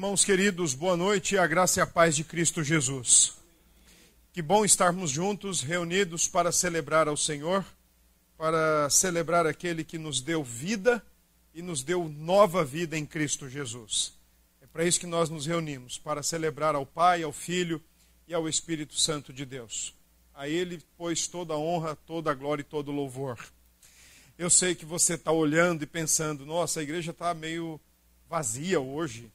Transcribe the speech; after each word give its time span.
Irmãos 0.00 0.24
queridos, 0.24 0.74
boa 0.74 0.96
noite 0.96 1.34
e 1.34 1.38
a 1.38 1.44
graça 1.44 1.80
e 1.80 1.82
a 1.82 1.86
paz 1.86 2.14
de 2.14 2.22
Cristo 2.22 2.62
Jesus. 2.62 3.34
Que 4.32 4.40
bom 4.40 4.64
estarmos 4.64 5.10
juntos, 5.10 5.60
reunidos 5.60 6.28
para 6.28 6.52
celebrar 6.52 7.08
ao 7.08 7.16
Senhor, 7.16 7.64
para 8.36 8.88
celebrar 8.90 9.44
aquele 9.44 9.82
que 9.82 9.98
nos 9.98 10.20
deu 10.20 10.44
vida 10.44 11.04
e 11.52 11.60
nos 11.60 11.82
deu 11.82 12.08
nova 12.08 12.64
vida 12.64 12.96
em 12.96 13.04
Cristo 13.04 13.48
Jesus. 13.48 14.12
É 14.62 14.68
para 14.68 14.84
isso 14.84 15.00
que 15.00 15.06
nós 15.06 15.28
nos 15.30 15.46
reunimos, 15.46 15.98
para 15.98 16.22
celebrar 16.22 16.76
ao 16.76 16.86
Pai, 16.86 17.24
ao 17.24 17.32
Filho 17.32 17.82
e 18.28 18.32
ao 18.32 18.48
Espírito 18.48 18.94
Santo 18.94 19.32
de 19.32 19.44
Deus. 19.44 19.92
A 20.32 20.48
Ele, 20.48 20.80
pois, 20.96 21.26
toda 21.26 21.54
a 21.54 21.58
honra, 21.58 21.96
toda 22.06 22.30
a 22.30 22.34
glória 22.34 22.62
e 22.62 22.64
todo 22.64 22.92
o 22.92 22.94
louvor. 22.94 23.36
Eu 24.38 24.48
sei 24.48 24.76
que 24.76 24.84
você 24.84 25.14
está 25.14 25.32
olhando 25.32 25.82
e 25.82 25.86
pensando, 25.88 26.46
nossa, 26.46 26.78
a 26.78 26.84
igreja 26.84 27.10
está 27.10 27.34
meio 27.34 27.80
vazia 28.28 28.78
hoje 28.78 29.28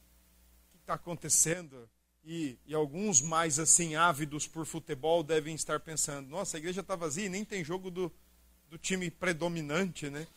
está 0.84 0.93
acontecendo? 0.95 1.89
E, 2.25 2.57
e, 2.66 2.73
alguns 2.73 3.21
mais 3.21 3.59
assim 3.59 3.95
ávidos 3.95 4.48
por 4.48 4.66
futebol 4.66 5.23
devem 5.23 5.55
estar 5.55 5.80
pensando: 5.80 6.30
nossa, 6.30 6.55
a 6.55 6.59
igreja 6.59 6.81
está 6.81 6.95
vazia 6.95 7.25
e 7.25 7.30
nem 7.30 7.44
tem 7.44 7.63
jogo 7.63 7.89
do, 7.89 8.12
do 8.70 8.77
time 8.77 9.09
predominante, 9.09 10.09
né? 10.09 10.27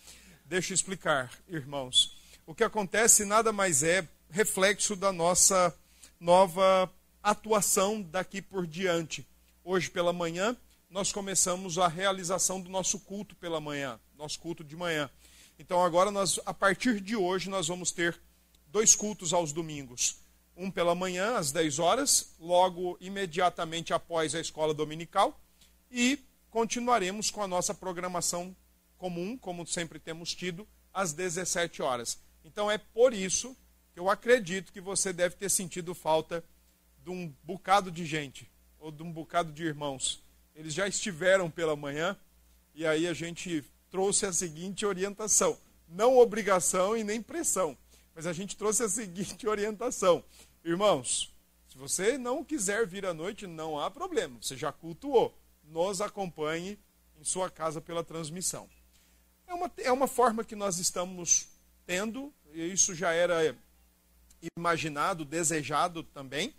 Deixa 0.44 0.72
eu 0.72 0.74
explicar, 0.74 1.30
irmãos. 1.48 2.16
O 2.46 2.54
que 2.54 2.64
acontece 2.64 3.24
nada 3.24 3.52
mais 3.52 3.82
é 3.82 4.08
reflexo 4.30 4.96
da 4.96 5.12
nossa 5.12 5.76
nova 6.18 6.90
atuação 7.22 8.00
daqui 8.02 8.40
por 8.40 8.66
diante. 8.66 9.26
Hoje 9.64 9.90
pela 9.90 10.12
manhã, 10.12 10.56
nós 10.88 11.12
começamos 11.12 11.76
a 11.76 11.88
realização 11.88 12.60
do 12.60 12.70
nosso 12.70 13.00
culto 13.00 13.34
pela 13.36 13.60
manhã, 13.60 13.98
nosso 14.16 14.38
culto 14.38 14.62
de 14.62 14.76
manhã. 14.76 15.10
Então 15.58 15.84
agora 15.84 16.12
nós, 16.12 16.38
a 16.46 16.54
partir 16.54 17.00
de 17.00 17.16
hoje, 17.16 17.50
nós 17.50 17.66
vamos 17.66 17.90
ter 17.90 18.16
dois 18.68 18.94
cultos 18.94 19.32
aos 19.32 19.52
domingos 19.52 20.24
um 20.56 20.70
pela 20.70 20.94
manhã, 20.94 21.36
às 21.36 21.52
10 21.52 21.78
horas, 21.78 22.34
logo 22.40 22.96
imediatamente 23.00 23.92
após 23.92 24.34
a 24.34 24.40
escola 24.40 24.72
dominical, 24.72 25.38
e 25.90 26.18
continuaremos 26.50 27.30
com 27.30 27.42
a 27.42 27.48
nossa 27.48 27.74
programação 27.74 28.56
comum, 28.96 29.36
como 29.36 29.66
sempre 29.66 29.98
temos 29.98 30.34
tido, 30.34 30.66
às 30.92 31.12
17 31.12 31.82
horas. 31.82 32.18
Então 32.44 32.70
é 32.70 32.78
por 32.78 33.12
isso 33.12 33.54
que 33.92 34.00
eu 34.00 34.08
acredito 34.08 34.72
que 34.72 34.80
você 34.80 35.12
deve 35.12 35.36
ter 35.36 35.50
sentido 35.50 35.94
falta 35.94 36.42
de 37.04 37.10
um 37.10 37.32
bocado 37.42 37.90
de 37.90 38.04
gente, 38.04 38.50
ou 38.80 38.90
de 38.90 39.02
um 39.02 39.12
bocado 39.12 39.52
de 39.52 39.62
irmãos. 39.62 40.22
Eles 40.54 40.72
já 40.72 40.88
estiveram 40.88 41.50
pela 41.50 41.76
manhã, 41.76 42.16
e 42.74 42.86
aí 42.86 43.06
a 43.06 43.12
gente 43.12 43.62
trouxe 43.90 44.26
a 44.26 44.32
seguinte 44.32 44.86
orientação: 44.86 45.58
não 45.88 46.18
obrigação 46.18 46.96
e 46.96 47.04
nem 47.04 47.20
pressão, 47.20 47.76
mas 48.16 48.26
a 48.26 48.32
gente 48.32 48.56
trouxe 48.56 48.82
a 48.82 48.88
seguinte 48.88 49.46
orientação 49.46 50.24
Irmãos, 50.66 51.32
se 51.68 51.78
você 51.78 52.18
não 52.18 52.42
quiser 52.42 52.88
vir 52.88 53.06
à 53.06 53.14
noite, 53.14 53.46
não 53.46 53.78
há 53.78 53.88
problema. 53.88 54.36
Você 54.42 54.56
já 54.56 54.72
cultuou. 54.72 55.32
Nos 55.62 56.00
acompanhe 56.00 56.76
em 57.20 57.22
sua 57.22 57.48
casa 57.48 57.80
pela 57.80 58.02
transmissão. 58.02 58.68
É 59.46 59.54
uma, 59.54 59.70
é 59.76 59.92
uma 59.92 60.08
forma 60.08 60.42
que 60.42 60.56
nós 60.56 60.80
estamos 60.80 61.46
tendo, 61.86 62.34
e 62.52 62.72
isso 62.72 62.96
já 62.96 63.12
era 63.12 63.56
imaginado, 64.58 65.24
desejado 65.24 66.02
também. 66.02 66.52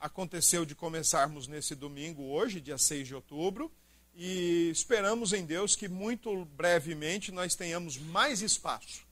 Aconteceu 0.00 0.64
de 0.64 0.74
começarmos 0.74 1.46
nesse 1.46 1.74
domingo, 1.74 2.22
hoje, 2.22 2.62
dia 2.62 2.78
6 2.78 3.08
de 3.08 3.14
outubro, 3.14 3.70
e 4.14 4.70
esperamos 4.70 5.34
em 5.34 5.44
Deus 5.44 5.76
que 5.76 5.86
muito 5.86 6.46
brevemente 6.46 7.30
nós 7.30 7.54
tenhamos 7.54 7.98
mais 7.98 8.40
espaço. 8.40 9.02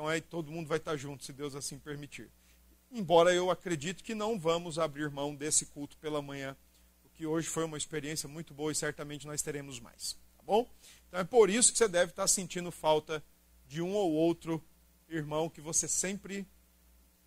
Então 0.00 0.08
aí 0.08 0.22
todo 0.22 0.50
mundo 0.50 0.66
vai 0.66 0.78
estar 0.78 0.96
junto, 0.96 1.26
se 1.26 1.30
Deus 1.30 1.54
assim 1.54 1.78
permitir. 1.78 2.30
Embora 2.90 3.34
eu 3.34 3.50
acredite 3.50 4.02
que 4.02 4.14
não 4.14 4.38
vamos 4.38 4.78
abrir 4.78 5.10
mão 5.10 5.34
desse 5.34 5.66
culto 5.66 5.94
pela 5.98 6.22
manhã, 6.22 6.56
o 7.04 7.10
que 7.10 7.26
hoje 7.26 7.46
foi 7.48 7.64
uma 7.64 7.76
experiência 7.76 8.26
muito 8.26 8.54
boa 8.54 8.72
e 8.72 8.74
certamente 8.74 9.26
nós 9.26 9.42
teremos 9.42 9.78
mais. 9.78 10.16
Tá 10.38 10.42
bom? 10.42 10.66
Então 11.06 11.20
é 11.20 11.24
por 11.24 11.50
isso 11.50 11.70
que 11.70 11.76
você 11.76 11.86
deve 11.86 12.12
estar 12.12 12.26
sentindo 12.28 12.70
falta 12.70 13.22
de 13.68 13.82
um 13.82 13.92
ou 13.92 14.10
outro 14.10 14.64
irmão 15.06 15.50
que 15.50 15.60
você 15.60 15.86
sempre 15.86 16.46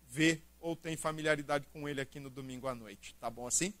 vê 0.08 0.40
ou 0.60 0.74
tem 0.74 0.96
familiaridade 0.96 1.66
com 1.72 1.88
ele 1.88 2.00
aqui 2.00 2.18
no 2.18 2.28
domingo 2.28 2.66
à 2.66 2.74
noite. 2.74 3.14
Tá 3.20 3.30
bom 3.30 3.46
assim? 3.46 3.72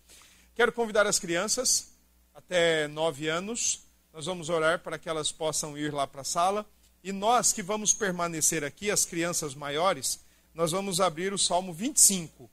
Quero 0.54 0.70
convidar 0.70 1.04
as 1.04 1.18
crianças 1.18 1.90
até 2.32 2.86
nove 2.86 3.26
anos. 3.26 3.82
Nós 4.12 4.26
vamos 4.26 4.50
orar 4.50 4.78
para 4.84 5.00
que 5.00 5.08
elas 5.08 5.32
possam 5.32 5.76
ir 5.76 5.92
lá 5.92 6.06
para 6.06 6.20
a 6.20 6.24
sala. 6.24 6.64
E 7.04 7.12
nós 7.12 7.52
que 7.52 7.62
vamos 7.62 7.92
permanecer 7.92 8.64
aqui, 8.64 8.90
as 8.90 9.04
crianças 9.04 9.54
maiores, 9.54 10.18
nós 10.54 10.72
vamos 10.72 11.02
abrir 11.02 11.34
o 11.34 11.38
Salmo 11.38 11.70
25. 11.70 12.50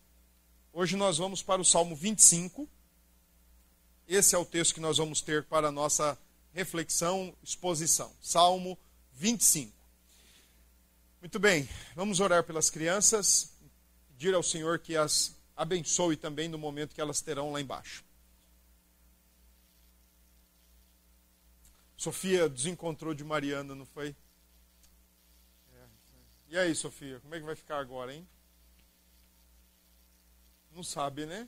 Hoje 0.73 0.97
nós 0.97 1.17
vamos 1.17 1.41
para 1.41 1.61
o 1.61 1.63
Salmo 1.63 1.95
25. 1.95 2.67
Esse 4.05 4.35
é 4.35 4.37
o 4.37 4.43
texto 4.43 4.73
que 4.73 4.81
nós 4.81 4.97
vamos 4.97 5.21
ter 5.21 5.45
para 5.45 5.69
a 5.69 5.71
nossa 5.71 6.19
reflexão, 6.53 7.33
exposição. 7.41 8.11
Salmo 8.21 8.77
25. 9.13 9.71
Muito 11.21 11.39
bem, 11.39 11.69
vamos 11.95 12.19
orar 12.19 12.43
pelas 12.43 12.69
crianças, 12.69 13.53
pedir 14.09 14.35
ao 14.35 14.43
Senhor 14.43 14.79
que 14.79 14.97
as 14.97 15.33
abençoe 15.55 16.17
também 16.17 16.49
no 16.49 16.57
momento 16.57 16.93
que 16.93 16.99
elas 16.99 17.21
terão 17.21 17.53
lá 17.53 17.61
embaixo. 17.61 18.03
Sofia 21.95 22.49
desencontrou 22.49 23.13
de 23.13 23.23
Mariana, 23.23 23.73
não 23.73 23.85
foi? 23.85 24.13
E 26.51 26.57
aí, 26.57 26.75
Sofia, 26.75 27.17
como 27.21 27.33
é 27.33 27.39
que 27.39 27.45
vai 27.45 27.55
ficar 27.55 27.79
agora, 27.79 28.13
hein? 28.13 28.27
Não 30.75 30.83
sabe, 30.83 31.25
né? 31.25 31.47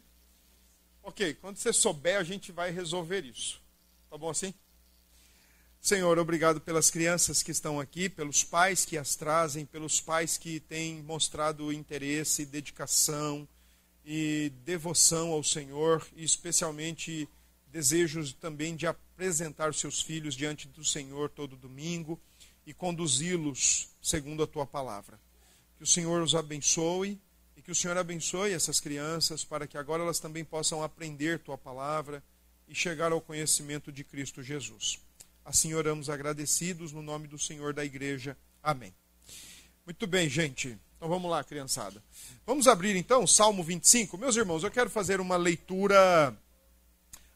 Ok, 1.03 1.33
quando 1.41 1.57
você 1.57 1.73
souber, 1.73 2.17
a 2.17 2.23
gente 2.23 2.53
vai 2.53 2.71
resolver 2.71 3.25
isso. 3.25 3.61
Tá 4.09 4.17
bom 4.17 4.29
assim? 4.29 4.53
Senhor, 5.81 6.17
obrigado 6.17 6.61
pelas 6.61 6.89
crianças 6.89 7.43
que 7.43 7.51
estão 7.51 7.81
aqui, 7.81 8.07
pelos 8.07 8.45
pais 8.45 8.85
que 8.85 8.97
as 8.97 9.17
trazem, 9.17 9.65
pelos 9.65 9.99
pais 9.99 10.37
que 10.37 10.61
têm 10.61 11.03
mostrado 11.03 11.73
interesse, 11.73 12.45
dedicação 12.45 13.45
e 14.05 14.53
devoção 14.63 15.31
ao 15.31 15.43
Senhor, 15.43 16.07
e 16.15 16.23
especialmente 16.23 17.27
desejos 17.67 18.31
também 18.31 18.73
de 18.73 18.87
apresentar 18.87 19.73
seus 19.73 20.01
filhos 20.01 20.33
diante 20.33 20.65
do 20.69 20.85
Senhor 20.85 21.29
todo 21.29 21.57
domingo 21.57 22.17
e 22.65 22.73
conduzi-los 22.73 23.89
segundo 24.01 24.43
a 24.43 24.47
tua 24.47 24.65
palavra. 24.65 25.19
Que 25.77 25.83
o 25.83 25.87
Senhor 25.87 26.21
os 26.21 26.35
abençoe 26.35 27.19
e 27.57 27.61
que 27.61 27.71
o 27.71 27.75
Senhor 27.75 27.97
abençoe 27.97 28.53
essas 28.53 28.79
crianças 28.79 29.43
para 29.43 29.67
que 29.67 29.77
agora 29.77 30.03
elas 30.03 30.19
também 30.19 30.43
possam 30.43 30.83
aprender 30.83 31.39
tua 31.39 31.57
palavra 31.57 32.23
e 32.67 32.75
chegar 32.75 33.11
ao 33.11 33.21
conhecimento 33.21 33.91
de 33.91 34.03
Cristo 34.03 34.41
Jesus. 34.41 34.99
Assim 35.45 35.73
oramos 35.73 36.09
agradecidos 36.09 36.91
no 36.91 37.01
nome 37.01 37.27
do 37.27 37.37
Senhor 37.37 37.73
da 37.73 37.83
igreja. 37.83 38.37
Amém. 38.61 38.93
Muito 39.85 40.07
bem, 40.07 40.29
gente. 40.29 40.77
Então 40.95 41.09
vamos 41.09 41.29
lá, 41.29 41.43
criançada. 41.43 42.01
Vamos 42.45 42.65
abrir 42.65 42.95
então 42.95 43.25
o 43.25 43.27
Salmo 43.27 43.61
25. 43.61 44.17
Meus 44.17 44.37
irmãos, 44.37 44.63
eu 44.63 44.71
quero 44.71 44.89
fazer 44.89 45.19
uma 45.19 45.35
leitura 45.35 46.33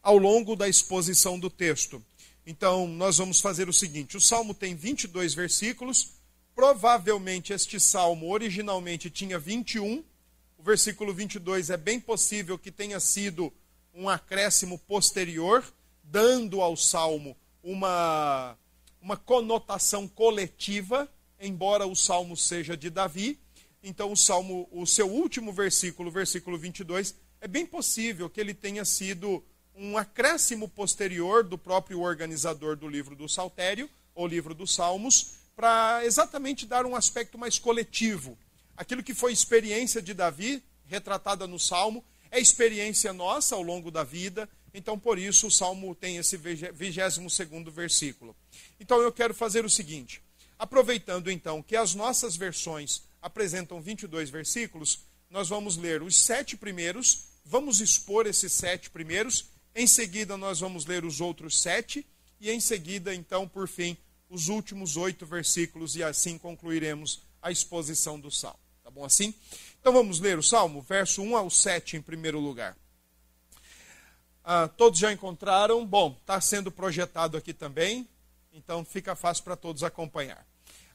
ao 0.02 0.16
longo 0.16 0.56
da 0.56 0.66
exposição 0.66 1.38
do 1.38 1.50
texto. 1.50 2.02
Então, 2.50 2.88
nós 2.88 3.18
vamos 3.18 3.42
fazer 3.42 3.68
o 3.68 3.74
seguinte: 3.74 4.16
o 4.16 4.20
salmo 4.22 4.54
tem 4.54 4.74
22 4.74 5.34
versículos. 5.34 6.12
Provavelmente 6.54 7.52
este 7.52 7.78
salmo 7.78 8.32
originalmente 8.32 9.10
tinha 9.10 9.38
21. 9.38 10.02
O 10.56 10.62
versículo 10.62 11.12
22 11.12 11.68
é 11.68 11.76
bem 11.76 12.00
possível 12.00 12.58
que 12.58 12.72
tenha 12.72 12.98
sido 13.00 13.52
um 13.92 14.08
acréscimo 14.08 14.78
posterior, 14.78 15.62
dando 16.02 16.62
ao 16.62 16.74
salmo 16.74 17.36
uma, 17.62 18.56
uma 19.02 19.18
conotação 19.18 20.08
coletiva, 20.08 21.06
embora 21.38 21.86
o 21.86 21.94
salmo 21.94 22.34
seja 22.34 22.78
de 22.78 22.88
Davi. 22.88 23.38
Então, 23.82 24.10
o 24.10 24.16
salmo, 24.16 24.66
o 24.72 24.86
seu 24.86 25.06
último 25.06 25.52
versículo, 25.52 26.10
versículo 26.10 26.56
22, 26.56 27.14
é 27.42 27.46
bem 27.46 27.66
possível 27.66 28.30
que 28.30 28.40
ele 28.40 28.54
tenha 28.54 28.86
sido 28.86 29.44
um 29.78 29.96
acréscimo 29.96 30.68
posterior 30.68 31.44
do 31.44 31.56
próprio 31.56 32.00
organizador 32.00 32.76
do 32.76 32.88
livro 32.88 33.14
do 33.14 33.28
Saltério, 33.28 33.88
ou 34.14 34.26
livro 34.26 34.52
dos 34.52 34.74
Salmos, 34.74 35.34
para 35.54 36.04
exatamente 36.04 36.66
dar 36.66 36.84
um 36.84 36.96
aspecto 36.96 37.38
mais 37.38 37.58
coletivo. 37.58 38.36
Aquilo 38.76 39.02
que 39.02 39.14
foi 39.14 39.32
experiência 39.32 40.02
de 40.02 40.12
Davi, 40.12 40.62
retratada 40.86 41.46
no 41.46 41.58
Salmo, 41.58 42.04
é 42.30 42.40
experiência 42.40 43.12
nossa 43.12 43.54
ao 43.54 43.62
longo 43.62 43.90
da 43.90 44.02
vida, 44.02 44.48
então 44.74 44.98
por 44.98 45.18
isso 45.18 45.46
o 45.46 45.50
Salmo 45.50 45.94
tem 45.94 46.16
esse 46.16 46.36
22 46.36 47.18
versículo. 47.72 48.36
Então 48.80 49.00
eu 49.00 49.12
quero 49.12 49.32
fazer 49.32 49.64
o 49.64 49.70
seguinte, 49.70 50.20
aproveitando 50.58 51.30
então 51.30 51.62
que 51.62 51.76
as 51.76 51.94
nossas 51.94 52.36
versões 52.36 53.02
apresentam 53.22 53.80
22 53.80 54.30
versículos, 54.30 55.00
nós 55.30 55.48
vamos 55.48 55.76
ler 55.76 56.02
os 56.02 56.18
sete 56.18 56.56
primeiros, 56.56 57.26
vamos 57.44 57.80
expor 57.80 58.26
esses 58.26 58.52
sete 58.52 58.90
primeiros 58.90 59.46
em 59.74 59.86
seguida, 59.86 60.36
nós 60.36 60.60
vamos 60.60 60.86
ler 60.86 61.04
os 61.04 61.20
outros 61.20 61.60
sete, 61.60 62.06
e 62.40 62.50
em 62.50 62.60
seguida, 62.60 63.14
então, 63.14 63.48
por 63.48 63.68
fim, 63.68 63.96
os 64.28 64.48
últimos 64.48 64.96
oito 64.96 65.24
versículos, 65.24 65.96
e 65.96 66.02
assim 66.02 66.38
concluiremos 66.38 67.20
a 67.40 67.50
exposição 67.50 68.18
do 68.18 68.30
salmo. 68.30 68.58
Tá 68.88 68.90
bom? 68.90 69.04
assim? 69.04 69.34
Então 69.80 69.92
vamos 69.92 70.18
ler 70.18 70.38
o 70.38 70.42
Salmo, 70.42 70.80
verso 70.80 71.20
1 71.20 71.36
ao 71.36 71.50
7 71.50 71.98
em 71.98 72.02
primeiro 72.02 72.40
lugar. 72.40 72.74
Ah, 74.42 74.66
todos 74.66 74.98
já 74.98 75.12
encontraram? 75.12 75.84
Bom, 75.86 76.16
está 76.18 76.40
sendo 76.40 76.70
projetado 76.70 77.36
aqui 77.36 77.52
também, 77.52 78.08
então 78.50 78.84
fica 78.84 79.14
fácil 79.14 79.44
para 79.44 79.56
todos 79.56 79.84
acompanhar. 79.84 80.46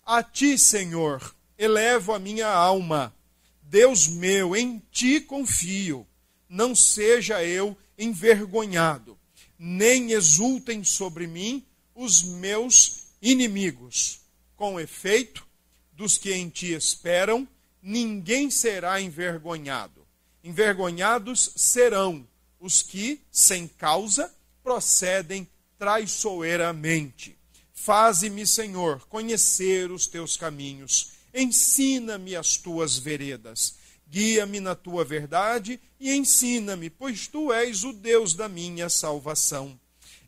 A 0.04 0.24
ti, 0.24 0.58
Senhor, 0.58 1.36
elevo 1.56 2.14
a 2.14 2.20
minha 2.20 2.48
alma. 2.48 3.14
Deus 3.62 4.08
meu, 4.08 4.56
em 4.56 4.82
ti 4.92 5.22
confio. 5.22 6.06
Não 6.50 6.76
seja 6.76 7.44
eu 7.44 7.78
envergonhado, 7.98 9.18
nem 9.58 10.12
exultem 10.12 10.84
sobre 10.84 11.28
mim 11.28 11.66
os 11.96 12.24
meus 12.24 13.04
inimigos. 13.22 14.22
Com 14.56 14.80
efeito, 14.80 15.46
dos 15.94 16.18
que 16.18 16.34
em 16.34 16.50
ti 16.50 16.74
esperam, 16.74 17.48
ninguém 17.82 18.50
será 18.50 19.00
envergonhado. 19.00 20.06
Envergonhados 20.44 21.52
serão 21.56 22.28
os 22.60 22.82
que, 22.82 23.22
sem 23.32 23.68
causa, 23.68 24.34
procedem 24.64 25.48
traiçoeiramente. 25.78 27.38
Faze-me, 27.74 28.48
Senhor, 28.48 29.06
conhecer 29.08 29.92
os 29.92 30.08
teus 30.08 30.38
caminhos. 30.38 31.12
Ensina-me 31.34 32.36
as 32.36 32.56
tuas 32.56 32.98
veredas. 32.98 33.76
Guia-me 34.14 34.60
na 34.60 34.76
tua 34.76 35.04
verdade 35.04 35.80
e 36.00 36.14
ensina-me, 36.14 36.88
pois 36.88 37.28
tu 37.28 37.52
és 37.52 37.84
o 37.84 37.92
Deus 37.92 38.36
da 38.36 38.48
minha 38.48 38.88
salvação, 38.88 39.80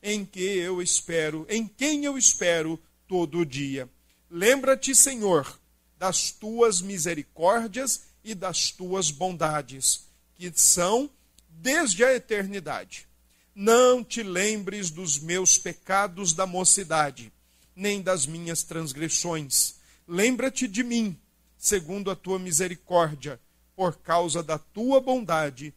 em 0.02 0.26
que 0.26 0.42
eu 0.42 0.82
espero, 0.82 1.46
em 1.48 1.68
quem 1.68 2.04
eu 2.04 2.18
espero 2.18 2.82
todo 3.08 3.46
dia. 3.46 3.88
Lembra-te, 4.28 4.96
Senhor, 4.96 5.60
das 6.00 6.32
tuas 6.32 6.82
misericórdias 6.82 8.06
e 8.24 8.34
das 8.34 8.72
tuas 8.72 9.12
bondades, 9.12 10.08
que 10.34 10.52
são 10.56 11.08
desde 11.48 12.04
a 12.04 12.12
eternidade. 12.12 13.08
Não 13.54 14.04
te 14.04 14.24
lembres 14.24 14.90
dos 14.90 15.20
meus 15.20 15.60
pecados 15.60 16.34
da 16.34 16.48
mocidade, 16.48 17.32
nem 17.76 18.02
das 18.02 18.26
minhas 18.26 18.64
transgressões. 18.64 19.76
Lembra-te 20.08 20.68
de 20.68 20.84
mim, 20.84 21.16
segundo 21.56 22.10
a 22.10 22.16
tua 22.16 22.40
misericórdia, 22.40 23.40
por 23.76 23.98
causa 23.98 24.42
da 24.42 24.58
tua 24.58 25.02
bondade, 25.02 25.74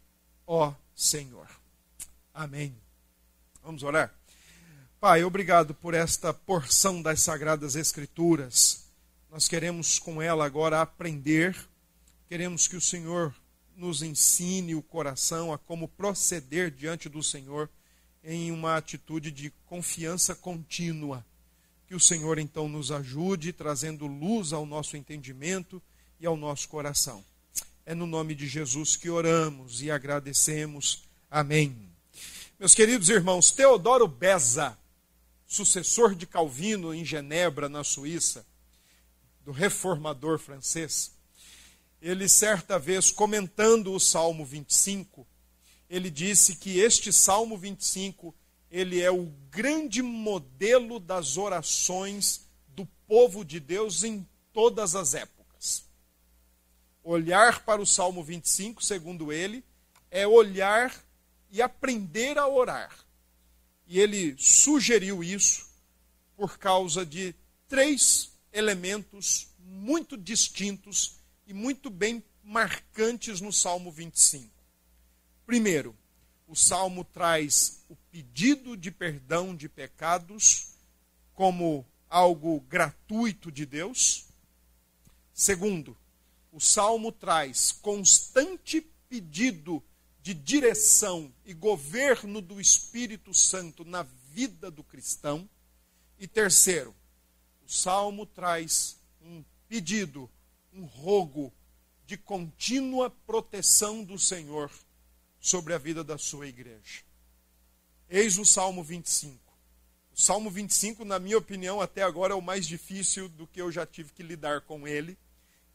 ó 0.47 0.73
Senhor. 0.95 1.49
Amém. 2.33 2.75
Vamos 3.63 3.83
orar? 3.83 4.15
Pai, 5.01 5.23
obrigado 5.23 5.75
por 5.75 5.95
esta 5.95 6.33
porção 6.33 7.03
das 7.03 7.23
Sagradas 7.23 7.77
Escrituras. 7.77 8.85
Nós 9.31 9.47
queremos 9.47 9.99
com 9.99 10.23
ela 10.23 10.45
agora 10.45 10.81
aprender, 10.81 11.57
queremos 12.29 12.67
que 12.67 12.77
o 12.77 12.81
Senhor 12.81 13.35
nos 13.77 14.03
ensine 14.03 14.75
o 14.75 14.83
coração 14.83 15.53
a 15.53 15.59
como 15.59 15.87
proceder 15.87 16.71
diante 16.71 17.09
do 17.09 17.23
Senhor 17.23 17.71
em 18.25 18.51
uma 18.51 18.77
atitude 18.77 19.31
de 19.31 19.51
confiança 19.67 20.35
contínua. 20.35 21.25
Que 21.87 21.95
o 21.95 22.01
Senhor 22.01 22.39
então 22.39 22.69
nos 22.69 22.91
ajude, 22.91 23.53
trazendo 23.53 24.07
luz 24.07 24.53
ao 24.53 24.67
nosso 24.67 24.97
entendimento 24.97 25.81
e 26.19 26.27
ao 26.27 26.37
nosso 26.37 26.69
coração. 26.69 27.25
É 27.89 27.95
no 27.95 28.07
nome 28.07 28.35
de 28.35 28.47
Jesus 28.47 28.97
que 28.97 29.09
oramos 29.09 29.81
e 29.81 29.91
agradecemos. 29.91 31.05
Amém. 31.31 31.89
Meus 32.61 32.75
queridos 32.75 33.09
irmãos, 33.09 33.51
Teodoro 33.51 34.07
Beza, 34.07 34.77
sucessor 35.47 36.15
de 36.15 36.27
Calvino 36.27 36.93
em 36.93 37.03
Genebra, 37.03 37.67
na 37.67 37.83
Suíça, 37.83 38.45
do 39.43 39.53
reformador 39.53 40.39
francês, 40.39 41.13
ele 42.03 42.29
certa 42.29 42.79
vez 42.79 43.11
comentando 43.11 43.95
o 43.95 43.99
Salmo 43.99 44.45
25, 44.45 45.27
ele 45.89 46.11
disse 46.11 46.57
que 46.57 46.79
este 46.79 47.11
Salmo 47.11 47.57
25, 47.57 48.35
ele 48.71 49.01
é 49.01 49.11
o 49.11 49.33
grande 49.51 50.03
modelo 50.03 51.01
das 51.01 51.39
orações 51.39 52.43
do 52.69 52.85
povo 53.07 53.43
de 53.43 53.59
Deus 53.59 54.05
em 54.05 54.29
todas 54.53 54.95
as 54.95 55.15
épocas. 55.15 55.38
Olhar 57.11 57.65
para 57.65 57.81
o 57.81 57.87
Salmo 57.87 58.23
25, 58.23 58.85
segundo 58.85 59.33
ele, 59.33 59.65
é 60.11 60.27
olhar 60.27 60.95
e 61.51 61.63
aprender 61.63 62.37
a 62.37 62.47
orar. 62.47 62.95
E 63.87 63.99
ele 63.99 64.37
sugeriu 64.37 65.25
isso 65.25 65.71
por 66.37 66.59
causa 66.59 67.07
de 67.07 67.35
três 67.67 68.31
elementos 68.53 69.49
muito 69.59 70.19
distintos 70.19 71.19
e 71.47 71.55
muito 71.55 71.89
bem 71.89 72.23
marcantes 72.45 73.41
no 73.41 73.55
Salmo 73.55 73.91
25. 73.91 74.53
Primeiro, 75.47 75.97
o 76.47 76.55
salmo 76.55 77.05
traz 77.05 77.87
o 77.89 77.97
pedido 78.13 78.77
de 78.77 78.91
perdão 78.91 79.57
de 79.57 79.67
pecados 79.67 80.75
como 81.33 81.87
algo 82.11 82.61
gratuito 82.69 83.51
de 83.51 83.65
Deus. 83.65 84.27
Segundo, 85.33 85.97
o 86.53 86.61
salmo 86.61 87.13
traz 87.13 87.73
constante 87.73 88.81
pedido 89.09 89.83
de 90.23 90.35
direção 90.35 91.33
e 91.45 91.55
governo 91.55 92.41
do 92.41 92.61
Espírito 92.61 93.33
Santo 93.33 93.85
na 93.85 94.03
vida 94.31 94.71
do 94.71 94.83
cristão. 94.83 95.49
E 96.19 96.27
terceiro, 96.27 96.95
o 97.67 97.71
salmo 97.71 98.27
traz 98.27 98.99
um 99.23 99.45
pedido 99.69 100.29
um 100.73 100.85
rogo 100.85 101.53
de 102.07 102.17
contínua 102.17 103.11
proteção 103.27 104.03
do 104.03 104.19
Senhor 104.19 104.71
sobre 105.41 105.75
a 105.75 105.79
vida 105.79 106.03
da 106.03 106.17
sua 106.17 106.47
igreja. 106.47 107.03
Eis 108.09 108.39
o 108.39 108.45
Salmo 108.45 108.83
25. 108.83 109.39
O 110.13 110.21
Salmo 110.21 110.51
25, 110.51 111.05
na 111.05 111.19
minha 111.19 111.39
opinião, 111.39 111.81
até 111.81 112.03
agora 112.03 112.33
é 112.33 112.37
o 112.37 112.43
mais 112.43 112.67
difícil 112.67 113.29
do 113.29 113.47
que 113.47 113.61
eu 113.61 113.71
já 113.71 113.87
tive 113.87 114.13
que 114.13 114.23
lidar 114.23 114.63
com 114.63 114.89
ele, 114.89 115.17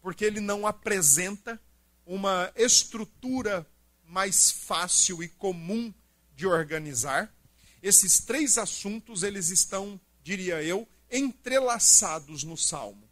porque 0.04 0.26
ele 0.26 0.42
não 0.42 0.68
apresenta 0.68 1.58
uma 2.06 2.52
estrutura 2.58 3.66
mais 4.06 4.52
fácil 4.52 5.24
e 5.24 5.30
comum 5.30 5.94
de 6.36 6.46
organizar. 6.46 7.34
Esses 7.82 8.20
três 8.20 8.58
assuntos, 8.58 9.24
eles 9.24 9.50
estão, 9.50 10.00
diria 10.22 10.62
eu, 10.62 10.86
entrelaçados 11.10 12.44
no 12.44 12.58
Salmo. 12.58 13.10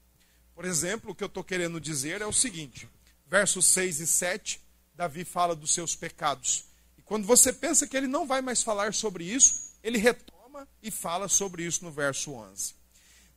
Por 0.54 0.66
exemplo, 0.66 1.12
o 1.12 1.16
que 1.16 1.24
eu 1.24 1.28
estou 1.28 1.46
querendo 1.46 1.80
dizer 1.80 2.22
é 2.22 2.26
o 2.26 2.34
seguinte: 2.34 2.90
versos 3.26 3.68
6 3.68 4.02
e 4.02 4.08
7, 4.08 4.62
Davi 4.94 5.24
fala 5.24 5.56
dos 5.56 5.74
seus 5.74 5.96
pecados. 5.96 6.66
E 6.98 7.02
quando 7.02 7.26
você 7.26 7.54
pensa 7.54 7.88
que 7.88 7.96
ele 7.96 8.08
não 8.08 8.28
vai 8.28 8.42
mais 8.42 8.62
falar 8.62 8.94
sobre 8.94 9.24
isso, 9.24 9.72
ele 9.82 9.98
retoma 9.98 10.68
e 10.84 10.92
fala 10.92 11.30
sobre 11.30 11.64
isso 11.64 11.86
no 11.86 11.92
verso 11.92 12.34
11. 12.34 12.81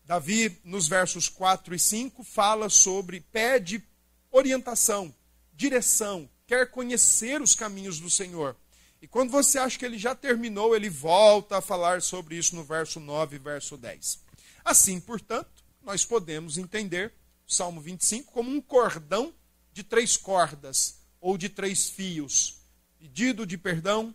Davi, 0.05 0.61
nos 0.63 0.87
versos 0.87 1.29
4 1.29 1.75
e 1.75 1.79
5, 1.79 2.23
fala 2.23 2.69
sobre, 2.69 3.21
pede 3.21 3.83
orientação, 4.31 5.15
direção, 5.55 6.29
quer 6.47 6.71
conhecer 6.71 7.41
os 7.41 7.55
caminhos 7.55 7.99
do 7.99 8.11
Senhor. 8.11 8.55
E 9.01 9.07
quando 9.07 9.31
você 9.31 9.59
acha 9.59 9.79
que 9.79 9.85
ele 9.85 9.99
já 9.99 10.15
terminou, 10.15 10.77
ele 10.77 10.91
volta 10.91 11.59
a 11.59 11.63
falar 11.63 12.03
sobre 12.03 12.37
isso 12.37 12.55
no 12.55 12.65
verso 12.65 13.01
9 13.01 13.37
e 13.37 13.39
verso 13.39 13.77
10. 13.77 14.21
Assim, 14.63 15.01
portanto, 15.01 15.65
nós 15.83 16.05
podemos 16.05 16.59
entender 16.59 17.13
o 17.47 17.53
Salmo 17.53 17.81
25 17.81 18.33
como 18.33 18.51
um 18.51 18.61
cordão 18.61 19.33
de 19.73 19.83
três 19.83 20.17
cordas 20.17 20.99
ou 21.21 21.39
de 21.39 21.49
três 21.49 21.89
fios: 21.89 22.61
pedido 22.99 23.47
de 23.47 23.57
perdão, 23.57 24.15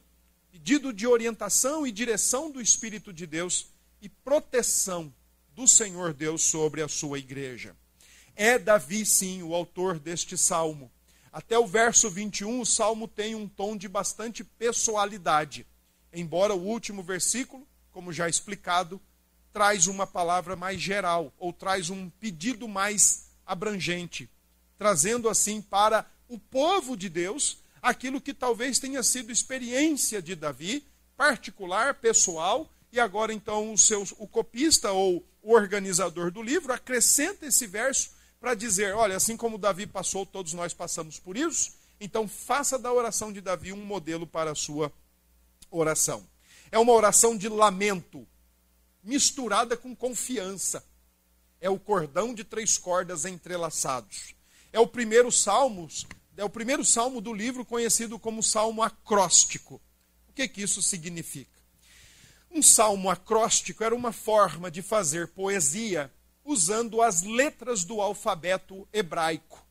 pedido 0.52 0.94
de 0.94 1.08
orientação 1.08 1.86
e 1.86 1.92
direção 1.92 2.52
do 2.52 2.62
Espírito 2.62 3.12
de 3.12 3.26
Deus 3.26 3.68
e 4.02 4.10
proteção 4.10 5.14
do 5.60 5.68
Senhor 5.68 6.14
Deus 6.14 6.44
sobre 6.44 6.82
a 6.82 6.88
sua 6.88 7.20
igreja. 7.20 7.76
É 8.34 8.58
Davi, 8.58 9.06
sim, 9.06 9.44
o 9.44 9.54
autor 9.54 10.00
deste 10.00 10.38
salmo. 10.38 10.90
Até 11.34 11.60
o 11.60 11.68
verso 11.68 12.10
21, 12.10 12.62
o 12.62 12.66
salmo 12.66 13.10
tem 13.10 13.36
um 13.36 13.46
tom 13.46 13.76
de 13.76 13.90
bastante 13.90 14.42
pessoalidade, 14.42 15.68
embora 16.14 16.56
o 16.56 16.66
último 16.66 17.04
versículo, 17.04 17.68
como 17.92 18.14
já 18.14 18.30
explicado, 18.30 19.02
traz 19.52 19.86
uma 19.88 20.08
palavra 20.08 20.56
mais 20.56 20.80
geral, 20.80 21.34
ou 21.38 21.52
traz 21.52 21.90
um 21.90 22.10
pedido 22.10 22.66
mais 22.66 23.26
abrangente, 23.46 24.30
trazendo 24.78 25.28
assim 25.28 25.62
para 25.62 26.10
o 26.30 26.40
povo 26.40 26.96
de 26.96 27.10
Deus 27.10 27.58
aquilo 27.82 28.22
que 28.22 28.34
talvez 28.34 28.80
tenha 28.80 29.04
sido 29.04 29.30
experiência 29.30 30.22
de 30.22 30.36
Davi, 30.38 30.86
particular, 31.18 31.96
pessoal, 31.96 32.72
e 32.94 33.00
agora 33.00 33.34
então 33.34 33.74
o, 33.74 33.78
seu, 33.78 34.08
o 34.18 34.26
copista 34.26 34.94
ou 34.94 35.28
o 35.42 35.54
organizador 35.54 36.32
do 36.32 36.42
livro 36.42 36.74
acrescenta 36.74 37.46
esse 37.46 37.66
verso 37.68 38.12
para 38.40 38.56
dizer: 38.56 38.96
olha, 38.96 39.16
assim 39.16 39.36
como 39.36 39.58
Davi 39.58 39.86
passou, 39.86 40.26
todos 40.26 40.54
nós 40.54 40.74
passamos 40.74 41.20
por 41.20 41.38
isso, 41.38 41.74
então 42.00 42.28
faça 42.28 42.78
da 42.78 42.92
oração 42.92 43.32
de 43.32 43.42
Davi 43.42 43.74
um 43.74 43.86
modelo 43.86 44.26
para 44.26 44.52
a 44.52 44.56
sua 44.56 44.92
oração. 45.70 46.26
É 46.72 46.78
uma 46.78 46.94
oração 46.94 47.36
de 47.36 47.50
lamento, 47.50 48.28
misturada 49.04 49.76
com 49.76 49.96
confiança. 49.96 50.84
É 51.62 51.70
o 51.70 51.80
cordão 51.80 52.34
de 52.34 52.44
três 52.44 52.78
cordas 52.78 53.26
entrelaçados. 53.26 54.34
É 54.72 54.80
o 54.80 54.88
primeiro 54.88 55.32
salmo, 55.32 55.90
é 56.38 56.44
o 56.44 56.50
primeiro 56.50 56.86
salmo 56.86 57.20
do 57.20 57.34
livro 57.34 57.66
conhecido 57.66 58.18
como 58.18 58.42
salmo 58.42 58.82
acróstico. 58.82 59.82
O 60.30 60.34
que 60.34 60.48
que 60.48 60.62
isso 60.62 60.82
significa? 60.82 61.59
Um 62.52 62.62
salmo 62.62 63.10
acróstico 63.10 63.84
era 63.84 63.94
uma 63.94 64.12
forma 64.12 64.72
de 64.72 64.82
fazer 64.82 65.28
poesia 65.28 66.12
usando 66.44 67.02
as 67.02 67.22
letras 67.22 67.84
do 67.84 68.02
alfabeto 68.02 68.88
hebraico. 68.92 69.64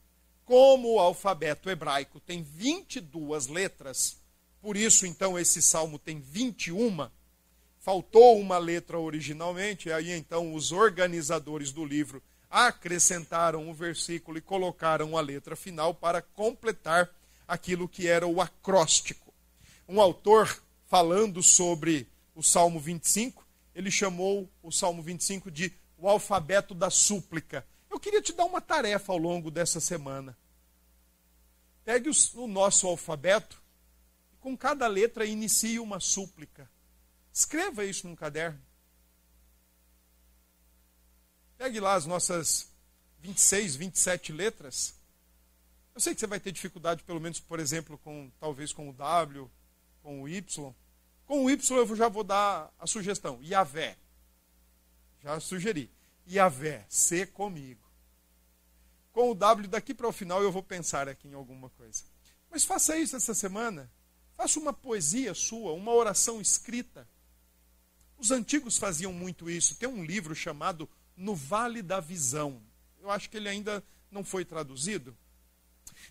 Como 0.45 0.95
o 0.95 0.99
alfabeto 1.01 1.69
hebraico 1.69 2.21
tem 2.21 2.43
22 2.43 3.49
letras, 3.49 4.17
por 4.63 4.77
isso 4.77 5.05
então 5.05 5.37
esse 5.39 5.61
salmo 5.61 5.99
tem 5.99 6.21
21, 6.21 7.09
faltou 7.81 8.39
uma 8.39 8.59
letra 8.59 8.99
originalmente, 8.99 9.89
e 9.89 9.93
aí 9.93 10.13
então 10.13 10.55
os 10.55 10.71
organizadores 10.71 11.73
do 11.73 11.85
livro 11.85 12.23
acrescentaram 12.49 13.69
o 13.69 13.75
versículo 13.75 14.39
e 14.39 14.41
colocaram 14.41 15.19
a 15.19 15.21
letra 15.21 15.57
final 15.57 15.93
para 15.93 16.23
completar 16.23 17.11
aquilo 17.47 17.89
que 17.89 18.07
era 18.07 18.27
o 18.27 18.41
acróstico. 18.41 19.35
Um 19.89 20.01
autor 20.01 20.63
falando 20.87 21.43
sobre 21.43 22.07
o 22.39 22.43
Salmo 22.43 22.79
25, 22.79 23.45
ele 23.75 23.91
chamou 23.91 24.49
o 24.63 24.71
Salmo 24.71 25.03
25 25.03 25.51
de 25.51 25.73
o 25.97 26.09
alfabeto 26.09 26.73
da 26.73 26.89
súplica. 26.89 27.67
Eu 27.91 27.99
queria 27.99 28.23
te 28.23 28.33
dar 28.33 28.45
uma 28.45 28.61
tarefa 28.61 29.13
ao 29.13 29.19
longo 29.19 29.51
dessa 29.51 29.81
semana. 29.81 30.39
Pegue 31.85 32.09
o 32.35 32.47
nosso 32.47 32.87
alfabeto 32.87 33.61
e 34.33 34.37
com 34.37 34.57
cada 34.57 34.87
letra 34.87 35.27
inicie 35.27 35.81
uma 35.81 35.99
súplica. 35.99 36.71
Escreva 37.33 37.85
isso 37.85 38.07
num 38.07 38.15
caderno. 38.15 38.63
Pegue 41.57 41.81
lá 41.81 41.95
as 41.95 42.07
nossas 42.07 42.71
26, 43.19 43.75
27 43.75 44.33
letras. 44.33 44.95
Eu 45.93 46.01
sei 46.01 46.15
que 46.15 46.21
você 46.21 46.27
vai 46.29 46.39
ter 46.39 46.53
dificuldade, 46.53 47.03
pelo 47.03 47.21
menos, 47.21 47.41
por 47.41 47.59
exemplo, 47.59 47.99
com 47.99 48.31
talvez 48.39 48.73
com 48.73 48.89
o 48.89 48.93
W, 48.93 49.51
com 50.05 50.23
o 50.23 50.29
Y. 50.29 50.73
Com 51.29 51.45
o 51.45 51.51
Y 51.51 51.77
eu 51.77 51.95
já 51.95 52.09
vou 52.09 52.25
dar 52.25 52.73
a 52.79 52.87
sugestão. 52.87 53.39
Iavé. 53.43 53.99
Já 55.23 55.39
sugeri. 55.39 55.91
Iavé, 56.27 56.87
se 56.89 57.27
comigo. 57.27 57.87
Com 59.13 59.31
o 59.31 59.35
W 59.35 59.69
daqui 59.69 59.93
para 59.93 60.09
o 60.09 60.13
final 60.13 60.43
eu 60.43 60.51
vou 60.51 60.63
pensar 60.63 61.07
aqui 61.07 61.29
em 61.29 61.35
alguma 61.35 61.69
coisa. 61.69 62.03
Mas 62.51 62.65
faça 62.65 62.97
isso 62.97 63.15
essa 63.15 63.35
semana. 63.35 63.91
Faça 64.39 64.59
uma 64.59 64.73
poesia 64.73 65.35
sua, 65.35 65.75
uma 65.75 65.93
oração 65.93 66.41
escrita. 66.41 67.07
Os 68.17 68.31
antigos 68.31 68.79
faziam 68.79 69.13
muito 69.13 69.51
isso. 69.51 69.77
Tem 69.77 69.89
um 69.89 70.03
livro 70.03 70.35
chamado 70.35 70.89
No 71.15 71.35
Vale 71.35 71.83
da 71.83 72.01
Visão. 72.01 72.63
Eu 73.03 73.11
acho 73.11 73.29
que 73.29 73.37
ele 73.37 73.51
ainda 73.51 73.85
não 74.11 74.25
foi 74.25 74.47
traduzido. 74.47 75.15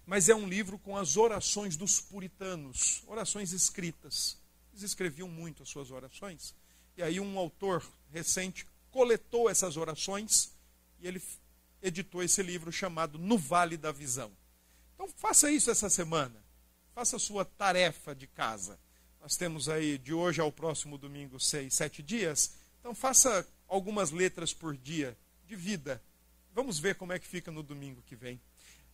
Mas 0.05 0.29
é 0.29 0.35
um 0.35 0.47
livro 0.47 0.77
com 0.77 0.95
as 0.95 1.17
orações 1.17 1.75
dos 1.75 1.99
puritanos, 1.99 3.01
orações 3.07 3.51
escritas. 3.51 4.37
Eles 4.77 4.91
escreviam 4.91 5.27
muito 5.27 5.63
as 5.63 5.69
suas 5.69 5.89
orações. 5.89 6.53
E 6.95 7.01
aí 7.01 7.19
um 7.19 7.39
autor 7.39 7.83
recente 8.13 8.63
coletou 8.91 9.49
essas 9.49 9.75
orações 9.75 10.51
e 10.99 11.07
ele 11.07 11.19
editou 11.81 12.21
esse 12.21 12.43
livro 12.43 12.71
chamado 12.71 13.17
No 13.17 13.39
Vale 13.39 13.75
da 13.75 13.91
Visão. 13.91 14.31
Então 14.93 15.07
faça 15.07 15.49
isso 15.49 15.71
essa 15.71 15.89
semana. 15.89 16.35
Faça 16.93 17.15
a 17.15 17.19
sua 17.19 17.43
tarefa 17.43 18.13
de 18.13 18.27
casa. 18.27 18.77
Nós 19.19 19.35
temos 19.35 19.67
aí 19.67 19.97
de 19.97 20.13
hoje 20.13 20.41
ao 20.41 20.51
próximo 20.51 20.95
domingo 20.95 21.39
seis, 21.39 21.73
sete 21.73 22.03
dias. 22.03 22.53
Então 22.79 22.93
faça 22.93 23.47
algumas 23.67 24.11
letras 24.11 24.53
por 24.53 24.77
dia 24.77 25.17
de 25.47 25.55
vida. 25.55 25.99
Vamos 26.53 26.77
ver 26.77 26.93
como 26.93 27.13
é 27.13 27.17
que 27.17 27.25
fica 27.25 27.49
no 27.49 27.63
domingo 27.63 28.03
que 28.05 28.15
vem. 28.15 28.39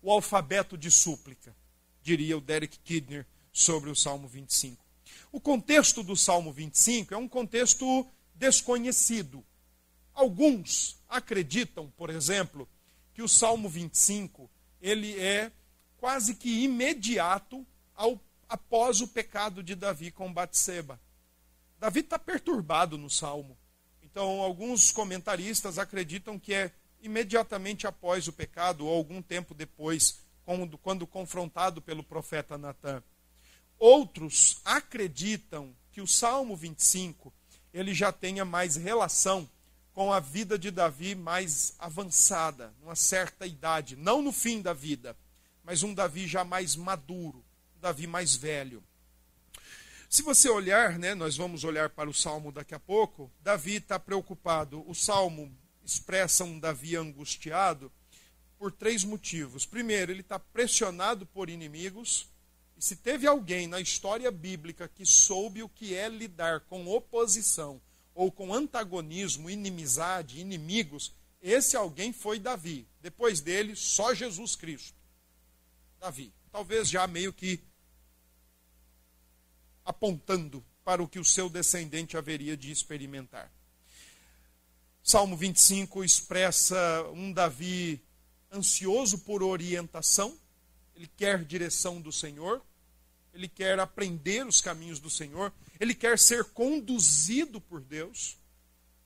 O 0.01 0.09
alfabeto 0.09 0.77
de 0.77 0.89
súplica, 0.89 1.53
diria 2.01 2.37
o 2.37 2.41
Derek 2.41 2.79
Kidner 2.79 3.25
sobre 3.51 3.89
o 3.89 3.95
Salmo 3.95 4.29
25. 4.29 4.81
O 5.31 5.39
contexto 5.39 6.03
do 6.03 6.15
Salmo 6.15 6.51
25 6.51 7.13
é 7.13 7.17
um 7.17 7.27
contexto 7.27 8.07
desconhecido. 8.36 9.43
Alguns 10.13 11.01
acreditam, 11.10 11.91
por 11.98 12.10
exemplo, 12.10 12.67
que 13.13 13.22
o 13.22 13.27
Salmo 13.27 13.69
25 13.69 14.50
ele 14.81 15.19
é 15.19 15.51
quase 15.98 16.36
que 16.36 16.63
imediato 16.63 17.65
ao, 17.95 18.19
após 18.50 19.01
o 19.01 19.07
pecado 19.07 19.63
de 19.63 19.75
Davi 19.75 20.12
com 20.12 20.31
Batseba. 20.31 21.00
Davi 21.79 22.01
está 22.01 22.19
perturbado 22.19 22.98
no 22.98 23.10
Salmo. 23.10 23.57
Então, 24.01 24.41
alguns 24.41 24.91
comentaristas 24.91 25.79
acreditam 25.79 26.38
que 26.38 26.53
é 26.53 26.72
imediatamente 27.01 27.88
após 27.88 28.27
o 28.27 28.33
pecado 28.33 28.86
ou 28.86 28.93
algum 28.93 29.22
tempo 29.22 29.53
depois, 29.53 30.22
quando, 30.45 30.77
quando 30.77 31.07
confrontado 31.07 31.81
pelo 31.81 32.03
profeta 32.03 32.57
Natan. 32.57 33.03
Outros 33.85 34.61
acreditam 34.63 35.75
que 35.91 35.99
o 35.99 36.07
Salmo 36.07 36.55
25 36.55 37.33
ele 37.73 37.93
já 37.93 38.13
tenha 38.13 38.45
mais 38.45 38.77
relação 38.77 39.49
com 39.91 40.13
a 40.13 40.21
vida 40.21 40.57
de 40.57 40.71
Davi 40.71 41.15
mais 41.15 41.75
avançada, 41.77 42.73
numa 42.79 42.95
certa 42.95 43.45
idade, 43.45 43.97
não 43.97 44.21
no 44.21 44.31
fim 44.31 44.61
da 44.61 44.71
vida, 44.71 45.17
mas 45.65 45.83
um 45.83 45.93
Davi 45.93 46.25
já 46.29 46.45
mais 46.45 46.77
maduro, 46.77 47.43
um 47.75 47.81
Davi 47.81 48.07
mais 48.07 48.37
velho. 48.37 48.81
Se 50.09 50.21
você 50.21 50.47
olhar, 50.47 50.97
né, 50.97 51.13
nós 51.13 51.35
vamos 51.35 51.65
olhar 51.65 51.89
para 51.89 52.09
o 52.09 52.13
Salmo 52.13 52.53
daqui 52.53 52.73
a 52.73 52.79
pouco, 52.79 53.29
Davi 53.41 53.75
está 53.75 53.99
preocupado. 53.99 54.81
O 54.89 54.95
Salmo 54.95 55.53
expressa 55.83 56.45
um 56.45 56.57
Davi 56.57 56.95
angustiado 56.95 57.91
por 58.57 58.71
três 58.71 59.03
motivos. 59.03 59.65
Primeiro, 59.65 60.09
ele 60.09 60.21
está 60.21 60.39
pressionado 60.39 61.25
por 61.25 61.49
inimigos. 61.49 62.31
Se 62.83 62.97
teve 62.97 63.25
alguém 63.25 63.65
na 63.65 63.79
história 63.79 64.29
bíblica 64.29 64.89
que 64.89 65.05
soube 65.05 65.63
o 65.63 65.69
que 65.69 65.95
é 65.95 66.09
lidar 66.09 66.59
com 66.67 66.85
oposição 66.85 67.81
ou 68.13 68.29
com 68.29 68.53
antagonismo, 68.53 69.49
inimizade, 69.49 70.41
inimigos, 70.41 71.13
esse 71.41 71.77
alguém 71.77 72.11
foi 72.11 72.39
Davi. 72.39 72.85
Depois 73.01 73.39
dele, 73.39 73.73
só 73.73 74.13
Jesus 74.13 74.57
Cristo. 74.57 74.97
Davi. 75.97 76.33
Talvez 76.51 76.89
já 76.89 77.07
meio 77.07 77.31
que 77.31 77.63
apontando 79.85 80.61
para 80.83 81.01
o 81.01 81.07
que 81.07 81.19
o 81.19 81.23
seu 81.23 81.49
descendente 81.49 82.17
haveria 82.17 82.57
de 82.57 82.69
experimentar. 82.69 83.49
Salmo 85.01 85.37
25 85.37 86.03
expressa 86.03 87.09
um 87.13 87.31
Davi 87.31 88.03
ansioso 88.51 89.19
por 89.19 89.41
orientação, 89.41 90.37
ele 90.97 91.09
quer 91.15 91.45
direção 91.45 92.01
do 92.01 92.11
Senhor, 92.11 92.61
ele 93.33 93.47
quer 93.47 93.79
aprender 93.79 94.45
os 94.45 94.61
caminhos 94.61 94.99
do 94.99 95.09
Senhor, 95.09 95.51
ele 95.79 95.95
quer 95.95 96.19
ser 96.19 96.43
conduzido 96.45 97.59
por 97.59 97.81
Deus, 97.81 98.37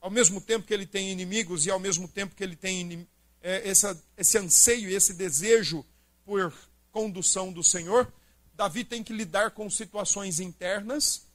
ao 0.01 0.09
mesmo 0.09 0.41
tempo 0.41 0.67
que 0.67 0.73
ele 0.73 0.85
tem 0.85 1.11
inimigos 1.11 1.65
e 1.65 1.71
ao 1.71 1.79
mesmo 1.79 2.07
tempo 2.07 2.35
que 2.35 2.43
ele 2.43 2.55
tem 2.55 3.07
é, 3.41 3.69
essa, 3.69 4.01
esse 4.17 4.37
anseio 4.37 4.89
esse 4.89 5.13
desejo 5.13 5.85
por 6.25 6.53
condução 6.91 7.51
do 7.51 7.63
Senhor, 7.63 8.11
Davi 8.53 8.83
tem 8.83 9.03
que 9.03 9.13
lidar 9.13 9.51
com 9.51 9.69
situações 9.69 10.39
internas, 10.39 11.27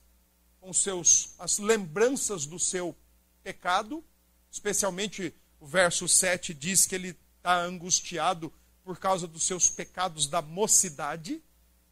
com 0.59 0.73
seus, 0.73 1.33
as 1.39 1.57
lembranças 1.57 2.45
do 2.45 2.59
seu 2.59 2.95
pecado, 3.41 4.03
especialmente 4.51 5.33
o 5.59 5.65
verso 5.65 6.07
7 6.07 6.53
diz 6.53 6.85
que 6.85 6.95
ele 6.95 7.17
está 7.37 7.61
angustiado 7.61 8.51
por 8.83 8.97
causa 8.99 9.25
dos 9.25 9.43
seus 9.43 9.69
pecados 9.69 10.27
da 10.27 10.41
mocidade. 10.41 11.41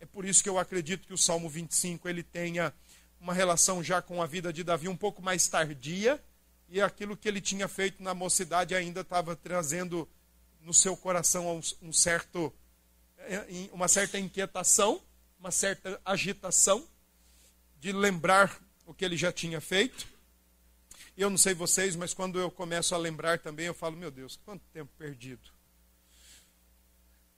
É 0.02 0.06
por 0.08 0.26
isso 0.26 0.42
que 0.42 0.50
eu 0.50 0.58
acredito 0.58 1.06
que 1.08 1.14
o 1.14 1.18
Salmo 1.18 1.48
25 1.48 2.10
ele 2.10 2.24
tenha 2.24 2.74
uma 3.20 3.36
relação 3.36 3.84
já 3.84 4.02
com 4.02 4.20
a 4.20 4.26
vida 4.26 4.52
de 4.52 4.64
Davi 4.64 4.88
um 4.88 4.98
pouco 4.98 5.22
mais 5.22 5.48
tardia, 5.48 6.20
e 6.68 6.82
aquilo 6.82 7.16
que 7.16 7.28
ele 7.28 7.40
tinha 7.40 7.68
feito 7.68 8.02
na 8.02 8.16
mocidade 8.16 8.74
ainda 8.74 9.02
estava 9.02 9.36
trazendo 9.36 10.10
no 10.62 10.74
seu 10.74 10.98
coração 10.98 11.62
um 11.84 11.94
certo, 11.94 12.52
é, 13.20 13.46
uma 13.72 13.88
certa 13.88 14.18
inquietação, 14.18 15.00
uma 15.40 15.52
certa 15.52 16.02
agitação 16.04 16.84
de 17.80 17.92
lembrar 17.92 18.60
o 18.88 18.96
que 18.96 19.06
ele 19.06 19.16
já 19.16 19.32
tinha 19.32 19.62
feito. 19.62 20.08
Eu 21.16 21.30
não 21.30 21.38
sei 21.38 21.54
vocês, 21.54 21.96
mas 21.96 22.12
quando 22.12 22.40
eu 22.40 22.50
começo 22.50 22.96
a 22.96 22.98
lembrar 22.98 23.38
também, 23.38 23.68
eu 23.68 23.74
falo, 23.74 23.96
meu 23.96 24.10
Deus, 24.10 24.40
quanto 24.44 24.64
tempo 24.74 24.92
perdido. 24.98 25.48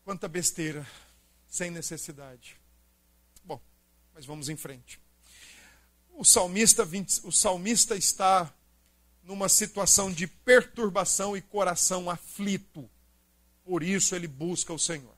Quanta 0.06 0.30
besteira 0.30 0.88
sem 1.54 1.70
necessidade. 1.70 2.60
Bom, 3.46 3.62
mas 4.12 4.26
vamos 4.26 4.50
em 4.50 4.58
frente. 4.58 5.00
O 6.16 6.26
salmista, 6.26 6.84
o 7.24 7.32
salmista 7.32 7.96
está 7.96 8.52
numa 9.24 9.48
situação 9.48 10.12
de 10.12 10.26
perturbação 10.26 11.38
e 11.38 11.42
coração 11.44 12.10
aflito. 12.10 12.90
Por 13.64 13.84
isso 13.84 14.16
ele 14.16 14.28
busca 14.28 14.74
o 14.74 14.80
Senhor. 14.80 15.14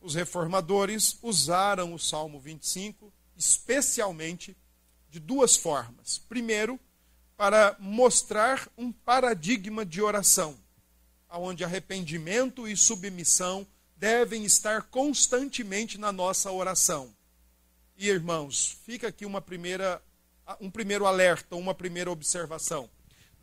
Os 0.00 0.14
reformadores 0.14 1.18
usaram 1.20 1.92
o 1.92 1.98
Salmo 1.98 2.38
25 2.38 3.12
especialmente 3.36 4.56
de 5.10 5.18
duas 5.18 5.56
formas. 5.56 6.18
Primeiro, 6.18 6.78
para 7.36 7.76
mostrar 7.80 8.70
um 8.78 8.92
paradigma 8.92 9.84
de 9.84 10.00
oração, 10.00 10.56
onde 11.28 11.64
arrependimento 11.64 12.68
e 12.68 12.76
submissão 12.76 13.66
devem 14.02 14.44
estar 14.44 14.82
constantemente 14.82 15.96
na 15.96 16.10
nossa 16.10 16.50
oração. 16.50 17.14
E 17.96 18.08
irmãos, 18.08 18.76
fica 18.84 19.06
aqui 19.06 19.24
uma 19.24 19.40
primeira, 19.40 20.02
um 20.60 20.68
primeiro 20.68 21.06
alerta, 21.06 21.54
uma 21.54 21.72
primeira 21.72 22.10
observação. 22.10 22.90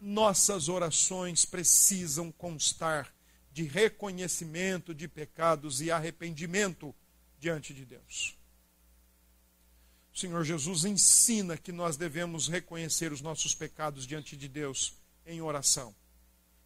Nossas 0.02 0.68
orações 0.68 1.46
precisam 1.46 2.30
constar 2.30 3.10
de 3.54 3.64
reconhecimento 3.64 4.94
de 4.94 5.08
pecados 5.08 5.80
e 5.80 5.92
arrependimento 5.92 6.94
diante 7.40 7.74
de 7.74 7.86
Deus. 7.86 8.38
O 10.14 10.20
Senhor 10.20 10.44
Jesus 10.44 10.84
ensina 10.84 11.56
que 11.56 11.72
nós 11.72 11.96
devemos 11.96 12.50
reconhecer 12.50 13.14
os 13.14 13.22
nossos 13.22 13.56
pecados 13.56 14.06
diante 14.06 14.36
de 14.36 14.50
Deus 14.50 14.94
em 15.26 15.40
oração. 15.40 15.96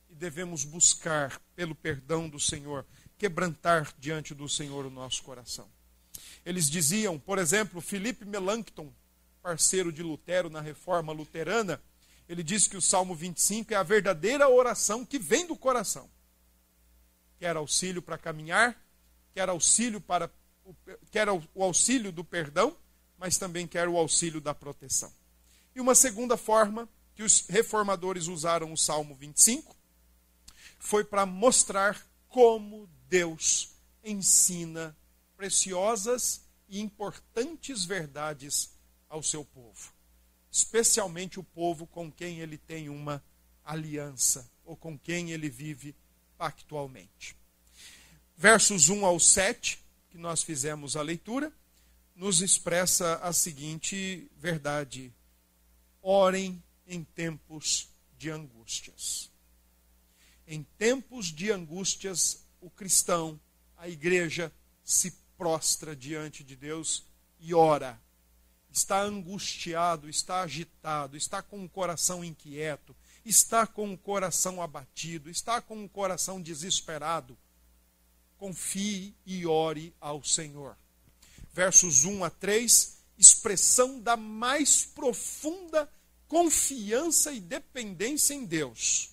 E 0.10 0.16
devemos 0.16 0.66
buscar, 0.66 1.40
pelo 1.56 1.76
perdão 1.76 2.28
do 2.28 2.40
Senhor, 2.40 2.88
quebrantar 3.18 3.94
diante 3.98 4.34
do 4.34 4.48
Senhor 4.50 4.86
o 4.86 4.90
nosso 4.90 5.24
coração. 5.24 5.68
Eles 6.46 6.70
diziam, 6.70 7.18
por 7.18 7.38
exemplo, 7.38 7.82
Felipe 7.82 8.26
Melanchthon, 8.26 8.92
parceiro 9.42 9.92
de 9.92 10.04
Lutero 10.04 10.50
na 10.50 10.62
reforma 10.62 11.12
luterana, 11.12 11.82
ele 12.28 12.44
diz 12.44 12.68
que 12.68 12.78
o 12.78 12.82
Salmo 12.82 13.14
25 13.14 13.74
é 13.74 13.76
a 13.76 13.84
verdadeira 13.84 14.48
oração 14.48 15.06
que 15.06 15.20
vem 15.20 15.46
do 15.46 15.58
coração. 15.58 16.10
Quer 17.38 17.56
auxílio 17.58 18.02
para 18.02 18.18
caminhar, 18.18 18.82
quer 19.34 19.50
auxílio 19.50 20.00
para 20.00 20.30
quer 21.12 21.28
o 21.30 21.64
auxílio 21.64 22.12
do 22.12 22.24
perdão, 22.24 22.76
mas 23.18 23.38
também 23.38 23.68
quer 23.68 23.90
o 23.90 23.98
auxílio 23.98 24.40
da 24.40 24.56
proteção. 24.56 25.12
E 25.76 25.82
uma 25.82 25.94
segunda 25.94 26.38
forma 26.38 26.88
que 27.16 27.24
os 27.24 27.46
reformadores 27.48 28.28
usaram 28.28 28.72
o 28.72 28.78
Salmo 28.78 29.14
25 29.16 29.76
foi 30.80 31.04
para 31.04 31.26
mostrar 31.26 32.02
como 32.30 32.90
Deus 33.14 33.70
ensina 34.04 34.98
preciosas 35.38 36.42
e 36.68 36.80
importantes 36.80 37.86
verdades 37.86 38.72
ao 39.08 39.22
seu 39.22 39.46
povo, 39.46 39.94
especialmente 40.52 41.40
o 41.40 41.44
povo 41.44 41.86
com 41.86 42.12
quem 42.12 42.40
ele 42.40 42.58
tem 42.58 42.90
uma 42.90 43.24
aliança 43.64 44.50
ou 44.66 44.76
com 44.76 44.98
quem 44.98 45.30
ele 45.30 45.48
vive 45.48 45.94
pactualmente. 46.40 47.36
Versos 48.36 48.90
1 48.90 49.06
ao 49.06 49.20
7, 49.20 49.78
que 50.10 50.18
nós 50.18 50.42
fizemos 50.42 50.96
a 50.96 51.04
leitura, 51.04 51.54
nos 52.16 52.42
expressa 52.42 53.18
a 53.18 53.32
seguinte 53.32 54.28
verdade: 54.40 55.14
orem 56.02 56.64
em 56.88 57.04
tempos 57.04 57.90
de 58.18 58.32
angústias. 58.32 59.30
Em 60.48 60.64
tempos 60.80 61.28
de 61.28 61.52
angústias, 61.52 62.43
o 62.64 62.70
cristão, 62.70 63.40
a 63.78 63.90
igreja, 63.90 64.52
se 64.84 65.12
prostra 65.38 65.94
diante 65.94 66.44
de 66.44 66.56
Deus 66.56 67.04
e 67.40 67.54
ora. 67.54 68.00
Está 68.72 69.02
angustiado, 69.02 70.10
está 70.10 70.42
agitado, 70.42 71.18
está 71.18 71.42
com 71.42 71.64
o 71.64 71.70
coração 71.70 72.24
inquieto, 72.24 72.96
está 73.26 73.68
com 73.68 73.94
o 73.94 73.98
coração 73.98 74.62
abatido, 74.62 75.30
está 75.30 75.62
com 75.62 75.84
o 75.84 75.90
coração 75.90 76.42
desesperado. 76.42 77.38
Confie 78.38 79.14
e 79.26 79.46
ore 79.46 79.94
ao 80.00 80.24
Senhor. 80.24 80.78
Versos 81.54 82.06
1 82.06 82.24
a 82.24 82.30
3, 82.30 82.98
expressão 83.18 84.00
da 84.00 84.18
mais 84.18 84.86
profunda 84.86 85.92
confiança 86.28 87.32
e 87.32 87.40
dependência 87.40 88.34
em 88.34 88.46
Deus 88.46 89.13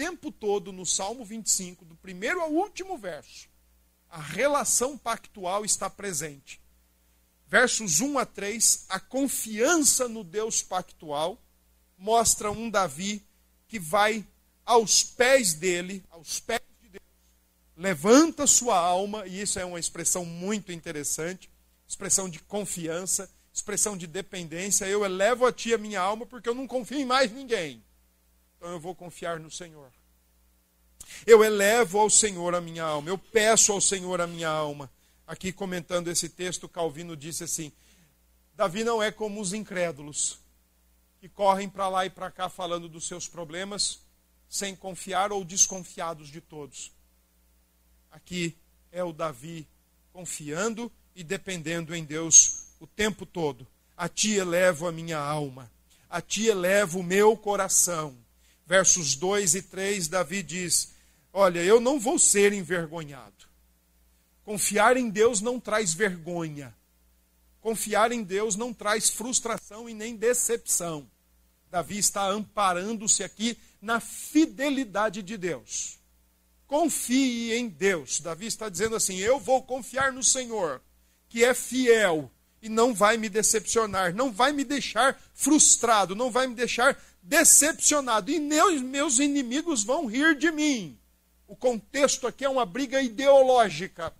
tempo 0.00 0.32
todo 0.32 0.72
no 0.72 0.86
Salmo 0.86 1.26
25, 1.26 1.84
do 1.84 1.94
primeiro 1.94 2.40
ao 2.40 2.50
último 2.50 2.96
verso, 2.96 3.50
a 4.08 4.18
relação 4.18 4.96
pactual 4.96 5.62
está 5.62 5.90
presente. 5.90 6.58
Versos 7.46 8.00
1 8.00 8.18
a 8.18 8.24
3, 8.24 8.86
a 8.88 8.98
confiança 8.98 10.08
no 10.08 10.24
Deus 10.24 10.62
pactual 10.62 11.38
mostra 11.98 12.50
um 12.50 12.70
Davi 12.70 13.22
que 13.68 13.78
vai 13.78 14.26
aos 14.64 15.02
pés 15.02 15.52
dele, 15.52 16.02
aos 16.08 16.40
pés 16.40 16.62
de 16.80 16.88
Deus, 16.88 17.04
levanta 17.76 18.46
sua 18.46 18.78
alma, 18.78 19.26
e 19.26 19.42
isso 19.42 19.58
é 19.58 19.66
uma 19.66 19.78
expressão 19.78 20.24
muito 20.24 20.72
interessante, 20.72 21.50
expressão 21.86 22.26
de 22.26 22.38
confiança, 22.38 23.28
expressão 23.52 23.98
de 23.98 24.06
dependência. 24.06 24.86
Eu 24.86 25.04
elevo 25.04 25.44
a 25.44 25.52
ti 25.52 25.74
a 25.74 25.78
minha 25.78 26.00
alma 26.00 26.24
porque 26.24 26.48
eu 26.48 26.54
não 26.54 26.66
confio 26.66 26.98
em 26.98 27.04
mais 27.04 27.30
ninguém. 27.30 27.84
Então 28.60 28.72
eu 28.72 28.78
vou 28.78 28.94
confiar 28.94 29.40
no 29.40 29.50
Senhor. 29.50 29.90
Eu 31.26 31.42
elevo 31.42 31.98
ao 31.98 32.10
Senhor 32.10 32.54
a 32.54 32.60
minha 32.60 32.84
alma, 32.84 33.08
eu 33.08 33.16
peço 33.16 33.72
ao 33.72 33.80
Senhor 33.80 34.20
a 34.20 34.26
minha 34.26 34.50
alma. 34.50 34.90
Aqui 35.26 35.50
comentando 35.50 36.08
esse 36.08 36.28
texto, 36.28 36.68
Calvino 36.68 37.16
disse 37.16 37.42
assim: 37.42 37.72
Davi 38.54 38.84
não 38.84 39.02
é 39.02 39.10
como 39.10 39.40
os 39.40 39.54
incrédulos, 39.54 40.40
que 41.18 41.26
correm 41.26 41.70
para 41.70 41.88
lá 41.88 42.04
e 42.04 42.10
para 42.10 42.30
cá 42.30 42.50
falando 42.50 42.86
dos 42.86 43.08
seus 43.08 43.26
problemas, 43.26 44.00
sem 44.46 44.76
confiar 44.76 45.32
ou 45.32 45.42
desconfiados 45.42 46.28
de 46.28 46.42
todos. 46.42 46.92
Aqui 48.10 48.54
é 48.92 49.02
o 49.02 49.10
Davi 49.10 49.66
confiando 50.12 50.92
e 51.16 51.24
dependendo 51.24 51.94
em 51.94 52.04
Deus 52.04 52.66
o 52.78 52.86
tempo 52.86 53.24
todo. 53.24 53.66
A 53.96 54.06
ti 54.06 54.32
elevo 54.32 54.86
a 54.86 54.92
minha 54.92 55.18
alma, 55.18 55.72
a 56.10 56.20
ti 56.20 56.46
elevo 56.46 56.98
o 56.98 57.02
meu 57.02 57.34
coração 57.38 58.14
versos 58.70 59.16
2 59.16 59.56
e 59.56 59.62
3, 59.62 60.06
Davi 60.06 60.44
diz: 60.44 60.94
Olha, 61.32 61.58
eu 61.58 61.80
não 61.80 61.98
vou 61.98 62.20
ser 62.20 62.52
envergonhado. 62.52 63.48
Confiar 64.44 64.96
em 64.96 65.10
Deus 65.10 65.40
não 65.40 65.58
traz 65.58 65.92
vergonha. 65.92 66.72
Confiar 67.60 68.12
em 68.12 68.22
Deus 68.22 68.54
não 68.54 68.72
traz 68.72 69.10
frustração 69.10 69.88
e 69.88 69.92
nem 69.92 70.14
decepção. 70.14 71.10
Davi 71.68 71.98
está 71.98 72.28
amparando-se 72.28 73.24
aqui 73.24 73.58
na 73.82 73.98
fidelidade 73.98 75.20
de 75.20 75.36
Deus. 75.36 75.98
Confie 76.68 77.52
em 77.54 77.68
Deus. 77.68 78.20
Davi 78.20 78.46
está 78.46 78.68
dizendo 78.68 78.94
assim: 78.94 79.16
Eu 79.16 79.40
vou 79.40 79.64
confiar 79.64 80.12
no 80.12 80.22
Senhor, 80.22 80.80
que 81.28 81.44
é 81.44 81.54
fiel 81.54 82.30
e 82.62 82.68
não 82.68 82.94
vai 82.94 83.16
me 83.16 83.28
decepcionar, 83.28 84.14
não 84.14 84.30
vai 84.30 84.52
me 84.52 84.64
deixar 84.64 85.20
frustrado, 85.34 86.14
não 86.14 86.30
vai 86.30 86.46
me 86.46 86.54
deixar 86.54 86.96
decepcionado. 87.22 88.30
E 88.30 88.40
meus, 88.40 89.18
inimigos 89.18 89.84
vão 89.84 90.06
rir 90.06 90.36
de 90.36 90.50
mim. 90.50 90.98
O 91.46 91.56
contexto 91.56 92.26
aqui 92.26 92.44
é 92.44 92.48
uma 92.48 92.64
briga 92.64 93.02
ideológica, 93.02 94.12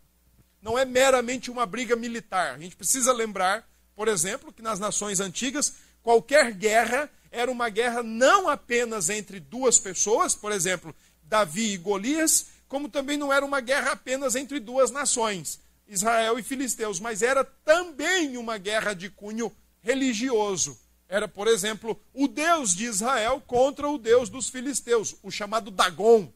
não 0.60 0.76
é 0.76 0.84
meramente 0.84 1.50
uma 1.50 1.64
briga 1.64 1.94
militar. 1.94 2.54
A 2.54 2.58
gente 2.58 2.76
precisa 2.76 3.12
lembrar, 3.12 3.66
por 3.94 4.08
exemplo, 4.08 4.52
que 4.52 4.60
nas 4.60 4.80
nações 4.80 5.20
antigas, 5.20 5.74
qualquer 6.02 6.52
guerra 6.52 7.08
era 7.30 7.50
uma 7.50 7.68
guerra 7.68 8.02
não 8.02 8.48
apenas 8.48 9.08
entre 9.08 9.38
duas 9.38 9.78
pessoas, 9.78 10.34
por 10.34 10.50
exemplo, 10.50 10.94
Davi 11.22 11.72
e 11.72 11.76
Golias, 11.76 12.48
como 12.66 12.88
também 12.88 13.16
não 13.16 13.32
era 13.32 13.44
uma 13.44 13.60
guerra 13.60 13.92
apenas 13.92 14.34
entre 14.34 14.58
duas 14.58 14.90
nações, 14.90 15.60
Israel 15.86 16.36
e 16.38 16.42
Filisteus, 16.42 16.98
mas 16.98 17.22
era 17.22 17.44
também 17.44 18.36
uma 18.36 18.58
guerra 18.58 18.92
de 18.92 19.08
cunho 19.08 19.52
religioso 19.82 20.76
era, 21.10 21.26
por 21.26 21.48
exemplo, 21.48 22.00
o 22.14 22.28
Deus 22.28 22.72
de 22.72 22.84
Israel 22.84 23.42
contra 23.44 23.88
o 23.88 23.98
Deus 23.98 24.28
dos 24.28 24.48
filisteus, 24.48 25.16
o 25.24 25.30
chamado 25.30 25.68
Dagon. 25.68 26.32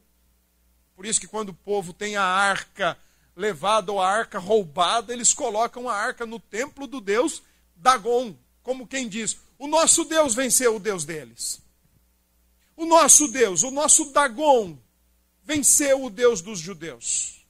Por 0.97 1.05
isso 1.05 1.19
que 1.19 1.27
quando 1.27 1.49
o 1.49 1.53
povo 1.53 1.93
tem 1.93 2.17
a 2.17 2.23
arca 2.23 2.97
levada 3.37 3.93
ou 3.93 4.01
a 4.01 4.09
arca 4.09 4.37
roubada, 4.37 5.13
eles 5.13 5.31
colocam 5.31 5.87
a 5.87 5.95
arca 5.95 6.25
no 6.25 6.41
templo 6.41 6.87
do 6.87 6.99
Deus 6.99 7.41
Dagon, 7.73 8.35
como 8.61 8.85
quem 8.85 9.07
diz: 9.07 9.37
o 9.57 9.65
nosso 9.65 10.03
Deus 10.03 10.35
venceu 10.35 10.75
o 10.75 10.79
Deus 10.79 11.05
deles. 11.05 11.61
O 12.75 12.85
nosso 12.85 13.29
Deus, 13.29 13.63
o 13.63 13.71
nosso 13.71 14.11
Dagon, 14.11 14.77
venceu 15.41 16.03
o 16.03 16.09
Deus 16.09 16.41
dos 16.41 16.59
judeus. 16.59 17.45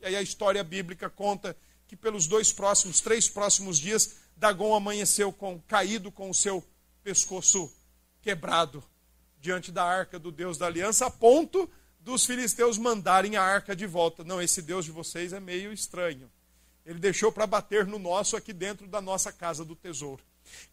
E 0.00 0.06
aí 0.06 0.14
a 0.14 0.22
história 0.22 0.62
bíblica 0.62 1.10
conta 1.10 1.56
que 1.88 1.96
pelos 1.96 2.28
dois 2.28 2.52
próximos, 2.52 3.00
três 3.00 3.28
próximos 3.28 3.78
dias, 3.78 4.21
Dagon 4.36 4.74
amanheceu 4.74 5.32
com, 5.32 5.60
caído 5.60 6.10
com 6.10 6.30
o 6.30 6.34
seu 6.34 6.64
pescoço 7.02 7.72
quebrado 8.20 8.82
diante 9.40 9.72
da 9.72 9.84
arca 9.84 10.18
do 10.18 10.30
Deus 10.30 10.56
da 10.56 10.66
aliança, 10.66 11.06
a 11.06 11.10
ponto 11.10 11.68
dos 12.00 12.24
filisteus 12.24 12.78
mandarem 12.78 13.36
a 13.36 13.42
arca 13.42 13.74
de 13.74 13.86
volta. 13.86 14.24
Não, 14.24 14.40
esse 14.40 14.62
Deus 14.62 14.84
de 14.84 14.90
vocês 14.90 15.32
é 15.32 15.40
meio 15.40 15.72
estranho. 15.72 16.30
Ele 16.84 16.98
deixou 16.98 17.30
para 17.30 17.46
bater 17.46 17.86
no 17.86 17.98
nosso 17.98 18.36
aqui 18.36 18.52
dentro 18.52 18.86
da 18.86 19.00
nossa 19.00 19.32
casa 19.32 19.64
do 19.64 19.76
tesouro. 19.76 20.22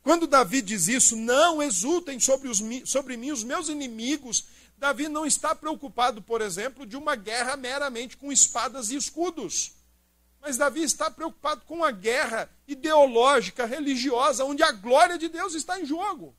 Quando 0.02 0.28
Davi 0.28 0.62
diz 0.62 0.88
isso, 0.88 1.16
não 1.16 1.62
exultem 1.62 2.20
sobre, 2.20 2.50
os, 2.50 2.60
sobre 2.86 3.16
mim 3.16 3.32
os 3.32 3.44
meus 3.44 3.70
inimigos. 3.70 4.46
Davi 4.78 5.08
não 5.08 5.26
está 5.26 5.54
preocupado, 5.54 6.22
por 6.22 6.42
exemplo, 6.42 6.86
de 6.86 6.98
uma 6.98 7.16
guerra 7.16 7.56
meramente 7.56 8.18
com 8.18 8.32
espadas 8.32 8.90
e 8.90 8.96
escudos. 8.96 9.74
Mas 10.42 10.58
Davi 10.58 10.84
está 10.84 11.12
preocupado 11.12 11.62
com 11.66 11.84
a 11.84 11.92
guerra 11.92 12.50
ideológica, 12.68 13.66
religiosa, 13.66 14.46
onde 14.46 14.64
a 14.64 14.72
glória 14.72 15.18
de 15.18 15.28
Deus 15.28 15.54
está 15.54 15.80
em 15.80 15.86
jogo. 15.86 16.36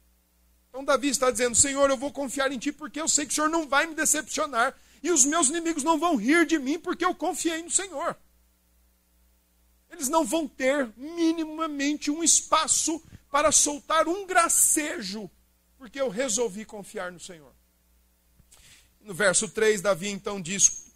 Então 0.68 0.84
Davi 0.84 1.08
está 1.08 1.30
dizendo: 1.30 1.54
Senhor, 1.54 1.90
eu 1.90 1.96
vou 1.96 2.10
confiar 2.10 2.50
em 2.50 2.58
Ti 2.58 2.72
porque 2.72 3.00
eu 3.00 3.08
sei 3.08 3.26
que 3.26 3.32
o 3.32 3.34
Senhor 3.34 3.50
não 3.50 3.68
vai 3.68 3.86
me 3.86 3.94
decepcionar. 3.94 4.74
E 5.02 5.10
os 5.10 5.24
meus 5.24 5.48
inimigos 5.48 5.82
não 5.82 5.98
vão 5.98 6.16
rir 6.16 6.46
de 6.46 6.58
mim 6.58 6.78
porque 6.78 7.04
eu 7.04 7.14
confiei 7.14 7.62
no 7.62 7.70
Senhor. 7.70 8.16
Eles 9.90 10.08
não 10.08 10.24
vão 10.24 10.46
ter 10.46 10.90
minimamente 10.96 12.10
um 12.10 12.22
espaço 12.22 13.02
para 13.30 13.50
soltar 13.50 14.08
um 14.08 14.26
gracejo, 14.26 15.30
porque 15.78 16.00
eu 16.00 16.08
resolvi 16.08 16.64
confiar 16.64 17.10
no 17.10 17.20
Senhor. 17.20 17.52
No 19.00 19.14
verso 19.14 19.48
3, 19.48 19.80
Davi 19.80 20.08
então 20.08 20.40
diz: 20.40 20.89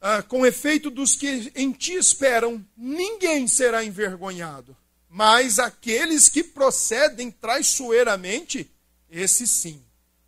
ah, 0.00 0.22
Com 0.22 0.46
efeito 0.46 0.90
dos 0.90 1.14
que 1.14 1.52
em 1.54 1.72
ti 1.72 1.94
esperam, 1.94 2.64
ninguém 2.76 3.46
será 3.48 3.84
envergonhado, 3.84 4.76
mas 5.08 5.58
aqueles 5.58 6.28
que 6.28 6.44
procedem 6.44 7.30
traiçoeiramente, 7.30 8.70
esses 9.10 9.50
sim, 9.50 9.82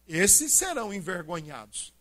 esses 0.08 0.52
serão 0.52 0.92
envergonhados, 0.92 1.92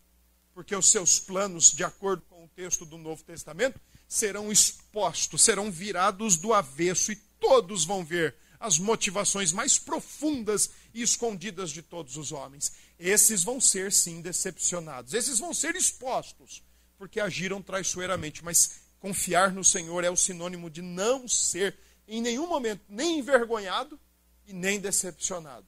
porque 0.54 0.74
os 0.74 0.90
seus 0.90 1.18
planos, 1.20 1.70
de 1.72 1.84
acordo 1.84 2.22
com 2.28 2.44
o 2.44 2.48
texto 2.48 2.84
do 2.84 2.98
Novo 2.98 3.22
Testamento, 3.22 3.80
serão 4.08 4.50
expostos, 4.50 5.42
serão 5.42 5.70
virados 5.70 6.36
do 6.36 6.52
avesso 6.52 7.12
e 7.12 7.16
todos 7.38 7.84
vão 7.84 8.04
ver 8.04 8.34
as 8.58 8.78
motivações 8.78 9.52
mais 9.52 9.78
profundas 9.78 10.70
e 10.92 11.00
escondidas 11.00 11.70
de 11.70 11.80
todos 11.80 12.16
os 12.16 12.30
homens. 12.30 12.72
Esses 12.98 13.42
vão 13.42 13.58
ser, 13.58 13.90
sim, 13.90 14.20
decepcionados. 14.20 15.14
Esses 15.14 15.38
vão 15.38 15.54
ser 15.54 15.74
expostos, 15.74 16.62
porque 17.00 17.18
agiram 17.18 17.62
traiçoeiramente. 17.62 18.44
Mas 18.44 18.82
confiar 19.00 19.52
no 19.52 19.64
Senhor 19.64 20.04
é 20.04 20.10
o 20.10 20.16
sinônimo 20.16 20.68
de 20.68 20.82
não 20.82 21.26
ser, 21.26 21.74
em 22.06 22.20
nenhum 22.20 22.46
momento, 22.46 22.82
nem 22.90 23.18
envergonhado 23.18 23.98
e 24.46 24.52
nem 24.52 24.78
decepcionado. 24.78 25.66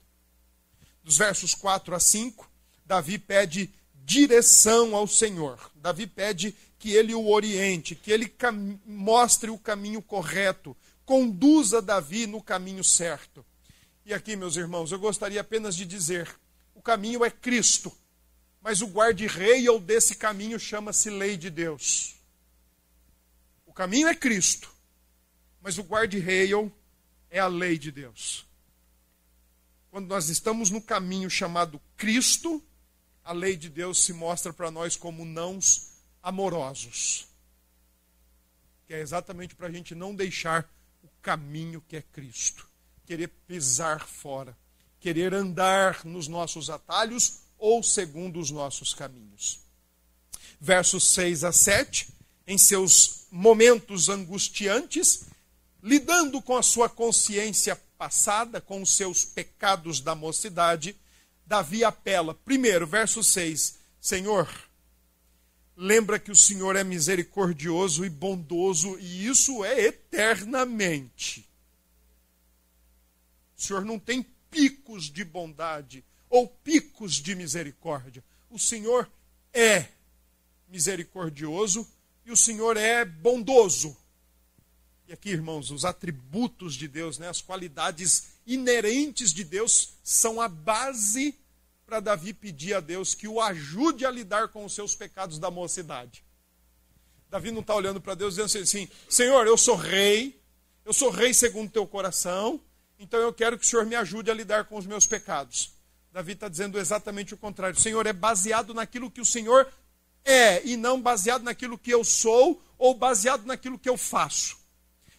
Dos 1.03 1.17
versos 1.17 1.55
4 1.55 1.95
a 1.95 1.99
5, 1.99 2.47
Davi 2.85 3.19
pede 3.19 3.73
direção 3.95 4.95
ao 4.95 5.07
Senhor. 5.07 5.59
Davi 5.75 6.07
pede 6.07 6.55
que 6.79 6.91
ele 6.91 7.15
o 7.15 7.31
oriente, 7.31 7.95
que 7.95 8.13
ele 8.13 8.31
mostre 8.85 9.51
o 9.51 9.57
caminho 9.57 10.03
correto, 10.03 10.77
conduza 11.03 11.81
Davi 11.81 12.27
no 12.27 12.43
caminho 12.43 12.85
certo. 12.85 13.43
E 14.05 14.13
aqui, 14.13 14.37
meus 14.37 14.57
irmãos, 14.57 14.93
eu 14.93 14.99
gostaria 14.99 15.41
apenas 15.41 15.75
de 15.75 15.87
dizer: 15.87 16.29
o 16.75 16.83
caminho 16.83 17.25
é 17.25 17.31
Cristo, 17.31 17.91
mas 18.63 18.81
o 18.81 18.87
guarda-rei 18.87 19.69
ou 19.69 19.81
desse 19.81 20.15
caminho 20.15 20.59
chama-se 20.59 21.11
lei 21.11 21.37
de 21.37 21.51
Deus. 21.51 22.15
O 23.67 23.73
caminho 23.73 24.09
é 24.09 24.15
Cristo, 24.15 24.73
mas 25.61 25.79
o 25.79 25.83
guarda-rei 25.83 26.51
é 27.31 27.39
a 27.39 27.47
lei 27.47 27.77
de 27.77 27.91
Deus. 27.91 28.47
Quando 29.91 30.07
nós 30.07 30.29
estamos 30.29 30.71
no 30.71 30.81
caminho 30.81 31.29
chamado 31.29 31.81
Cristo, 31.97 32.63
a 33.25 33.33
lei 33.33 33.57
de 33.57 33.69
Deus 33.69 34.03
se 34.05 34.13
mostra 34.13 34.53
para 34.53 34.71
nós 34.71 34.97
como 34.97 35.25
nãos 35.25 35.91
amorosos. 36.23 37.27
Que 38.87 38.95
é 38.95 39.01
exatamente 39.01 39.55
para 39.55 39.67
a 39.67 39.71
gente 39.71 39.95
não 39.95 40.15
deixar 40.15 40.69
caminho 41.23 41.81
que 41.89 41.97
é 41.97 42.03
Cristo. 42.03 42.69
Querer 43.07 43.29
pisar 43.47 44.07
fora, 44.07 44.57
querer 45.01 45.33
andar 45.33 46.05
nos 46.05 46.29
nossos 46.29 46.69
atalhos 46.69 47.42
ou 47.63 47.81
segundo 47.81 48.41
os 48.41 48.51
nossos 48.51 48.93
caminhos. 48.93 49.61
Versos 50.61 51.07
6 51.11 51.45
a 51.45 51.53
7, 51.53 52.09
em 52.45 52.59
seus 52.59 53.29
momentos 53.31 54.09
angustiantes, 54.09 55.27
lidando 55.81 56.43
com 56.43 56.57
a 56.57 56.63
sua 56.63 56.89
consciência 56.89 57.77
passada, 57.97 58.61
com 58.61 58.83
os 58.83 58.97
seus 58.97 59.25
pecados 59.25 60.01
da 60.01 60.13
mocidade, 60.13 60.97
Davi 61.47 61.85
apela, 61.85 62.35
primeiro, 62.35 62.85
verso 62.85 63.23
6, 63.23 63.79
Senhor, 64.01 64.49
lembra 65.77 66.19
que 66.19 66.33
o 66.33 66.37
Senhor 66.37 66.75
é 66.75 66.83
misericordioso 66.83 68.05
e 68.05 68.11
bondoso, 68.11 68.99
e 68.99 69.25
isso 69.25 69.65
é 69.65 69.83
eternamente. 69.83 71.49
O 73.57 73.63
Senhor 73.63 73.85
não 73.85 74.01
tem 74.01 74.27
picos 74.51 75.05
de 75.05 75.23
bondade 75.23 76.05
ou 76.33 76.49
picos 76.49 77.17
de 77.17 77.35
misericórdia. 77.35 78.25
O 78.51 78.59
Senhor 78.59 79.09
é 79.53 79.89
misericordioso 80.67 81.87
e 82.25 82.33
o 82.33 82.37
Senhor 82.37 82.79
é 82.79 83.05
bondoso. 83.05 83.95
E 85.07 85.13
aqui, 85.13 85.29
irmãos, 85.29 85.71
os 85.71 85.85
atributos 85.85 86.75
de 86.75 86.89
Deus, 86.89 87.19
né, 87.19 87.29
as 87.29 87.43
qualidades 87.43 88.29
inerentes 88.47 89.31
de 89.31 89.45
Deus 89.45 89.91
são 90.03 90.41
a 90.41 90.49
base 90.49 91.39
para 91.85 92.01
Davi 92.01 92.33
pedir 92.33 92.73
a 92.73 92.81
Deus 92.81 93.15
que 93.15 93.29
o 93.29 93.39
ajude 93.39 94.07
a 94.07 94.11
lidar 94.11 94.49
com 94.49 94.65
os 94.65 94.75
seus 94.75 94.97
pecados 94.97 95.39
da 95.39 95.51
mocidade. 95.51 96.25
Davi 97.29 97.51
não 97.51 97.61
está 97.61 97.75
olhando 97.75 98.01
para 98.01 98.15
Deus 98.15 98.37
dizendo 98.37 98.63
assim: 98.63 98.89
Senhor, 99.07 99.47
eu 99.47 99.59
sou 99.59 99.77
rei, 99.77 100.41
eu 100.83 100.95
sou 100.95 101.11
rei 101.11 101.35
segundo 101.35 101.71
teu 101.71 101.87
coração, 101.87 102.59
então 102.99 103.21
eu 103.21 103.35
quero 103.35 103.59
que 103.59 103.67
o 103.67 103.69
Senhor 103.69 103.85
me 103.85 103.97
ajude 103.97 104.31
a 104.31 104.35
lidar 104.35 104.65
com 104.65 104.79
os 104.79 104.87
meus 104.87 105.07
pecados. 105.07 105.82
Davi 106.13 106.33
está 106.33 106.47
dizendo 106.47 106.79
exatamente 106.79 107.33
o 107.33 107.39
contrário. 107.39 107.79
Senhor, 107.81 108.07
é 108.07 108.13
baseado 108.13 108.75
naquilo 108.75 109.11
que 109.11 109.21
o 109.21 109.25
Senhor 109.25 109.67
é 110.25 110.65
e 110.67 110.77
não 110.77 111.01
baseado 111.01 111.43
naquilo 111.43 111.79
que 111.79 111.91
eu 111.91 112.05
sou 112.05 112.63
ou 112.79 112.95
baseado 112.95 113.47
naquilo 113.47 113.79
que 113.79 113.89
eu 113.89 113.97
faço. 113.97 114.59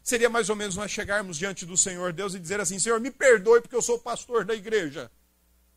Seria 0.03 0.29
mais 0.29 0.49
ou 0.49 0.55
menos 0.55 0.75
nós 0.75 0.91
chegarmos 0.91 1.37
diante 1.37 1.65
do 1.65 1.75
Senhor 1.75 2.13
Deus 2.13 2.35
e 2.35 2.39
dizer 2.39 2.59
assim: 2.59 2.77
Senhor, 2.77 2.99
me 2.99 3.09
perdoe 3.09 3.61
porque 3.61 3.75
eu 3.75 3.81
sou 3.81 3.97
pastor 3.97 4.45
da 4.45 4.53
igreja. 4.53 5.09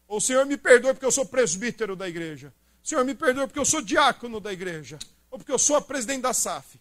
Ou 0.07 0.21
Senhor, 0.21 0.45
me 0.45 0.57
perdoe 0.57 0.93
porque 0.93 1.07
eu 1.07 1.13
sou 1.13 1.25
presbítero 1.25 1.97
da 1.97 2.09
igreja. 2.09 2.53
Senhor, 2.83 3.05
me 3.05 3.15
perdoe 3.15 3.47
porque 3.47 3.59
eu 3.59 3.65
sou 3.65 3.81
diácono 3.81 4.39
da 4.39 4.53
igreja. 4.53 4.99
Ou 5.31 5.39
porque 5.39 5.53
eu 5.53 5.59
sou 5.59 5.77
a 5.77 5.81
presidente 5.81 6.23
da 6.23 6.35
SAF. 6.35 6.81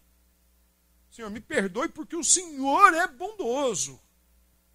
Senhor, 1.10 1.30
me 1.30 1.40
perdoe 1.40 1.88
porque 1.88 2.14
o 2.14 2.22
Senhor 2.22 2.92
é 2.94 3.06
bondoso. 3.06 3.98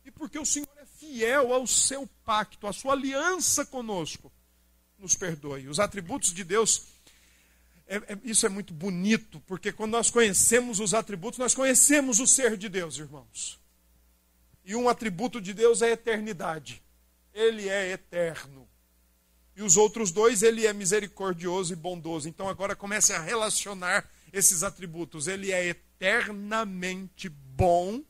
E 0.03 0.09
porque 0.09 0.39
o 0.39 0.45
Senhor 0.45 0.67
é 0.77 0.80
fiel 1.01 1.53
ao 1.53 1.67
seu 1.67 2.07
pacto, 2.23 2.65
à 2.65 2.71
sua 2.71 2.93
aliança 2.93 3.65
conosco. 3.65 4.31
Nos 4.97 5.15
perdoe. 5.15 5.67
Os 5.67 5.79
atributos 5.79 6.33
de 6.33 6.43
Deus, 6.43 6.83
é, 7.87 7.97
é, 7.97 8.17
isso 8.23 8.45
é 8.45 8.49
muito 8.49 8.73
bonito, 8.73 9.41
porque 9.47 9.71
quando 9.71 9.91
nós 9.91 10.09
conhecemos 10.09 10.79
os 10.79 10.93
atributos, 10.93 11.39
nós 11.39 11.53
conhecemos 11.53 12.19
o 12.19 12.27
ser 12.27 12.55
de 12.55 12.69
Deus, 12.69 12.97
irmãos. 12.97 13.59
E 14.63 14.75
um 14.75 14.87
atributo 14.87 15.41
de 15.41 15.53
Deus 15.53 15.81
é 15.81 15.87
a 15.87 15.91
eternidade 15.91 16.81
ele 17.33 17.69
é 17.69 17.91
eterno. 17.91 18.67
E 19.55 19.61
os 19.61 19.77
outros 19.77 20.11
dois, 20.11 20.41
ele 20.41 20.65
é 20.65 20.73
misericordioso 20.73 21.73
e 21.73 21.75
bondoso. 21.75 22.27
Então 22.27 22.47
agora 22.47 22.75
comece 22.75 23.13
a 23.13 23.21
relacionar 23.21 24.09
esses 24.31 24.63
atributos. 24.63 25.27
Ele 25.27 25.51
é 25.51 25.67
eternamente 25.67 27.29
bom 27.29 28.01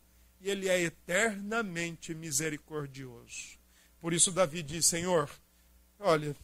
e 0.42 0.50
ele 0.50 0.68
é 0.68 0.82
eternamente 0.82 2.14
misericordioso. 2.14 3.60
Por 4.00 4.14
isso 4.14 4.32
Davi 4.32 4.64
diz: 4.64 4.86
Senhor, 4.86 5.30
olha, 6.00 6.36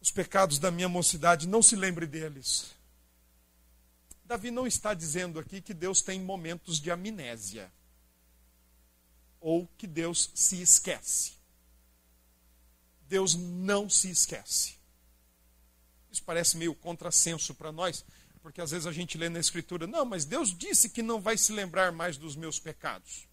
os 0.00 0.10
pecados 0.10 0.58
da 0.58 0.70
minha 0.70 0.88
mocidade, 0.88 1.46
não 1.46 1.62
se 1.62 1.76
lembre 1.76 2.06
deles. 2.06 2.74
Davi 4.24 4.50
não 4.50 4.66
está 4.66 4.94
dizendo 4.94 5.38
aqui 5.38 5.60
que 5.60 5.74
Deus 5.74 6.02
tem 6.02 6.20
momentos 6.20 6.80
de 6.80 6.90
amnésia 6.90 7.70
ou 9.40 9.66
que 9.78 9.86
Deus 9.86 10.30
se 10.34 10.60
esquece. 10.60 11.32
Deus 13.08 13.34
não 13.34 13.88
se 13.88 14.10
esquece. 14.10 14.74
Isso 16.10 16.22
parece 16.24 16.56
meio 16.56 16.74
contrassenso 16.74 17.54
para 17.54 17.72
nós, 17.72 18.04
porque 18.38 18.60
às 18.60 18.70
vezes 18.70 18.86
a 18.86 18.92
gente 18.92 19.18
lê 19.18 19.28
na 19.28 19.38
Escritura, 19.38 19.86
não, 19.86 20.04
mas 20.04 20.24
Deus 20.24 20.56
disse 20.56 20.88
que 20.88 21.02
não 21.02 21.20
vai 21.20 21.36
se 21.36 21.52
lembrar 21.52 21.92
mais 21.92 22.16
dos 22.16 22.36
meus 22.36 22.58
pecados. 22.58 23.26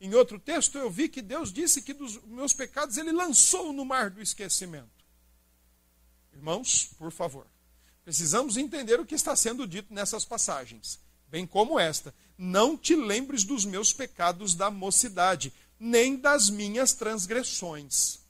Em 0.00 0.14
outro 0.14 0.38
texto 0.38 0.78
eu 0.78 0.90
vi 0.90 1.08
que 1.08 1.22
Deus 1.22 1.52
disse 1.52 1.82
que 1.82 1.94
dos 1.94 2.22
meus 2.24 2.52
pecados 2.52 2.96
ele 2.96 3.12
lançou 3.12 3.72
no 3.72 3.84
mar 3.84 4.10
do 4.10 4.20
esquecimento. 4.20 4.90
Irmãos, 6.32 6.90
por 6.98 7.12
favor, 7.12 7.46
precisamos 8.04 8.56
entender 8.56 8.98
o 8.98 9.06
que 9.06 9.14
está 9.14 9.36
sendo 9.36 9.66
dito 9.66 9.92
nessas 9.92 10.24
passagens 10.24 11.00
bem 11.32 11.46
como 11.46 11.80
esta: 11.80 12.14
Não 12.36 12.76
te 12.76 12.94
lembres 12.94 13.42
dos 13.42 13.64
meus 13.64 13.90
pecados 13.90 14.54
da 14.54 14.70
mocidade, 14.70 15.50
nem 15.80 16.14
das 16.14 16.50
minhas 16.50 16.92
transgressões. 16.92 18.20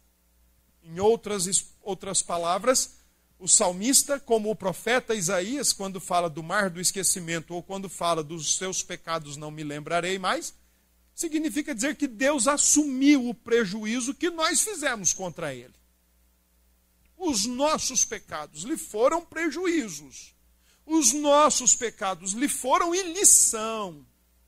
Em 0.84 1.00
outras, 1.00 1.66
outras 1.82 2.22
palavras, 2.22 2.94
o 3.42 3.48
salmista, 3.48 4.20
como 4.20 4.50
o 4.50 4.56
profeta 4.56 5.14
Isaías, 5.14 5.72
quando 5.72 6.00
fala 6.00 6.30
do 6.30 6.42
mar 6.42 6.70
do 6.70 6.80
esquecimento 6.80 7.54
ou 7.54 7.62
quando 7.62 7.88
fala 7.88 8.22
dos 8.22 8.56
seus 8.56 8.82
pecados 8.82 9.36
não 9.36 9.50
me 9.50 9.64
lembrarei 9.64 10.18
mais, 10.18 10.54
significa 11.14 11.74
dizer 11.74 11.96
que 11.96 12.06
Deus 12.06 12.46
assumiu 12.48 13.28
o 13.28 13.34
prejuízo 13.34 14.14
que 14.14 14.30
nós 14.30 14.62
fizemos 14.62 15.12
contra 15.12 15.54
ele. 15.54 15.74
Os 17.16 17.44
nossos 17.44 18.04
pecados 18.04 18.62
lhe 18.62 18.76
foram 18.76 19.24
prejuízos 19.24 20.32
os 20.86 21.12
nossos 21.12 21.74
pecados 21.74 22.32
lhe 22.32 22.48
foram 22.48 22.94
e 22.94 23.02
lhe 23.02 23.24
são 23.24 24.04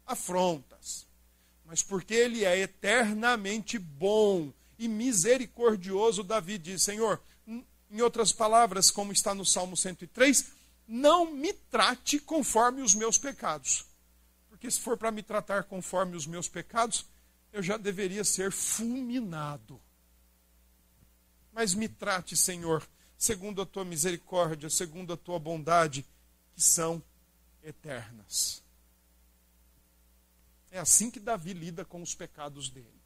afrontas. 0.07 1.07
Mas 1.65 1.83
porque 1.83 2.15
ele 2.15 2.45
é 2.45 2.59
eternamente 2.59 3.79
bom 3.79 4.53
e 4.79 4.89
misericordioso, 4.89 6.23
Davi 6.23 6.59
diz: 6.59 6.83
Senhor, 6.83 7.21
Em 7.95 8.01
outras 8.01 8.33
palavras, 8.33 8.91
como 8.91 9.13
está 9.13 9.33
no 9.37 9.47
Salmo 9.47 9.77
103, 9.77 10.47
não 10.89 11.33
me 11.33 11.53
trate 11.53 12.19
conforme 12.19 12.83
os 12.83 12.93
meus 12.93 13.19
pecados. 13.19 13.87
Porque 14.49 14.69
se 14.69 14.81
for 14.81 14.99
para 14.99 15.13
me 15.13 15.23
tratar 15.23 15.63
conforme 15.63 16.17
os 16.17 16.27
meus 16.27 16.49
pecados, 16.49 17.07
eu 17.53 17.63
já 17.63 17.77
deveria 17.77 18.25
ser 18.25 18.51
fulminado. 18.51 19.81
Mas 21.53 21.73
me 21.73 21.87
trate, 21.89 22.37
Senhor, 22.37 22.85
segundo 23.17 23.63
a 23.63 23.67
tua 23.67 23.85
misericórdia, 23.85 24.69
segundo 24.69 25.13
a 25.13 25.17
tua 25.17 25.39
bondade, 25.39 26.05
que 26.53 26.61
são 26.61 27.01
eternas. 27.63 28.61
É 30.73 30.81
assim 30.81 31.13
que 31.13 31.21
Davi 31.21 31.53
lida 31.53 31.85
com 31.85 32.03
os 32.03 32.13
pecados 32.13 32.69
dele, 32.71 33.01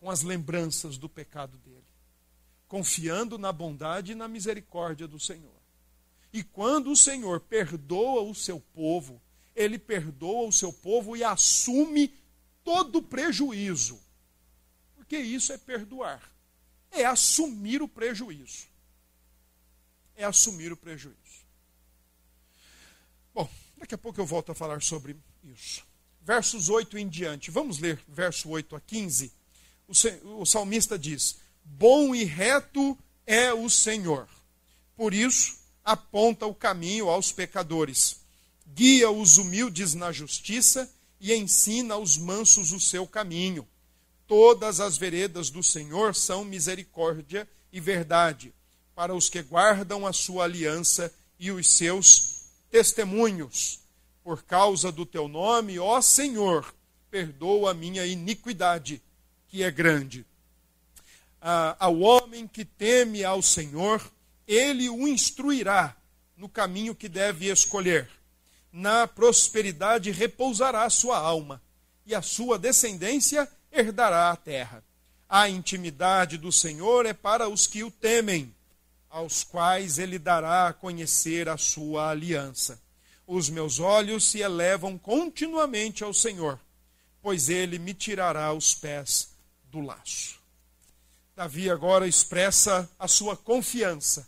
com 0.00 0.10
as 0.10 0.22
lembranças 0.22 0.98
do 0.98 1.08
pecado 1.08 1.56
dele, 1.58 1.85
confiando 2.68 3.38
na 3.38 3.52
bondade 3.52 4.12
e 4.12 4.14
na 4.14 4.28
misericórdia 4.28 5.06
do 5.06 5.18
Senhor. 5.18 5.56
E 6.32 6.42
quando 6.42 6.90
o 6.90 6.96
Senhor 6.96 7.40
perdoa 7.40 8.22
o 8.22 8.34
seu 8.34 8.60
povo, 8.60 9.20
ele 9.54 9.78
perdoa 9.78 10.48
o 10.48 10.52
seu 10.52 10.72
povo 10.72 11.16
e 11.16 11.24
assume 11.24 12.12
todo 12.62 12.96
o 12.96 13.02
prejuízo. 13.02 13.98
Porque 14.94 15.16
isso 15.16 15.52
é 15.52 15.58
perdoar. 15.58 16.20
É 16.90 17.04
assumir 17.04 17.80
o 17.80 17.88
prejuízo. 17.88 18.66
É 20.16 20.24
assumir 20.24 20.72
o 20.72 20.76
prejuízo. 20.76 21.16
Bom, 23.32 23.48
daqui 23.76 23.94
a 23.94 23.98
pouco 23.98 24.20
eu 24.20 24.26
volto 24.26 24.50
a 24.50 24.54
falar 24.54 24.82
sobre 24.82 25.16
isso. 25.44 25.86
Versos 26.22 26.68
8 26.68 26.98
em 26.98 27.08
diante. 27.08 27.50
Vamos 27.50 27.78
ler 27.78 28.02
verso 28.08 28.48
8 28.48 28.74
a 28.74 28.80
15. 28.80 29.32
O, 30.24 30.44
salmista 30.44 30.98
diz: 30.98 31.38
Bom 31.66 32.14
e 32.14 32.24
reto 32.24 32.96
é 33.26 33.52
o 33.52 33.68
Senhor. 33.68 34.28
Por 34.96 35.12
isso, 35.12 35.58
aponta 35.84 36.46
o 36.46 36.54
caminho 36.54 37.08
aos 37.08 37.32
pecadores. 37.32 38.20
Guia 38.74 39.10
os 39.10 39.36
humildes 39.36 39.94
na 39.94 40.10
justiça 40.12 40.90
e 41.20 41.34
ensina 41.34 41.94
aos 41.94 42.16
mansos 42.16 42.72
o 42.72 42.80
seu 42.80 43.06
caminho. 43.06 43.66
Todas 44.26 44.80
as 44.80 44.96
veredas 44.96 45.50
do 45.50 45.62
Senhor 45.62 46.14
são 46.14 46.44
misericórdia 46.44 47.48
e 47.72 47.80
verdade 47.80 48.52
para 48.96 49.14
os 49.14 49.28
que 49.28 49.42
guardam 49.42 50.06
a 50.06 50.12
sua 50.12 50.44
aliança 50.44 51.12
e 51.38 51.52
os 51.52 51.70
seus 51.70 52.46
testemunhos. 52.70 53.80
Por 54.24 54.42
causa 54.42 54.90
do 54.90 55.04
teu 55.04 55.28
nome, 55.28 55.78
ó 55.78 56.00
Senhor, 56.00 56.74
perdoa 57.10 57.72
a 57.72 57.74
minha 57.74 58.06
iniquidade, 58.06 59.02
que 59.48 59.62
é 59.62 59.70
grande. 59.70 60.24
Ao 61.78 62.00
homem 62.00 62.48
que 62.48 62.64
teme 62.64 63.22
ao 63.22 63.40
Senhor, 63.40 64.02
ele 64.48 64.88
o 64.88 65.06
instruirá 65.06 65.96
no 66.36 66.48
caminho 66.48 66.92
que 66.92 67.08
deve 67.08 67.48
escolher. 67.48 68.10
Na 68.72 69.06
prosperidade 69.06 70.10
repousará 70.10 70.90
sua 70.90 71.18
alma, 71.18 71.62
e 72.04 72.16
a 72.16 72.20
sua 72.20 72.58
descendência 72.58 73.48
herdará 73.70 74.32
a 74.32 74.36
terra. 74.36 74.82
A 75.28 75.48
intimidade 75.48 76.36
do 76.36 76.50
Senhor 76.50 77.06
é 77.06 77.12
para 77.12 77.48
os 77.48 77.68
que 77.68 77.84
o 77.84 77.92
temem 77.92 78.52
aos 79.08 79.44
quais 79.44 80.00
ele 80.00 80.18
dará 80.18 80.66
a 80.66 80.72
conhecer 80.72 81.48
a 81.48 81.56
sua 81.56 82.10
aliança. 82.10 82.82
Os 83.24 83.48
meus 83.48 83.78
olhos 83.78 84.24
se 84.24 84.40
elevam 84.40 84.98
continuamente 84.98 86.02
ao 86.02 86.12
Senhor, 86.12 86.58
pois 87.22 87.48
ele 87.48 87.78
me 87.78 87.94
tirará 87.94 88.52
os 88.52 88.74
pés 88.74 89.28
do 89.70 89.80
laço. 89.80 90.44
Davi 91.36 91.68
agora 91.68 92.08
expressa 92.08 92.88
a 92.98 93.06
sua 93.06 93.36
confiança. 93.36 94.26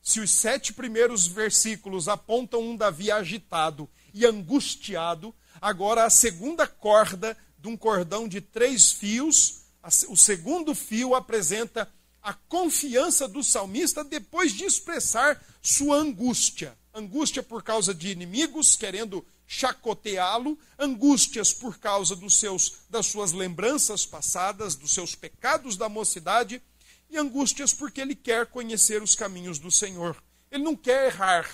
Se 0.00 0.20
os 0.20 0.30
sete 0.30 0.72
primeiros 0.72 1.26
versículos 1.26 2.08
apontam 2.08 2.62
um 2.62 2.74
Davi 2.74 3.10
agitado 3.10 3.86
e 4.14 4.24
angustiado, 4.24 5.34
agora 5.60 6.06
a 6.06 6.10
segunda 6.10 6.66
corda 6.66 7.36
de 7.58 7.68
um 7.68 7.76
cordão 7.76 8.26
de 8.26 8.40
três 8.40 8.90
fios, 8.90 9.64
o 10.08 10.16
segundo 10.16 10.74
fio 10.74 11.14
apresenta 11.14 11.92
a 12.22 12.32
confiança 12.32 13.28
do 13.28 13.44
salmista 13.44 14.02
depois 14.02 14.52
de 14.52 14.64
expressar 14.64 15.38
sua 15.60 15.98
angústia. 15.98 16.74
Angústia 16.94 17.42
por 17.42 17.62
causa 17.62 17.92
de 17.92 18.08
inimigos 18.08 18.76
querendo 18.76 19.22
chacoteá-lo, 19.46 20.58
angústias 20.78 21.52
por 21.52 21.78
causa 21.78 22.16
dos 22.16 22.38
seus, 22.38 22.78
das 22.90 23.06
suas 23.06 23.32
lembranças 23.32 24.04
passadas, 24.04 24.74
dos 24.74 24.92
seus 24.92 25.14
pecados 25.14 25.76
da 25.76 25.88
mocidade, 25.88 26.60
e 27.08 27.16
angústias 27.16 27.72
porque 27.72 28.00
ele 28.00 28.14
quer 28.14 28.46
conhecer 28.46 29.02
os 29.02 29.14
caminhos 29.14 29.58
do 29.58 29.70
Senhor. 29.70 30.16
Ele 30.50 30.64
não 30.64 30.74
quer 30.74 31.06
errar. 31.06 31.48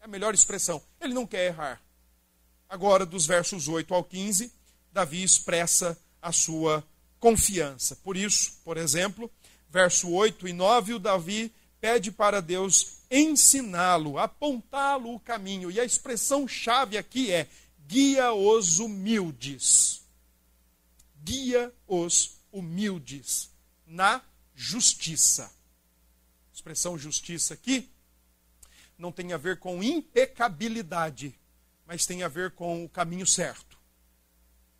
É 0.00 0.04
a 0.04 0.08
melhor 0.08 0.34
expressão. 0.34 0.82
Ele 1.00 1.12
não 1.12 1.26
quer 1.26 1.46
errar. 1.46 1.80
Agora, 2.68 3.04
dos 3.04 3.26
versos 3.26 3.68
8 3.68 3.92
ao 3.92 4.02
15, 4.02 4.50
Davi 4.92 5.22
expressa 5.22 5.98
a 6.20 6.32
sua 6.32 6.82
confiança. 7.20 7.96
Por 7.96 8.16
isso, 8.16 8.58
por 8.64 8.76
exemplo, 8.76 9.30
verso 9.68 10.10
8 10.10 10.48
e 10.48 10.52
9, 10.52 10.94
o 10.94 10.98
Davi 10.98 11.52
pede 11.80 12.10
para 12.10 12.40
Deus 12.40 12.98
ensiná-lo, 13.10 14.18
apontá-lo 14.18 15.14
o 15.14 15.20
caminho. 15.20 15.70
E 15.70 15.80
a 15.80 15.84
expressão 15.84 16.46
chave 16.46 16.96
aqui 16.96 17.30
é: 17.32 17.48
guia 17.86 18.32
os 18.32 18.78
humildes. 18.78 20.02
Guia 21.22 21.72
os 21.86 22.38
humildes 22.52 23.50
na 23.86 24.22
justiça. 24.54 25.44
A 25.44 26.54
expressão 26.54 26.98
justiça 26.98 27.54
aqui 27.54 27.90
não 28.96 29.10
tem 29.10 29.32
a 29.32 29.36
ver 29.36 29.58
com 29.58 29.82
impecabilidade, 29.82 31.38
mas 31.86 32.06
tem 32.06 32.22
a 32.22 32.28
ver 32.28 32.52
com 32.52 32.84
o 32.84 32.88
caminho 32.88 33.26
certo. 33.26 33.78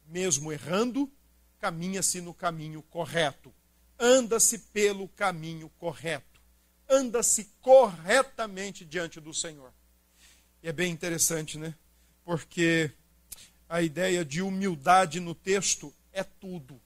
Mesmo 0.07 0.53
errando, 0.53 1.11
caminha-se 1.59 2.21
no 2.21 2.35
caminho 2.35 2.83
correto 2.83 3.53
anda-se 3.99 4.59
pelo 4.59 5.09
caminho 5.09 5.69
correto, 5.79 6.34
anda-se 6.95 7.51
corretamente 7.61 8.85
diante 8.85 9.21
do 9.21 9.35
Senhor. 9.35 9.73
E 10.63 10.69
é 10.69 10.73
bem 10.73 10.93
interessante, 10.93 11.59
né? 11.59 11.75
Porque 12.25 12.91
a 13.69 13.83
ideia 13.83 14.25
de 14.25 14.41
humildade 14.41 15.21
no 15.21 15.35
texto 15.35 15.93
é 16.13 16.23
tudo. 16.23 16.81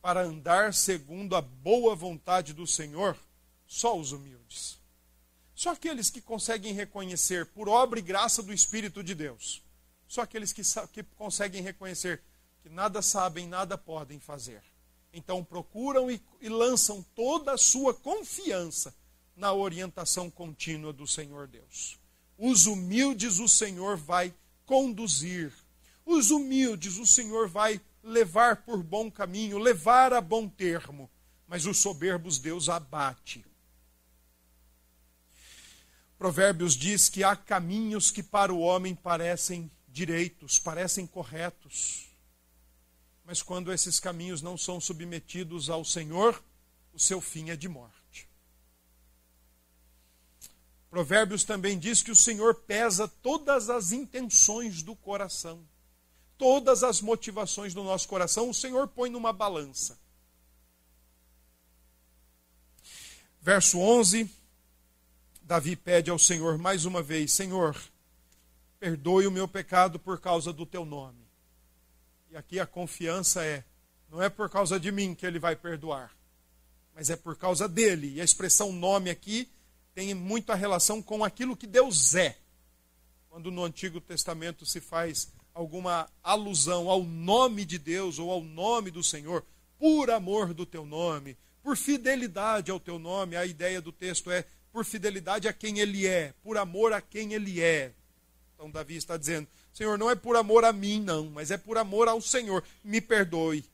Para 0.00 0.22
andar 0.22 0.74
segundo 0.74 1.36
a 1.36 1.40
boa 1.40 1.94
vontade 1.94 2.52
do 2.52 2.66
Senhor, 2.66 3.16
só 3.66 3.96
os 3.96 4.10
humildes. 4.10 4.78
Só 5.54 5.70
aqueles 5.70 6.10
que 6.10 6.20
conseguem 6.20 6.72
reconhecer, 6.72 7.46
por 7.46 7.68
obra 7.68 7.98
e 7.98 8.02
graça 8.02 8.42
do 8.42 8.52
Espírito 8.52 9.04
de 9.04 9.14
Deus, 9.14 9.62
só 10.08 10.22
aqueles 10.22 10.52
que, 10.52 10.62
que 10.92 11.02
conseguem 11.16 11.62
reconhecer 11.62 12.20
que 12.62 12.68
nada 12.68 13.00
sabem, 13.00 13.46
nada 13.46 13.78
podem 13.78 14.18
fazer 14.18 14.62
então 15.12 15.44
procuram 15.44 16.10
e, 16.10 16.20
e 16.40 16.48
lançam 16.48 17.04
toda 17.14 17.52
a 17.52 17.58
sua 17.58 17.92
confiança 17.92 18.94
na 19.36 19.52
orientação 19.52 20.30
contínua 20.30 20.92
do 20.92 21.06
Senhor 21.06 21.46
Deus. 21.46 21.98
Os 22.38 22.66
humildes 22.66 23.38
o 23.38 23.48
Senhor 23.48 23.96
vai 23.96 24.34
conduzir. 24.66 25.52
Os 26.04 26.30
humildes 26.30 26.98
o 26.98 27.06
Senhor 27.06 27.48
vai 27.48 27.80
levar 28.02 28.64
por 28.64 28.82
bom 28.82 29.10
caminho, 29.10 29.58
levar 29.58 30.12
a 30.12 30.20
bom 30.20 30.48
termo. 30.48 31.10
Mas 31.46 31.66
os 31.66 31.78
soberbos 31.78 32.38
Deus 32.38 32.68
abate. 32.68 33.44
Provérbios 36.18 36.74
diz 36.74 37.08
que 37.08 37.24
há 37.24 37.34
caminhos 37.34 38.10
que 38.10 38.22
para 38.22 38.52
o 38.52 38.60
homem 38.60 38.94
parecem 38.94 39.70
direitos, 39.88 40.58
parecem 40.58 41.06
corretos 41.06 42.12
mas 43.24 43.42
quando 43.42 43.72
esses 43.72 44.00
caminhos 44.00 44.42
não 44.42 44.58
são 44.58 44.80
submetidos 44.80 45.70
ao 45.70 45.84
Senhor, 45.84 46.42
o 46.92 46.98
seu 46.98 47.20
fim 47.20 47.50
é 47.50 47.56
de 47.56 47.68
morte. 47.68 48.01
Provérbios 50.92 51.42
também 51.42 51.78
diz 51.78 52.02
que 52.02 52.10
o 52.10 52.14
Senhor 52.14 52.54
pesa 52.54 53.08
todas 53.08 53.70
as 53.70 53.92
intenções 53.92 54.82
do 54.82 54.94
coração, 54.94 55.66
todas 56.36 56.82
as 56.82 57.00
motivações 57.00 57.72
do 57.72 57.82
nosso 57.82 58.06
coração, 58.06 58.50
o 58.50 58.52
Senhor 58.52 58.86
põe 58.86 59.08
numa 59.08 59.32
balança. 59.32 59.98
Verso 63.40 63.78
11, 63.78 64.30
Davi 65.40 65.76
pede 65.76 66.10
ao 66.10 66.18
Senhor 66.18 66.58
mais 66.58 66.84
uma 66.84 67.02
vez: 67.02 67.32
Senhor, 67.32 67.74
perdoe 68.78 69.26
o 69.26 69.32
meu 69.32 69.48
pecado 69.48 69.98
por 69.98 70.20
causa 70.20 70.52
do 70.52 70.66
teu 70.66 70.84
nome. 70.84 71.24
E 72.30 72.36
aqui 72.36 72.60
a 72.60 72.66
confiança 72.66 73.42
é: 73.42 73.64
não 74.10 74.22
é 74.22 74.28
por 74.28 74.50
causa 74.50 74.78
de 74.78 74.92
mim 74.92 75.14
que 75.14 75.24
ele 75.24 75.38
vai 75.38 75.56
perdoar, 75.56 76.14
mas 76.94 77.08
é 77.08 77.16
por 77.16 77.34
causa 77.34 77.66
dele. 77.66 78.16
E 78.16 78.20
a 78.20 78.24
expressão 78.24 78.70
nome 78.74 79.08
aqui 79.08 79.50
tem 79.94 80.14
muita 80.14 80.54
relação 80.54 81.02
com 81.02 81.24
aquilo 81.24 81.56
que 81.56 81.66
Deus 81.66 82.14
é. 82.14 82.36
Quando 83.28 83.50
no 83.50 83.64
Antigo 83.64 84.00
Testamento 84.00 84.66
se 84.66 84.80
faz 84.80 85.32
alguma 85.54 86.08
alusão 86.22 86.88
ao 86.88 87.02
nome 87.02 87.64
de 87.64 87.78
Deus 87.78 88.18
ou 88.18 88.30
ao 88.30 88.42
nome 88.42 88.90
do 88.90 89.02
Senhor, 89.02 89.44
por 89.78 90.10
amor 90.10 90.54
do 90.54 90.64
teu 90.64 90.86
nome, 90.86 91.36
por 91.62 91.76
fidelidade 91.76 92.70
ao 92.70 92.80
teu 92.80 92.98
nome. 92.98 93.36
A 93.36 93.46
ideia 93.46 93.80
do 93.80 93.92
texto 93.92 94.30
é 94.30 94.44
por 94.72 94.84
fidelidade 94.84 95.46
a 95.46 95.52
quem 95.52 95.78
ele 95.78 96.06
é, 96.06 96.34
por 96.42 96.56
amor 96.56 96.92
a 96.92 97.00
quem 97.00 97.34
ele 97.34 97.60
é. 97.60 97.92
Então 98.54 98.70
Davi 98.70 98.96
está 98.96 99.16
dizendo: 99.16 99.48
Senhor, 99.72 99.98
não 99.98 100.10
é 100.10 100.14
por 100.14 100.36
amor 100.36 100.64
a 100.64 100.72
mim, 100.72 101.00
não, 101.00 101.30
mas 101.30 101.50
é 101.50 101.56
por 101.56 101.76
amor 101.76 102.08
ao 102.08 102.20
Senhor. 102.20 102.64
Me 102.82 103.00
perdoe. 103.00 103.64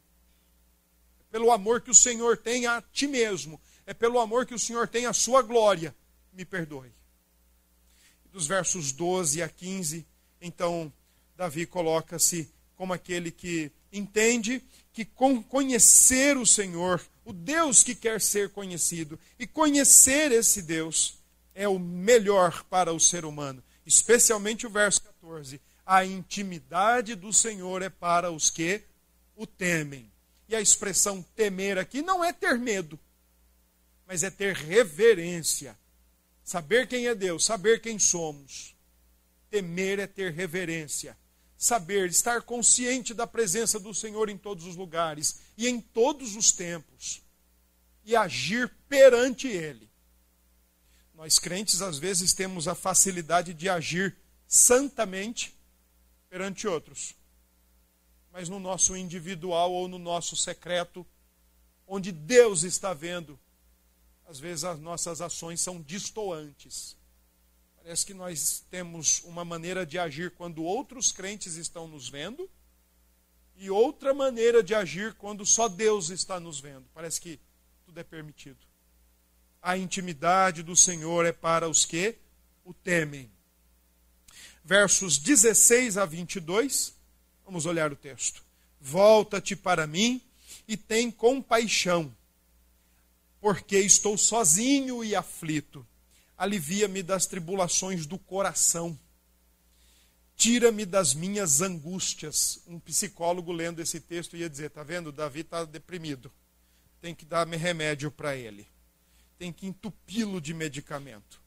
É 1.21 1.25
pelo 1.31 1.53
amor 1.53 1.81
que 1.81 1.91
o 1.91 1.95
Senhor 1.95 2.37
tem 2.37 2.67
a 2.67 2.83
ti 2.93 3.07
mesmo. 3.07 3.61
É 3.87 3.95
pelo 3.95 4.19
amor 4.19 4.47
que 4.47 4.55
o 4.55 4.59
Senhor 4.59 4.89
tem 4.89 5.07
a 5.07 5.13
sua 5.13 5.43
glória. 5.43 5.95
Me 6.39 6.45
perdoe. 6.45 6.91
Dos 8.33 8.47
versos 8.47 8.93
12 8.93 9.43
a 9.43 9.49
15, 9.49 10.07
então 10.41 10.93
Davi 11.37 11.67
coloca-se 11.67 12.49
como 12.77 12.93
aquele 12.93 13.31
que 13.33 13.73
entende 13.93 14.63
que 14.93 15.05
conhecer 15.05 16.37
o 16.37 16.47
Senhor, 16.47 17.05
o 17.25 17.33
Deus 17.33 17.83
que 17.83 17.95
quer 17.95 18.21
ser 18.21 18.51
conhecido, 18.51 19.19
e 19.37 19.47
conhecer 19.49 20.31
esse 20.31 20.63
Deus 20.63 21.19
é 21.55 21.67
o 21.67 21.79
melhor 21.79 22.63
para 22.71 22.93
o 22.93 23.01
ser 23.01 23.25
humano. 23.25 23.61
Especialmente 23.85 24.67
o 24.67 24.71
verso 24.71 25.03
14 25.03 25.61
a 25.85 26.05
intimidade 26.05 27.15
do 27.15 27.33
Senhor 27.33 27.81
é 27.81 27.89
para 27.89 28.31
os 28.31 28.51
que 28.51 28.83
o 29.35 29.47
temem. 29.47 30.09
E 30.47 30.55
a 30.55 30.61
expressão 30.61 31.23
temer 31.35 31.79
aqui 31.79 32.03
não 32.03 32.23
é 32.23 32.31
ter 32.31 32.59
medo, 32.59 33.01
mas 34.07 34.23
é 34.23 34.31
ter 34.31 34.55
reverência. 34.55 35.77
Saber 36.49 36.89
quem 36.89 37.07
é 37.07 37.15
Deus, 37.15 37.45
saber 37.45 37.79
quem 37.79 37.99
somos. 37.99 38.75
Temer 39.51 39.99
é 39.99 40.07
ter 40.07 40.33
reverência. 40.33 41.15
Saber, 41.59 42.09
estar 42.09 42.41
consciente 42.41 43.13
da 43.13 43.27
presença 43.27 43.79
do 43.79 43.93
Senhor 43.93 44.31
em 44.31 44.39
todos 44.39 44.65
os 44.65 44.75
lugares 44.75 45.41
e 45.59 45.69
em 45.69 45.79
todos 45.79 46.37
os 46.37 46.51
tempos. 46.51 47.21
E 48.03 48.17
agir 48.17 48.75
perante 48.89 49.47
Ele. 49.47 49.91
Nós 51.15 51.39
crentes, 51.39 51.83
às 51.83 51.99
vezes, 51.99 52.33
temos 52.33 52.67
a 52.67 52.75
facilidade 52.75 53.53
de 53.53 53.69
agir 53.69 54.17
santamente 54.47 55.55
perante 56.31 56.67
outros. 56.67 57.15
Mas 58.33 58.49
no 58.49 58.59
nosso 58.59 58.97
individual 58.97 59.71
ou 59.71 59.87
no 59.87 59.99
nosso 59.99 60.35
secreto, 60.35 61.07
onde 61.87 62.11
Deus 62.11 62.63
está 62.63 62.95
vendo, 62.95 63.39
às 64.29 64.39
vezes 64.39 64.63
as 64.63 64.79
nossas 64.79 65.23
ações 65.23 65.59
são 65.59 65.81
distoantes. 65.81 66.95
Parece 67.83 68.05
que 68.05 68.13
nós 68.13 68.63
temos 68.71 69.23
uma 69.25 69.43
maneira 69.43 69.87
de 69.87 69.99
agir 69.99 70.33
quando 70.33 70.63
outros 70.63 71.11
crentes 71.11 71.55
estão 71.55 71.89
nos 71.89 72.11
vendo 72.11 72.49
e 73.57 73.71
outra 73.71 74.13
maneira 74.13 74.63
de 74.63 74.75
agir 74.75 75.15
quando 75.15 75.47
só 75.47 75.67
Deus 75.67 76.11
está 76.11 76.39
nos 76.39 76.61
vendo. 76.61 76.85
Parece 76.93 77.19
que 77.19 77.41
tudo 77.87 77.99
é 77.99 78.05
permitido. 78.05 78.59
A 79.63 79.79
intimidade 79.79 80.63
do 80.63 80.77
Senhor 80.77 81.25
é 81.25 81.33
para 81.33 81.67
os 81.67 81.87
que 81.87 82.15
o 82.67 82.75
temem 82.75 83.31
versos 84.63 85.17
16 85.17 85.97
a 85.97 86.05
22. 86.05 86.95
Vamos 87.47 87.65
olhar 87.65 87.91
o 87.91 87.97
texto. 87.97 88.45
Volta-te 88.79 89.57
para 89.57 89.87
mim 89.87 90.21
e 90.69 90.77
tem 90.77 91.11
compaixão, 91.11 92.15
porque 93.41 93.79
estou 93.79 94.17
sozinho 94.19 95.05
e 95.05 95.15
aflito. 95.15 95.87
Alivia-me 96.37 97.03
das 97.03 97.27
tribulações 97.27 98.07
do 98.07 98.19
coração. 98.19 98.99
Tira-me 100.37 100.87
das 100.87 101.15
minhas 101.15 101.61
angústias. 101.61 102.61
Um 102.67 102.79
psicólogo 102.79 103.51
lendo 103.51 103.81
esse 103.81 104.01
texto 104.01 104.37
ia 104.37 104.49
dizer: 104.49 104.67
está 104.67 104.83
vendo? 104.83 105.11
Davi 105.11 105.41
está 105.41 105.65
deprimido. 105.65 106.31
Tem 107.01 107.15
que 107.15 107.25
dar 107.25 107.47
remédio 107.47 108.11
para 108.11 108.37
ele. 108.37 108.67
Tem 109.37 109.53
que 109.53 109.67
entupi-lo 109.67 110.41
de 110.41 110.55
medicamento. 110.55 111.41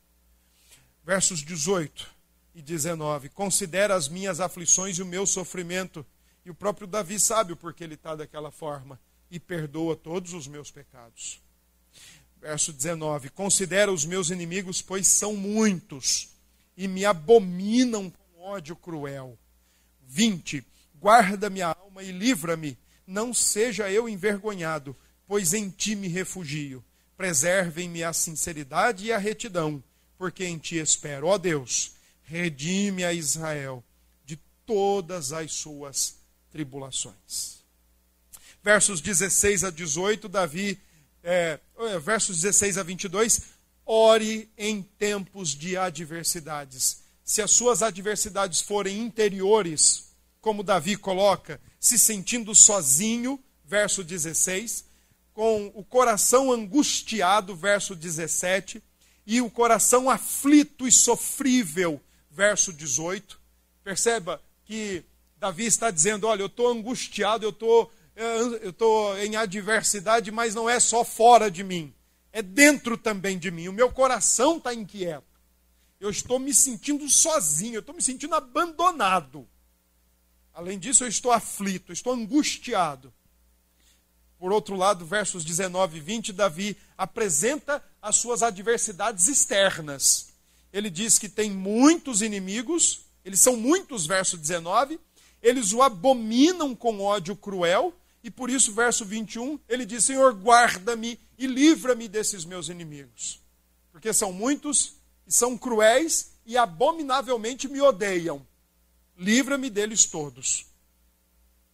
Versos 1.03 1.39
18 1.39 2.09
e 2.53 2.61
19. 2.61 3.29
Considera 3.29 3.95
as 3.95 4.07
minhas 4.07 4.39
aflições 4.39 4.97
e 4.97 5.01
o 5.01 5.05
meu 5.05 5.25
sofrimento. 5.25 6.05
E 6.45 6.49
o 6.49 6.55
próprio 6.55 6.87
Davi 6.87 7.19
sabe 7.19 7.53
o 7.53 7.57
porquê 7.57 7.83
ele 7.83 7.95
está 7.95 8.15
daquela 8.15 8.51
forma. 8.51 8.99
E 9.29 9.39
perdoa 9.39 9.95
todos 9.95 10.33
os 10.33 10.47
meus 10.47 10.69
pecados. 10.69 11.41
Verso 12.41 12.73
19: 12.73 13.29
Considera 13.29 13.91
os 13.91 14.03
meus 14.03 14.31
inimigos, 14.31 14.81
pois 14.81 15.07
são 15.07 15.35
muitos, 15.35 16.29
e 16.75 16.87
me 16.87 17.05
abominam 17.05 18.09
com 18.09 18.41
ódio 18.41 18.75
cruel. 18.75 19.37
20: 20.07 20.65
Guarda 20.99 21.49
minha 21.49 21.67
alma 21.67 22.03
e 22.03 22.11
livra-me, 22.11 22.77
não 23.05 23.33
seja 23.33 23.91
eu 23.91 24.09
envergonhado, 24.09 24.95
pois 25.27 25.53
em 25.53 25.69
ti 25.69 25.95
me 25.95 26.07
refugio. 26.07 26.83
Preservem-me 27.15 28.03
a 28.03 28.11
sinceridade 28.11 29.05
e 29.05 29.13
a 29.13 29.19
retidão, 29.19 29.83
porque 30.17 30.43
em 30.43 30.57
ti 30.57 30.77
espero. 30.77 31.27
Ó 31.27 31.37
Deus, 31.37 31.93
redime 32.23 33.03
a 33.03 33.13
Israel 33.13 33.83
de 34.25 34.35
todas 34.65 35.31
as 35.31 35.51
suas 35.53 36.15
tribulações. 36.51 37.61
Versos 38.63 39.01
16 39.01 39.63
a 39.63 39.69
18, 39.69 40.27
Davi, 40.27 40.79
é, 41.23 41.59
versos 42.01 42.41
16 42.41 42.77
a 42.77 42.83
22, 42.83 43.41
ore 43.85 44.49
em 44.57 44.81
tempos 44.81 45.49
de 45.49 45.77
adversidades. 45.77 47.01
Se 47.23 47.41
as 47.41 47.51
suas 47.51 47.81
adversidades 47.81 48.61
forem 48.61 48.99
interiores, 48.99 50.11
como 50.39 50.63
Davi 50.63 50.97
coloca, 50.97 51.61
se 51.79 51.97
sentindo 51.97 52.53
sozinho, 52.55 53.39
verso 53.63 54.03
16, 54.03 54.85
com 55.33 55.71
o 55.73 55.83
coração 55.83 56.51
angustiado, 56.51 57.55
verso 57.55 57.95
17, 57.95 58.83
e 59.25 59.39
o 59.39 59.49
coração 59.49 60.09
aflito 60.09 60.87
e 60.87 60.91
sofrível, 60.91 62.01
verso 62.29 62.73
18. 62.73 63.39
Perceba 63.83 64.41
que 64.65 65.03
Davi 65.37 65.65
está 65.65 65.89
dizendo: 65.89 66.27
Olha, 66.27 66.41
eu 66.41 66.47
estou 66.47 66.69
angustiado, 66.69 67.45
eu 67.45 67.51
estou 67.51 67.91
eu 68.23 68.73
tô 68.73 69.15
em 69.17 69.35
adversidade, 69.35 70.31
mas 70.31 70.55
não 70.55 70.69
é 70.69 70.79
só 70.79 71.03
fora 71.03 71.49
de 71.49 71.63
mim, 71.63 71.93
é 72.31 72.41
dentro 72.41 72.97
também 72.97 73.37
de 73.37 73.51
mim. 73.51 73.67
O 73.67 73.73
meu 73.73 73.91
coração 73.91 74.57
está 74.57 74.73
inquieto. 74.73 75.25
Eu 75.99 76.09
estou 76.09 76.39
me 76.39 76.53
sentindo 76.53 77.07
sozinho, 77.09 77.75
eu 77.75 77.79
estou 77.79 77.93
me 77.93 78.01
sentindo 78.01 78.33
abandonado. 78.33 79.47
Além 80.53 80.79
disso, 80.79 81.03
eu 81.03 81.07
estou 81.07 81.31
aflito, 81.31 81.93
estou 81.93 82.13
angustiado. 82.13 83.13
Por 84.39 84.51
outro 84.51 84.75
lado, 84.75 85.05
versos 85.05 85.45
19 85.45 85.97
e 85.97 86.01
20, 86.01 86.33
Davi 86.33 86.75
apresenta 86.97 87.83
as 88.01 88.15
suas 88.15 88.41
adversidades 88.41 89.27
externas 89.27 90.31
ele 90.73 90.89
diz 90.89 91.19
que 91.19 91.27
tem 91.27 91.51
muitos 91.51 92.21
inimigos, 92.21 93.01
eles 93.25 93.41
são 93.41 93.57
muitos, 93.57 94.05
verso 94.05 94.37
19, 94.37 94.99
eles 95.41 95.73
o 95.73 95.81
abominam 95.81 96.73
com 96.75 97.01
ódio 97.01 97.35
cruel, 97.35 97.93
e 98.23 98.29
por 98.29 98.49
isso, 98.49 98.71
verso 98.71 99.03
21, 99.03 99.59
ele 99.67 99.85
diz: 99.85 100.05
Senhor, 100.05 100.33
guarda-me 100.33 101.19
e 101.37 101.47
livra-me 101.47 102.07
desses 102.07 102.45
meus 102.45 102.69
inimigos, 102.69 103.41
porque 103.91 104.13
são 104.13 104.31
muitos 104.31 104.95
e 105.25 105.33
são 105.33 105.57
cruéis 105.57 106.33
e 106.45 106.57
abominavelmente 106.57 107.67
me 107.67 107.81
odeiam. 107.81 108.45
Livra-me 109.17 109.69
deles 109.69 110.05
todos. 110.05 110.65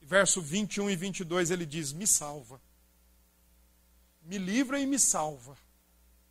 E 0.01 0.05
verso 0.05 0.41
21 0.41 0.89
e 0.89 0.95
22 0.95 1.51
ele 1.51 1.65
diz: 1.65 1.91
Me 1.91 2.07
salva. 2.07 2.62
Me 4.23 4.38
livra 4.38 4.79
e 4.79 4.86
me 4.86 4.99
salva. 4.99 5.57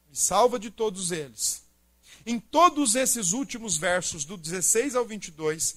Me 0.08 0.16
salva 0.16 0.58
de 0.58 0.70
todos 0.70 1.12
eles. 1.12 1.62
Em 2.24 2.40
todos 2.40 2.94
esses 2.94 3.32
últimos 3.32 3.76
versos, 3.76 4.24
do 4.24 4.36
16 4.36 4.94
ao 4.94 5.04
22, 5.04 5.76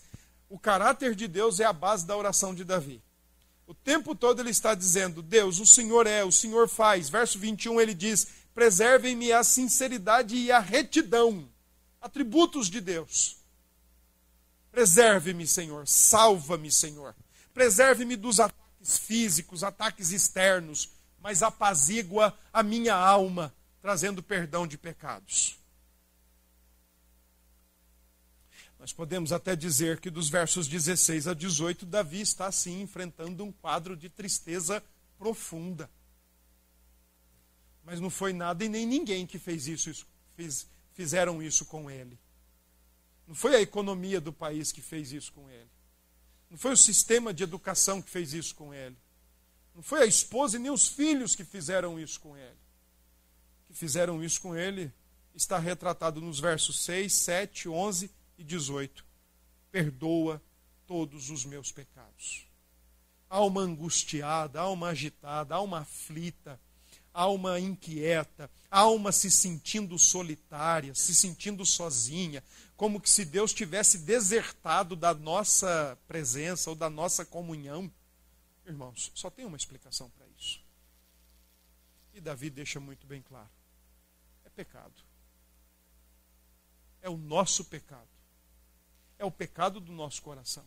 o 0.49 0.57
caráter 0.57 1.13
de 1.13 1.27
Deus 1.27 1.59
é 1.59 1.65
a 1.65 1.73
base 1.73 2.05
da 2.05 2.17
oração 2.17 2.55
de 2.55 2.63
Davi. 2.63 3.01
O 3.69 3.73
tempo 3.75 4.15
todo 4.15 4.41
ele 4.41 4.49
está 4.49 4.73
dizendo: 4.73 5.21
Deus, 5.21 5.59
o 5.59 5.65
Senhor 5.65 6.07
é, 6.07 6.23
o 6.23 6.31
Senhor 6.31 6.67
faz. 6.67 7.07
Verso 7.07 7.37
21 7.37 7.79
ele 7.79 7.93
diz: 7.93 8.25
Preservem-me 8.51 9.31
a 9.31 9.43
sinceridade 9.43 10.35
e 10.35 10.51
a 10.51 10.57
retidão, 10.57 11.47
atributos 12.01 12.67
de 12.67 12.81
Deus. 12.81 13.37
Preserve-me, 14.71 15.45
Senhor, 15.45 15.87
salva-me, 15.87 16.71
Senhor. 16.71 17.15
Preserve-me 17.53 18.15
dos 18.15 18.39
ataques 18.39 18.97
físicos, 18.97 19.63
ataques 19.63 20.09
externos, 20.09 20.89
mas 21.21 21.43
apazigua 21.43 22.35
a 22.51 22.63
minha 22.63 22.95
alma, 22.95 23.53
trazendo 23.83 24.23
perdão 24.23 24.65
de 24.65 24.79
pecados. 24.79 25.58
Nós 28.79 28.93
podemos 28.93 29.33
até 29.33 29.57
dizer 29.57 29.99
que 29.99 30.09
dos 30.09 30.29
versos 30.29 30.65
16 30.65 31.27
a 31.27 31.33
18, 31.33 31.85
Davi 31.85 32.21
está 32.21 32.47
assim 32.47 32.81
enfrentando 32.81 33.43
um 33.43 33.51
quadro 33.51 33.95
de 33.95 34.09
tristeza 34.09 34.81
profunda. 35.17 35.89
Mas 37.83 37.99
não 37.99 38.09
foi 38.09 38.31
nada 38.31 38.63
e 38.63 38.69
nem 38.69 38.87
ninguém 38.87 39.27
que 39.27 39.37
fez 39.37 39.67
isso, 39.67 40.07
fez, 40.33 40.65
fizeram 40.93 41.43
isso 41.43 41.65
com 41.65 41.91
ele. 41.91 42.17
Não 43.27 43.35
foi 43.35 43.53
a 43.55 43.61
economia 43.61 44.21
do 44.21 44.31
país 44.31 44.71
que 44.71 44.81
fez 44.81 45.11
isso 45.11 45.33
com 45.33 45.49
ele. 45.49 45.69
Não 46.49 46.57
foi 46.57 46.71
o 46.71 46.77
sistema 46.77 47.33
de 47.33 47.43
educação 47.43 48.01
que 48.01 48.09
fez 48.09 48.33
isso 48.33 48.55
com 48.55 48.73
ele. 48.73 48.95
Não 49.75 49.83
foi 49.83 50.03
a 50.03 50.05
esposa 50.05 50.55
e 50.55 50.59
nem 50.59 50.71
os 50.71 50.87
filhos 50.87 51.35
que 51.35 51.43
fizeram 51.43 51.99
isso 51.99 52.17
com 52.19 52.35
ele. 52.35 52.57
Que 53.67 53.73
fizeram 53.73 54.23
isso 54.23 54.39
com 54.39 54.55
ele 54.55 54.91
está 55.35 55.59
retratado 55.59 56.21
nos 56.21 56.39
versos 56.39 56.83
6, 56.83 57.13
7, 57.13 57.69
11 57.69 58.18
e 58.39 58.43
18. 58.43 59.05
Perdoa 59.69 60.41
todos 60.87 61.29
os 61.29 61.45
meus 61.45 61.71
pecados. 61.71 62.47
Alma 63.29 63.61
angustiada, 63.61 64.59
alma 64.59 64.87
agitada, 64.87 65.53
alma 65.53 65.81
aflita, 65.81 66.59
alma 67.13 67.59
inquieta, 67.59 68.49
alma 68.71 69.11
se 69.11 69.29
sentindo 69.29 69.99
solitária, 69.99 70.95
se 70.95 71.13
sentindo 71.13 71.63
sozinha, 71.65 72.43
como 72.75 72.99
que 72.99 73.09
se 73.09 73.25
Deus 73.25 73.53
tivesse 73.53 73.99
desertado 73.99 74.95
da 74.95 75.13
nossa 75.13 75.97
presença 76.07 76.69
ou 76.69 76.75
da 76.75 76.89
nossa 76.89 77.25
comunhão. 77.25 77.91
Irmãos, 78.65 79.11
só 79.13 79.29
tem 79.29 79.45
uma 79.45 79.57
explicação 79.57 80.09
para 80.11 80.25
isso. 80.39 80.61
E 82.13 82.21
Davi 82.21 82.49
deixa 82.49 82.79
muito 82.79 83.05
bem 83.05 83.21
claro: 83.21 83.49
é 84.45 84.49
pecado. 84.49 85.03
É 87.01 87.09
o 87.09 87.17
nosso 87.17 87.65
pecado. 87.65 88.18
É 89.19 89.25
o 89.25 89.31
pecado 89.31 89.79
do 89.79 89.91
nosso 89.91 90.21
coração. 90.21 90.65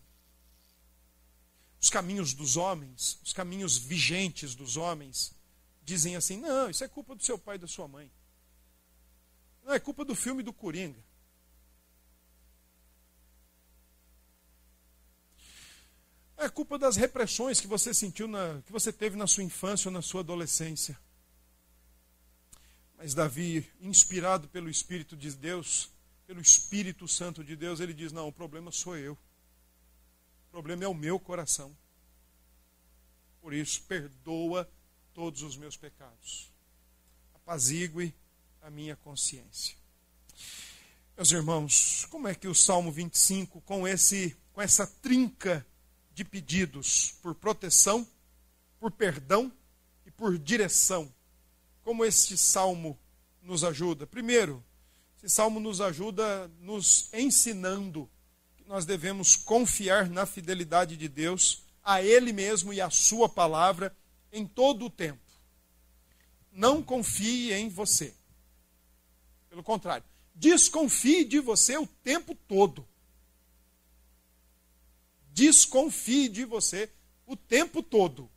Os 1.80 1.90
caminhos 1.90 2.32
dos 2.32 2.56
homens, 2.56 3.18
os 3.24 3.32
caminhos 3.32 3.76
vigentes 3.76 4.54
dos 4.54 4.76
homens, 4.76 5.32
dizem 5.82 6.14
assim: 6.14 6.36
não, 6.36 6.70
isso 6.70 6.84
é 6.84 6.88
culpa 6.88 7.16
do 7.16 7.24
seu 7.24 7.36
pai 7.36 7.56
e 7.56 7.58
da 7.58 7.66
sua 7.66 7.88
mãe. 7.88 8.08
Não, 9.64 9.74
é 9.74 9.80
culpa 9.80 10.04
do 10.04 10.14
filme 10.14 10.42
do 10.42 10.52
Coringa. 10.52 11.02
É 16.36 16.48
culpa 16.48 16.76
das 16.76 16.96
repressões 16.96 17.60
que 17.60 17.68
você 17.68 17.94
sentiu, 17.94 18.26
na, 18.26 18.60
que 18.66 18.72
você 18.72 18.92
teve 18.92 19.16
na 19.16 19.28
sua 19.28 19.44
infância 19.44 19.88
ou 19.88 19.92
na 19.92 20.02
sua 20.02 20.20
adolescência. 20.20 20.98
Mas 22.98 23.14
Davi, 23.14 23.68
inspirado 23.80 24.48
pelo 24.48 24.68
Espírito 24.68 25.16
de 25.16 25.30
Deus, 25.32 25.91
pelo 26.32 26.40
Espírito 26.40 27.06
Santo 27.06 27.44
de 27.44 27.54
Deus, 27.54 27.78
ele 27.78 27.92
diz: 27.92 28.10
Não, 28.10 28.26
o 28.26 28.32
problema 28.32 28.72
sou 28.72 28.96
eu. 28.96 29.12
O 29.12 30.50
problema 30.50 30.82
é 30.82 30.88
o 30.88 30.94
meu 30.94 31.20
coração. 31.20 31.76
Por 33.42 33.52
isso, 33.52 33.82
perdoa 33.82 34.66
todos 35.12 35.42
os 35.42 35.58
meus 35.58 35.76
pecados. 35.76 36.50
Apazigue 37.34 38.14
a 38.62 38.70
minha 38.70 38.96
consciência. 38.96 39.76
Meus 41.14 41.30
irmãos, 41.32 42.06
como 42.06 42.26
é 42.26 42.34
que 42.34 42.48
o 42.48 42.54
Salmo 42.54 42.90
25, 42.90 43.60
com, 43.60 43.86
esse, 43.86 44.34
com 44.54 44.62
essa 44.62 44.86
trinca 44.86 45.66
de 46.14 46.24
pedidos 46.24 47.12
por 47.20 47.34
proteção, 47.34 48.08
por 48.80 48.90
perdão 48.90 49.52
e 50.06 50.10
por 50.10 50.38
direção, 50.38 51.12
como 51.82 52.06
este 52.06 52.38
salmo 52.38 52.98
nos 53.42 53.64
ajuda? 53.64 54.06
Primeiro, 54.06 54.64
esse 55.22 55.36
salmo 55.36 55.60
nos 55.60 55.80
ajuda 55.80 56.50
nos 56.60 57.08
ensinando 57.12 58.10
que 58.56 58.64
nós 58.64 58.84
devemos 58.84 59.36
confiar 59.36 60.10
na 60.10 60.26
fidelidade 60.26 60.96
de 60.96 61.08
Deus, 61.08 61.62
a 61.82 62.02
Ele 62.02 62.32
mesmo 62.32 62.72
e 62.72 62.80
a 62.80 62.90
Sua 62.90 63.28
palavra 63.28 63.96
em 64.32 64.44
todo 64.44 64.86
o 64.86 64.90
tempo. 64.90 65.20
Não 66.50 66.82
confie 66.82 67.52
em 67.52 67.68
você. 67.68 68.12
Pelo 69.48 69.62
contrário, 69.62 70.04
desconfie 70.34 71.24
de 71.24 71.38
você 71.38 71.76
o 71.76 71.86
tempo 71.86 72.34
todo. 72.34 72.86
Desconfie 75.32 76.28
de 76.28 76.44
você 76.44 76.90
o 77.26 77.36
tempo 77.36 77.82
todo. 77.82 78.28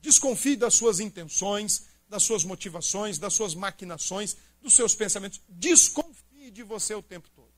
Desconfie 0.00 0.56
das 0.56 0.74
suas 0.74 1.00
intenções, 1.00 1.86
das 2.08 2.22
suas 2.22 2.44
motivações, 2.44 3.18
das 3.18 3.34
suas 3.34 3.54
maquinações, 3.54 4.36
dos 4.64 4.74
seus 4.74 4.94
pensamentos. 4.94 5.40
Desconfie 5.48 6.50
de 6.50 6.62
você 6.62 6.94
o 6.94 7.02
tempo 7.02 7.28
todo. 7.30 7.52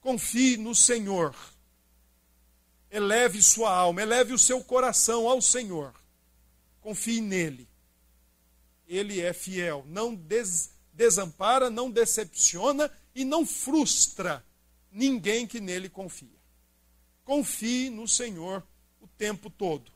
Confie 0.00 0.58
no 0.58 0.74
Senhor. 0.74 1.34
Eleve 2.90 3.42
sua 3.42 3.74
alma, 3.74 4.02
eleve 4.02 4.32
o 4.32 4.38
seu 4.38 4.62
coração 4.62 5.26
ao 5.26 5.40
Senhor. 5.40 5.92
Confie 6.80 7.20
nele. 7.20 7.66
Ele 8.86 9.20
é 9.20 9.32
fiel, 9.32 9.84
não 9.88 10.14
des 10.14 10.70
desampara, 10.92 11.70
não 11.70 11.90
decepciona 11.90 12.88
e 13.12 13.24
não 13.24 13.44
frustra 13.44 14.44
ninguém 14.92 15.44
que 15.44 15.60
nele 15.60 15.88
confia. 15.88 16.38
Confie 17.24 17.90
no 17.90 18.06
Senhor 18.06 18.62
o 19.00 19.08
tempo 19.08 19.50
todo. 19.50 19.90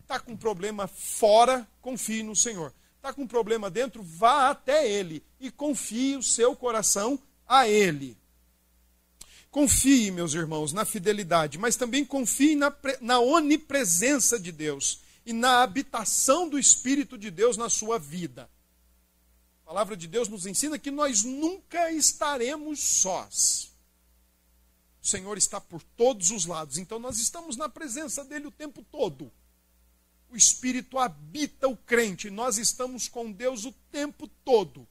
Está 0.00 0.18
com 0.18 0.34
problema 0.34 0.86
fora, 0.86 1.68
confie 1.82 2.22
no 2.22 2.34
Senhor 2.34 2.72
está 2.98 3.12
com 3.12 3.22
um 3.22 3.28
problema 3.28 3.70
dentro, 3.70 4.02
vá 4.02 4.50
até 4.50 4.86
Ele 4.88 5.24
e 5.40 5.50
confie 5.50 6.16
o 6.16 6.22
seu 6.22 6.54
coração 6.54 7.18
a 7.46 7.66
Ele. 7.66 8.16
Confie, 9.50 10.10
meus 10.10 10.34
irmãos, 10.34 10.72
na 10.72 10.84
fidelidade, 10.84 11.56
mas 11.56 11.76
também 11.76 12.04
confie 12.04 12.54
na, 12.54 12.74
na 13.00 13.18
onipresença 13.18 14.38
de 14.38 14.52
Deus 14.52 15.00
e 15.24 15.32
na 15.32 15.62
habitação 15.62 16.48
do 16.48 16.58
Espírito 16.58 17.16
de 17.16 17.30
Deus 17.30 17.56
na 17.56 17.70
sua 17.70 17.98
vida. 17.98 18.50
A 19.62 19.68
palavra 19.68 19.96
de 19.96 20.06
Deus 20.06 20.28
nos 20.28 20.44
ensina 20.44 20.78
que 20.78 20.90
nós 20.90 21.22
nunca 21.22 21.90
estaremos 21.92 22.80
sós. 22.80 23.72
O 25.00 25.06
Senhor 25.06 25.38
está 25.38 25.60
por 25.60 25.82
todos 25.96 26.30
os 26.30 26.44
lados, 26.44 26.76
então 26.76 26.98
nós 26.98 27.18
estamos 27.18 27.56
na 27.56 27.68
presença 27.68 28.24
dele 28.24 28.46
o 28.46 28.52
tempo 28.52 28.84
todo 28.90 29.32
o 30.30 30.36
Espírito 30.36 30.98
habita 30.98 31.68
o 31.68 31.76
crente. 31.76 32.30
Nós 32.30 32.58
estamos 32.58 33.08
com 33.08 33.32
Deus 33.32 33.64
o 33.64 33.72
tempo 33.90 34.28
todo. 34.44 34.86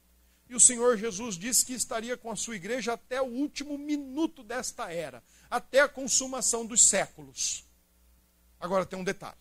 E 0.50 0.56
o 0.56 0.60
Senhor 0.60 0.98
Jesus 0.98 1.36
disse 1.38 1.66
que 1.66 1.74
estaria 1.74 2.16
com 2.16 2.32
a 2.32 2.36
sua 2.36 2.56
igreja 2.56 2.94
até 2.94 3.22
o 3.22 3.26
último 3.26 3.78
minuto 3.78 4.44
desta 4.44 4.92
era, 4.92 5.22
até 5.50 5.82
a 5.82 5.90
consumação 5.90 6.66
dos 6.66 6.82
séculos. 6.82 7.66
Agora 8.60 8.86
tem 8.86 8.98
um 8.98 9.04
detalhe: 9.04 9.38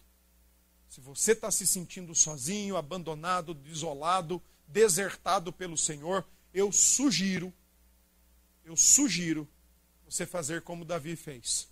se 0.89 1.01
você 1.01 1.33
está 1.33 1.51
se 1.51 1.67
sentindo 1.67 2.15
sozinho, 2.15 2.77
abandonado, 2.77 3.55
desolado, 3.55 4.43
desertado 4.67 5.53
pelo 5.53 5.77
Senhor, 5.77 6.27
eu 6.53 6.73
sugiro, 6.73 7.53
eu 8.65 8.77
sugiro 8.77 9.49
você 10.05 10.27
fazer 10.27 10.63
como 10.63 10.85
Davi 10.85 11.15
fez. 11.15 11.69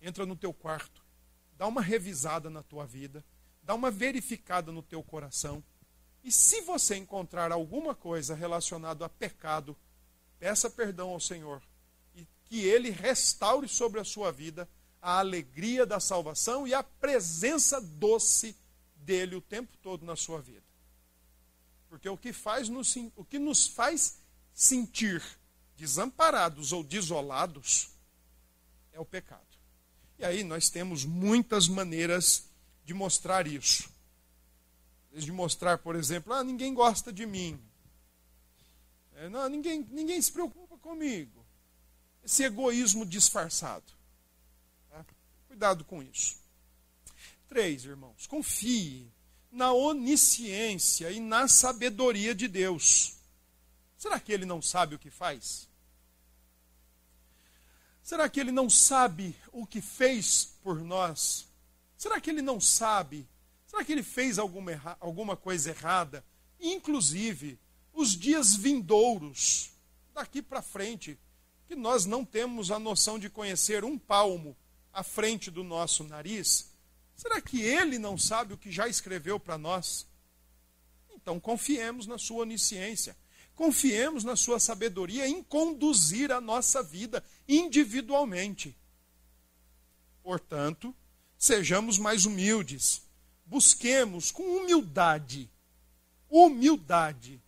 Entra 0.00 0.24
no 0.24 0.36
teu 0.36 0.52
quarto, 0.52 1.02
dá 1.58 1.66
uma 1.66 1.82
revisada 1.82 2.48
na 2.48 2.62
tua 2.62 2.86
vida, 2.86 3.24
dá 3.62 3.74
uma 3.74 3.90
verificada 3.90 4.72
no 4.72 4.82
teu 4.82 5.02
coração. 5.02 5.62
E 6.22 6.30
se 6.30 6.60
você 6.62 6.96
encontrar 6.96 7.52
alguma 7.52 7.94
coisa 7.94 8.34
relacionada 8.34 9.04
a 9.04 9.08
pecado, 9.08 9.76
peça 10.38 10.68
perdão 10.68 11.10
ao 11.10 11.20
Senhor 11.20 11.62
e 12.14 12.26
que 12.44 12.60
ele 12.60 12.90
restaure 12.90 13.68
sobre 13.68 14.00
a 14.00 14.04
sua 14.04 14.30
vida 14.30 14.68
a 15.02 15.18
alegria 15.18 15.86
da 15.86 15.98
salvação 15.98 16.66
e 16.66 16.74
a 16.74 16.82
presença 16.82 17.80
doce 17.80 18.54
dele 18.96 19.34
o 19.34 19.40
tempo 19.40 19.76
todo 19.78 20.04
na 20.04 20.14
sua 20.14 20.40
vida. 20.40 20.62
Porque 21.88 22.08
o 22.08 22.16
que, 22.16 22.32
faz 22.32 22.68
nos, 22.68 22.94
o 23.16 23.24
que 23.24 23.38
nos 23.38 23.66
faz 23.66 24.18
sentir 24.52 25.22
desamparados 25.76 26.72
ou 26.72 26.84
desolados 26.84 27.90
é 28.92 29.00
o 29.00 29.04
pecado. 29.04 29.40
E 30.18 30.24
aí 30.24 30.44
nós 30.44 30.68
temos 30.68 31.04
muitas 31.04 31.66
maneiras 31.66 32.49
de 32.90 32.94
mostrar 32.94 33.46
isso. 33.46 33.88
De 35.12 35.30
mostrar, 35.30 35.78
por 35.78 35.94
exemplo, 35.94 36.32
ah, 36.32 36.42
ninguém 36.42 36.74
gosta 36.74 37.12
de 37.12 37.24
mim. 37.24 37.60
É, 39.14 39.28
não, 39.28 39.48
ninguém, 39.48 39.86
ninguém 39.92 40.20
se 40.20 40.32
preocupa 40.32 40.76
comigo. 40.78 41.46
Esse 42.24 42.42
egoísmo 42.42 43.06
disfarçado. 43.06 43.84
Tá? 44.88 45.06
Cuidado 45.46 45.84
com 45.84 46.02
isso. 46.02 46.36
Três, 47.48 47.84
irmãos, 47.84 48.26
confie 48.26 49.08
na 49.52 49.72
onisciência 49.72 51.12
e 51.12 51.20
na 51.20 51.46
sabedoria 51.46 52.34
de 52.34 52.48
Deus. 52.48 53.14
Será 53.96 54.18
que 54.18 54.32
ele 54.32 54.44
não 54.44 54.60
sabe 54.60 54.96
o 54.96 54.98
que 54.98 55.10
faz? 55.10 55.68
Será 58.02 58.28
que 58.28 58.40
ele 58.40 58.50
não 58.50 58.68
sabe 58.68 59.36
o 59.52 59.64
que 59.64 59.80
fez 59.80 60.56
por 60.64 60.80
nós? 60.80 61.49
Será 62.00 62.18
que 62.18 62.30
ele 62.30 62.40
não 62.40 62.58
sabe? 62.58 63.28
Será 63.66 63.84
que 63.84 63.92
ele 63.92 64.02
fez 64.02 64.38
alguma, 64.38 64.96
alguma 64.98 65.36
coisa 65.36 65.68
errada? 65.68 66.24
Inclusive, 66.58 67.58
os 67.92 68.16
dias 68.16 68.56
vindouros, 68.56 69.72
daqui 70.14 70.40
para 70.40 70.62
frente, 70.62 71.18
que 71.68 71.76
nós 71.76 72.06
não 72.06 72.24
temos 72.24 72.70
a 72.70 72.78
noção 72.78 73.18
de 73.18 73.28
conhecer 73.28 73.84
um 73.84 73.98
palmo 73.98 74.56
à 74.90 75.02
frente 75.02 75.50
do 75.50 75.62
nosso 75.62 76.02
nariz, 76.02 76.70
será 77.14 77.38
que 77.38 77.60
ele 77.60 77.98
não 77.98 78.16
sabe 78.16 78.54
o 78.54 78.56
que 78.56 78.72
já 78.72 78.88
escreveu 78.88 79.38
para 79.38 79.58
nós? 79.58 80.06
Então 81.10 81.38
confiemos 81.38 82.06
na 82.06 82.16
sua 82.16 82.44
onisciência, 82.44 83.14
confiemos 83.54 84.24
na 84.24 84.36
sua 84.36 84.58
sabedoria 84.58 85.28
em 85.28 85.42
conduzir 85.42 86.32
a 86.32 86.40
nossa 86.40 86.82
vida 86.82 87.22
individualmente. 87.46 88.74
Portanto, 90.22 90.94
sejamos 91.40 91.96
mais 91.96 92.26
humildes, 92.26 93.02
busquemos 93.46 94.30
com 94.30 94.42
humildade, 94.42 95.50
humildade, 96.28 97.40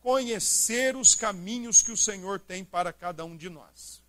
conhecer 0.00 0.94
os 0.94 1.14
caminhos 1.14 1.80
que 1.80 1.90
o 1.90 1.96
Senhor 1.96 2.38
tem 2.38 2.62
para 2.62 2.92
cada 2.92 3.24
um 3.24 3.34
de 3.34 3.48
nós. 3.48 4.02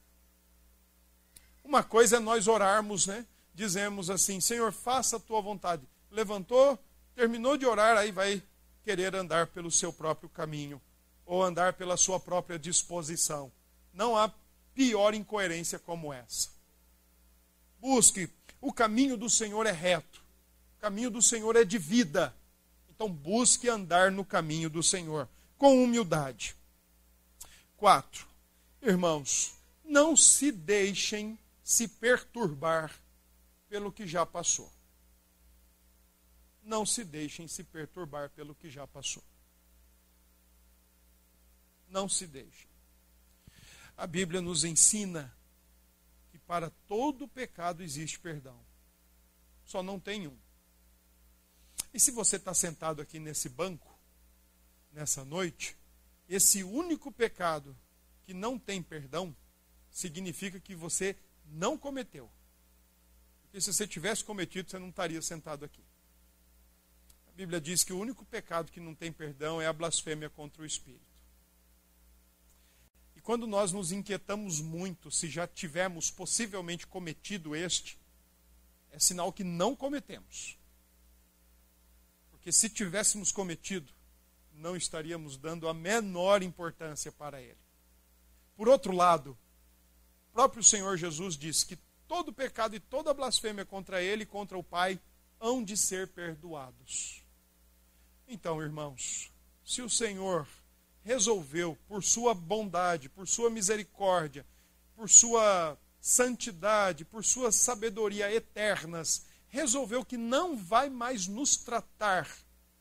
Uma 1.64 1.82
coisa 1.82 2.18
é 2.18 2.20
nós 2.20 2.50
orarmos, 2.50 3.08
né? 3.08 3.26
Dizemos 3.54 4.10
assim: 4.10 4.42
Senhor, 4.42 4.74
faça 4.74 5.16
a 5.16 5.20
tua 5.20 5.42
vontade. 5.42 5.88
Levantou, 6.12 6.78
terminou 7.16 7.56
de 7.56 7.66
orar, 7.66 7.98
aí 7.98 8.12
vai 8.12 8.44
querer 8.84 9.16
andar 9.16 9.48
pelo 9.48 9.72
seu 9.72 9.94
próprio 9.94 10.28
caminho 10.28 10.82
ou 11.26 11.42
andar 11.42 11.74
pela 11.74 11.96
sua 11.96 12.20
própria 12.20 12.60
disposição. 12.60 13.50
Não 13.94 14.18
há 14.18 14.30
pior 14.74 15.14
incoerência 15.14 15.80
como 15.80 16.12
essa. 16.12 16.50
Busque, 17.80 18.28
o 18.62 18.72
caminho 18.72 19.18
do 19.18 19.30
Senhor 19.30 19.66
é 19.66 19.72
reto, 19.72 20.24
o 20.78 20.82
caminho 20.82 21.10
do 21.10 21.22
Senhor 21.22 21.56
é 21.56 21.66
de 21.66 21.80
vida. 21.80 22.34
Então 22.90 23.12
busque 23.12 23.68
andar 23.68 24.12
no 24.12 24.24
caminho 24.24 24.70
do 24.70 24.84
Senhor 24.84 25.28
com 25.58 25.84
humildade. 25.84 26.56
Quatro, 27.76 28.28
irmãos, 28.80 29.56
não 29.84 30.16
se 30.16 30.52
deixem 30.52 31.38
se 31.64 31.88
perturbar 31.88 32.94
pelo 33.68 33.92
que 33.92 34.06
já 34.06 34.26
passou. 34.26 34.72
Não 36.62 36.86
se 36.86 37.04
deixem 37.04 37.48
se 37.48 37.64
perturbar 37.64 38.30
pelo 38.30 38.54
que 38.54 38.70
já 38.70 38.86
passou. 38.86 39.24
Não 41.90 42.08
se 42.08 42.28
deixem. 42.28 42.68
A 43.98 44.06
Bíblia 44.06 44.42
nos 44.42 44.64
ensina 44.64 45.34
para 46.52 46.70
todo 46.86 47.30
pecado 47.30 47.82
existe 47.82 48.20
perdão. 48.20 48.60
Só 49.64 49.82
não 49.82 49.98
tem 49.98 50.28
um. 50.28 50.38
E 51.94 52.00
se 52.00 52.12
você 52.12 52.36
está 52.36 52.54
sentado 52.54 53.02
aqui 53.02 53.20
nesse 53.20 53.48
banco, 53.48 53.98
nessa 54.92 55.24
noite, 55.24 55.78
esse 56.28 56.62
único 56.62 57.10
pecado 57.10 57.74
que 58.24 58.34
não 58.34 58.60
tem 58.60 58.84
perdão, 58.84 59.34
significa 59.90 60.60
que 60.60 60.76
você 60.76 61.16
não 61.46 61.78
cometeu. 61.78 62.30
Porque 63.44 63.62
se 63.62 63.72
você 63.72 63.88
tivesse 63.88 64.22
cometido, 64.22 64.70
você 64.70 64.78
não 64.78 64.90
estaria 64.90 65.22
sentado 65.22 65.64
aqui. 65.64 65.86
A 67.30 67.32
Bíblia 67.32 67.62
diz 67.62 67.82
que 67.82 67.94
o 67.94 67.98
único 67.98 68.26
pecado 68.26 68.74
que 68.74 68.82
não 68.82 68.94
tem 68.94 69.10
perdão 69.10 69.62
é 69.62 69.68
a 69.68 69.74
blasfêmia 69.74 70.30
contra 70.30 70.64
o 70.64 70.66
Espírito. 70.66 71.11
E 73.22 73.24
quando 73.24 73.46
nós 73.46 73.72
nos 73.72 73.92
inquietamos 73.92 74.60
muito 74.60 75.12
se 75.12 75.30
já 75.30 75.46
tivemos 75.46 76.10
possivelmente 76.10 76.88
cometido 76.88 77.56
este, 77.56 78.00
é 78.90 78.98
sinal 78.98 79.32
que 79.32 79.44
não 79.44 79.76
cometemos. 79.76 80.58
Porque 82.32 82.52
se 82.52 82.68
tivéssemos 82.68 83.32
cometido, 83.32 83.94
não 84.56 84.76
estaríamos 84.76 85.38
dando 85.38 85.70
a 85.70 85.74
menor 85.74 86.42
importância 86.42 87.12
para 87.12 87.40
ele. 87.40 87.60
Por 88.58 88.68
outro 88.68 88.92
lado, 88.92 89.38
o 90.32 90.34
próprio 90.34 90.64
Senhor 90.64 90.98
Jesus 90.98 91.38
disse 91.38 91.64
que 91.68 91.78
todo 92.08 92.34
pecado 92.34 92.76
e 92.76 92.80
toda 92.80 93.14
blasfêmia 93.14 93.68
contra 93.68 94.02
ele 94.02 94.24
e 94.24 94.26
contra 94.26 94.58
o 94.58 94.64
Pai 94.64 95.00
hão 95.40 95.64
de 95.64 95.78
ser 95.78 96.08
perdoados. 96.08 97.24
Então, 98.28 98.60
irmãos, 98.60 99.32
se 99.64 99.84
o 99.84 99.90
Senhor 99.90 100.48
resolveu, 101.04 101.78
por 101.88 102.04
sua 102.04 102.34
bondade, 102.34 103.10
por 103.10 103.28
sua 103.28 103.50
misericórdia, 103.50 104.46
por 104.96 105.10
sua 105.10 105.78
santidade, 106.00 107.06
por 107.06 107.24
sua 107.24 107.52
sabedoria 107.52 108.34
eternas, 108.34 109.26
resolveu 109.48 110.06
que 110.06 110.18
não 110.18 110.58
vai 110.58 110.90
mais 110.90 111.28
nos 111.28 111.58
tratar 111.58 112.28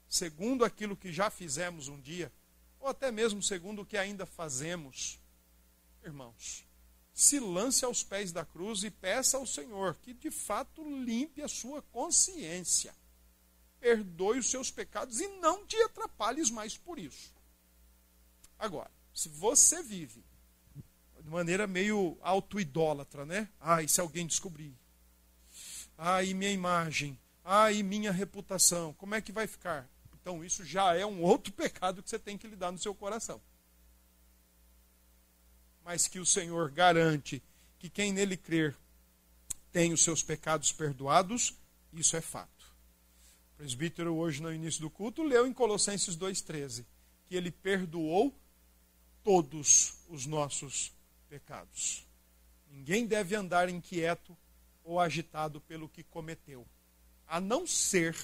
segundo 0.08 0.64
aquilo 0.64 0.96
que 0.96 1.12
já 1.12 1.30
fizemos 1.30 1.88
um 1.88 2.00
dia, 2.00 2.32
ou 2.80 2.88
até 2.88 3.12
mesmo 3.12 3.42
segundo 3.42 3.82
o 3.82 3.86
que 3.86 3.96
ainda 3.96 4.26
fazemos. 4.26 5.20
Irmãos, 6.02 6.64
se 7.12 7.38
lance 7.38 7.84
aos 7.84 8.02
pés 8.02 8.32
da 8.32 8.44
cruz 8.44 8.82
e 8.82 8.90
peça 8.90 9.36
ao 9.36 9.46
Senhor 9.46 9.96
que 9.96 10.12
de 10.12 10.30
fato 10.30 10.82
limpe 10.82 11.42
a 11.42 11.48
sua 11.48 11.82
consciência, 11.82 12.94
perdoe 13.78 14.38
os 14.38 14.50
seus 14.50 14.70
pecados 14.70 15.20
e 15.20 15.28
não 15.38 15.66
te 15.66 15.76
atrapalhes 15.82 16.50
mais 16.50 16.76
por 16.76 16.98
isso. 16.98 17.32
Agora, 18.60 18.90
se 19.14 19.30
você 19.30 19.82
vive 19.82 20.22
de 21.18 21.30
maneira 21.30 21.66
meio 21.66 22.18
auto-idólatra, 22.20 23.24
né? 23.24 23.48
Ah, 23.58 23.82
e 23.82 23.88
se 23.88 24.02
alguém 24.02 24.26
descobrir? 24.26 24.76
Ah, 25.96 26.22
e 26.22 26.34
minha 26.34 26.52
imagem? 26.52 27.18
Ah, 27.42 27.72
e 27.72 27.82
minha 27.82 28.12
reputação? 28.12 28.92
Como 28.94 29.14
é 29.14 29.22
que 29.22 29.32
vai 29.32 29.46
ficar? 29.46 29.88
Então, 30.20 30.44
isso 30.44 30.62
já 30.62 30.94
é 30.94 31.06
um 31.06 31.22
outro 31.22 31.50
pecado 31.54 32.02
que 32.02 32.10
você 32.10 32.18
tem 32.18 32.36
que 32.36 32.46
lidar 32.46 32.70
no 32.70 32.78
seu 32.78 32.94
coração. 32.94 33.40
Mas 35.82 36.06
que 36.06 36.20
o 36.20 36.26
Senhor 36.26 36.70
garante 36.70 37.42
que 37.78 37.88
quem 37.88 38.12
nele 38.12 38.36
crer 38.36 38.76
tem 39.72 39.90
os 39.94 40.04
seus 40.04 40.22
pecados 40.22 40.70
perdoados, 40.70 41.54
isso 41.94 42.14
é 42.14 42.20
fato. 42.20 42.66
O 43.54 43.56
presbítero, 43.56 44.14
hoje 44.14 44.42
no 44.42 44.52
início 44.52 44.82
do 44.82 44.90
culto, 44.90 45.22
leu 45.22 45.46
em 45.46 45.52
Colossenses 45.52 46.14
2,13 46.14 46.84
que 47.26 47.36
ele 47.36 47.52
perdoou 47.52 48.36
todos 49.22 49.94
os 50.08 50.26
nossos 50.26 50.92
pecados. 51.28 52.06
Ninguém 52.70 53.06
deve 53.06 53.34
andar 53.34 53.68
inquieto 53.68 54.36
ou 54.84 54.98
agitado 54.98 55.60
pelo 55.60 55.88
que 55.88 56.02
cometeu, 56.02 56.66
a 57.26 57.40
não 57.40 57.66
ser 57.66 58.16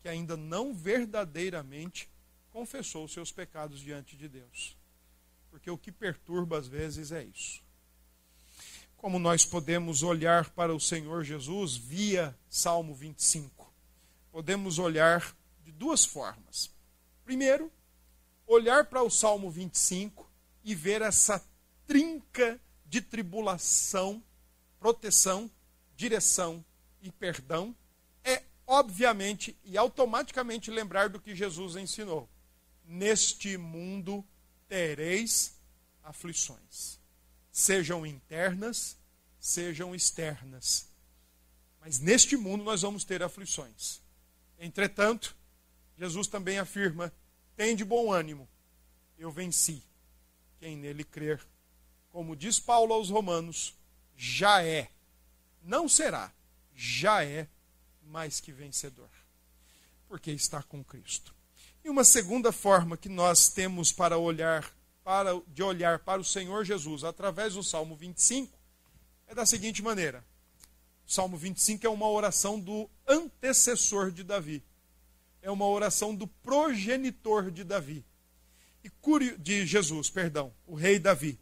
que 0.00 0.08
ainda 0.08 0.36
não 0.36 0.74
verdadeiramente 0.74 2.08
confessou 2.50 3.04
os 3.04 3.12
seus 3.12 3.30
pecados 3.32 3.80
diante 3.80 4.16
de 4.16 4.28
Deus. 4.28 4.76
Porque 5.50 5.70
o 5.70 5.78
que 5.78 5.92
perturba 5.92 6.58
às 6.58 6.66
vezes 6.66 7.12
é 7.12 7.22
isso. 7.22 7.62
Como 8.96 9.18
nós 9.18 9.44
podemos 9.44 10.02
olhar 10.02 10.50
para 10.50 10.74
o 10.74 10.80
Senhor 10.80 11.24
Jesus 11.24 11.76
via 11.76 12.36
Salmo 12.48 12.94
25? 12.94 13.72
Podemos 14.30 14.78
olhar 14.78 15.36
de 15.64 15.72
duas 15.72 16.04
formas. 16.04 16.70
Primeiro, 17.24 17.70
olhar 18.52 18.84
para 18.86 19.02
o 19.02 19.10
Salmo 19.10 19.50
25 19.50 20.30
e 20.62 20.74
ver 20.74 21.02
essa 21.02 21.44
trinca 21.86 22.60
de 22.86 23.00
tribulação, 23.00 24.22
proteção, 24.78 25.50
direção 25.96 26.64
e 27.00 27.10
perdão, 27.10 27.74
é 28.22 28.42
obviamente 28.66 29.56
e 29.64 29.76
automaticamente 29.78 30.70
lembrar 30.70 31.08
do 31.08 31.20
que 31.20 31.34
Jesus 31.34 31.76
ensinou. 31.76 32.28
Neste 32.84 33.56
mundo 33.56 34.24
tereis 34.68 35.56
aflições, 36.02 36.98
sejam 37.50 38.04
internas, 38.04 38.96
sejam 39.40 39.94
externas. 39.94 40.88
Mas 41.80 41.98
neste 41.98 42.36
mundo 42.36 42.62
nós 42.62 42.82
vamos 42.82 43.04
ter 43.04 43.22
aflições. 43.22 44.00
Entretanto, 44.58 45.36
Jesus 45.98 46.26
também 46.26 46.58
afirma 46.58 47.12
tem 47.56 47.76
de 47.76 47.84
bom 47.84 48.12
ânimo, 48.12 48.48
eu 49.18 49.30
venci. 49.30 49.82
Quem 50.58 50.76
nele 50.76 51.04
crer, 51.04 51.40
como 52.10 52.36
diz 52.36 52.60
Paulo 52.60 52.92
aos 52.94 53.10
Romanos, 53.10 53.74
já 54.16 54.62
é, 54.62 54.90
não 55.62 55.88
será, 55.88 56.32
já 56.74 57.24
é 57.24 57.48
mais 58.04 58.40
que 58.40 58.52
vencedor, 58.52 59.10
porque 60.08 60.30
está 60.30 60.62
com 60.62 60.84
Cristo. 60.84 61.34
E 61.84 61.90
uma 61.90 62.04
segunda 62.04 62.52
forma 62.52 62.96
que 62.96 63.08
nós 63.08 63.48
temos 63.48 63.90
para 63.90 64.16
olhar, 64.16 64.72
para, 65.02 65.30
de 65.48 65.62
olhar 65.62 65.98
para 65.98 66.20
o 66.20 66.24
Senhor 66.24 66.64
Jesus 66.64 67.02
através 67.02 67.54
do 67.54 67.62
Salmo 67.62 67.96
25 67.96 68.56
é 69.26 69.34
da 69.34 69.44
seguinte 69.44 69.82
maneira: 69.82 70.24
Salmo 71.06 71.36
25 71.36 71.84
é 71.84 71.90
uma 71.90 72.08
oração 72.08 72.60
do 72.60 72.88
antecessor 73.06 74.12
de 74.12 74.22
Davi 74.22 74.62
é 75.42 75.50
uma 75.50 75.66
oração 75.66 76.14
do 76.14 76.26
progenitor 76.26 77.50
de 77.50 77.64
Davi. 77.64 78.04
E 78.84 78.90
de 79.38 79.66
Jesus, 79.66 80.08
perdão, 80.08 80.52
o 80.66 80.74
rei 80.74 80.98
Davi. 80.98 81.38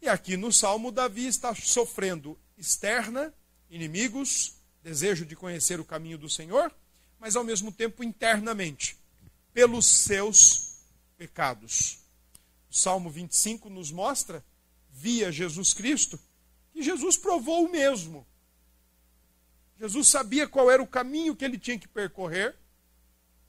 E 0.00 0.08
aqui 0.08 0.36
no 0.36 0.52
Salmo, 0.52 0.90
Davi 0.90 1.26
está 1.26 1.54
sofrendo 1.54 2.38
externa, 2.56 3.32
inimigos, 3.70 4.56
desejo 4.82 5.24
de 5.24 5.36
conhecer 5.36 5.78
o 5.78 5.84
caminho 5.84 6.18
do 6.18 6.28
Senhor, 6.28 6.74
mas 7.18 7.36
ao 7.36 7.44
mesmo 7.44 7.70
tempo 7.70 8.02
internamente, 8.02 8.96
pelos 9.52 9.86
seus 9.86 10.76
pecados. 11.16 11.98
O 12.70 12.74
Salmo 12.74 13.10
25 13.10 13.70
nos 13.70 13.90
mostra, 13.90 14.44
via 14.90 15.32
Jesus 15.32 15.72
Cristo, 15.72 16.18
que 16.72 16.82
Jesus 16.82 17.16
provou 17.16 17.64
o 17.64 17.70
mesmo. 17.70 18.26
Jesus 19.78 20.08
sabia 20.08 20.46
qual 20.46 20.70
era 20.70 20.82
o 20.82 20.86
caminho 20.86 21.36
que 21.36 21.44
ele 21.44 21.58
tinha 21.58 21.78
que 21.78 21.88
percorrer, 21.88 22.54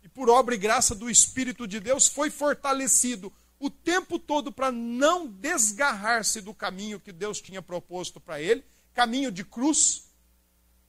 e 0.08 0.10
por 0.10 0.30
obra 0.30 0.55
e 0.55 0.58
graça 0.58 0.95
do 0.95 1.10
Espírito 1.10 1.68
de 1.68 1.82
Deus, 1.82 2.08
foi 2.08 2.30
fortalecido 2.30 3.32
o 3.60 3.70
tempo 3.70 4.18
todo 4.18 4.53
para 4.53 4.72
não 4.72 5.28
desgarrar-se 5.28 6.39
do 6.39 6.53
caminho 6.53 6.97
que 6.97 7.12
Deus 7.12 7.41
tinha 7.41 7.62
proposto 7.62 8.18
para 8.18 8.41
ele 8.41 8.64
caminho 8.93 9.30
de 9.30 9.43
cruz. 9.43 10.08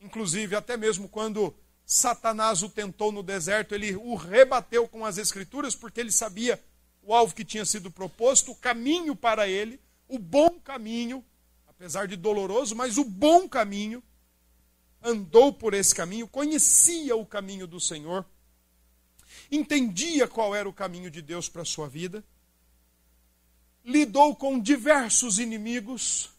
Inclusive, 0.00 0.54
até 0.54 0.76
mesmo 0.76 1.08
quando 1.08 1.52
Satanás 1.84 2.62
o 2.62 2.68
tentou 2.68 3.10
no 3.10 3.24
deserto, 3.24 3.74
ele 3.74 3.96
o 3.96 4.14
rebateu 4.14 4.86
com 4.86 5.04
as 5.04 5.18
Escrituras, 5.18 5.74
porque 5.74 5.98
ele 5.98 6.12
sabia 6.12 6.62
o 7.02 7.12
alvo 7.12 7.34
que 7.34 7.44
tinha 7.44 7.64
sido 7.64 7.90
proposto, 7.90 8.52
o 8.52 8.54
caminho 8.54 9.16
para 9.16 9.48
ele, 9.48 9.80
o 10.06 10.16
bom 10.16 10.60
caminho, 10.60 11.24
apesar 11.66 12.06
de 12.06 12.14
doloroso, 12.14 12.76
mas 12.76 12.98
o 12.98 13.04
bom 13.04 13.48
caminho. 13.48 14.00
Andou 15.02 15.52
por 15.52 15.74
esse 15.74 15.92
caminho, 15.92 16.28
conhecia 16.28 17.16
o 17.16 17.26
caminho 17.26 17.66
do 17.66 17.80
Senhor, 17.80 18.24
entendia 19.50 20.28
qual 20.28 20.54
era 20.54 20.68
o 20.68 20.72
caminho 20.72 21.10
de 21.10 21.22
Deus 21.22 21.48
para 21.48 21.62
a 21.62 21.66
sua 21.66 21.88
vida, 21.88 22.24
lidou 23.84 24.36
com 24.36 24.60
diversos 24.60 25.38
inimigos, 25.38 26.30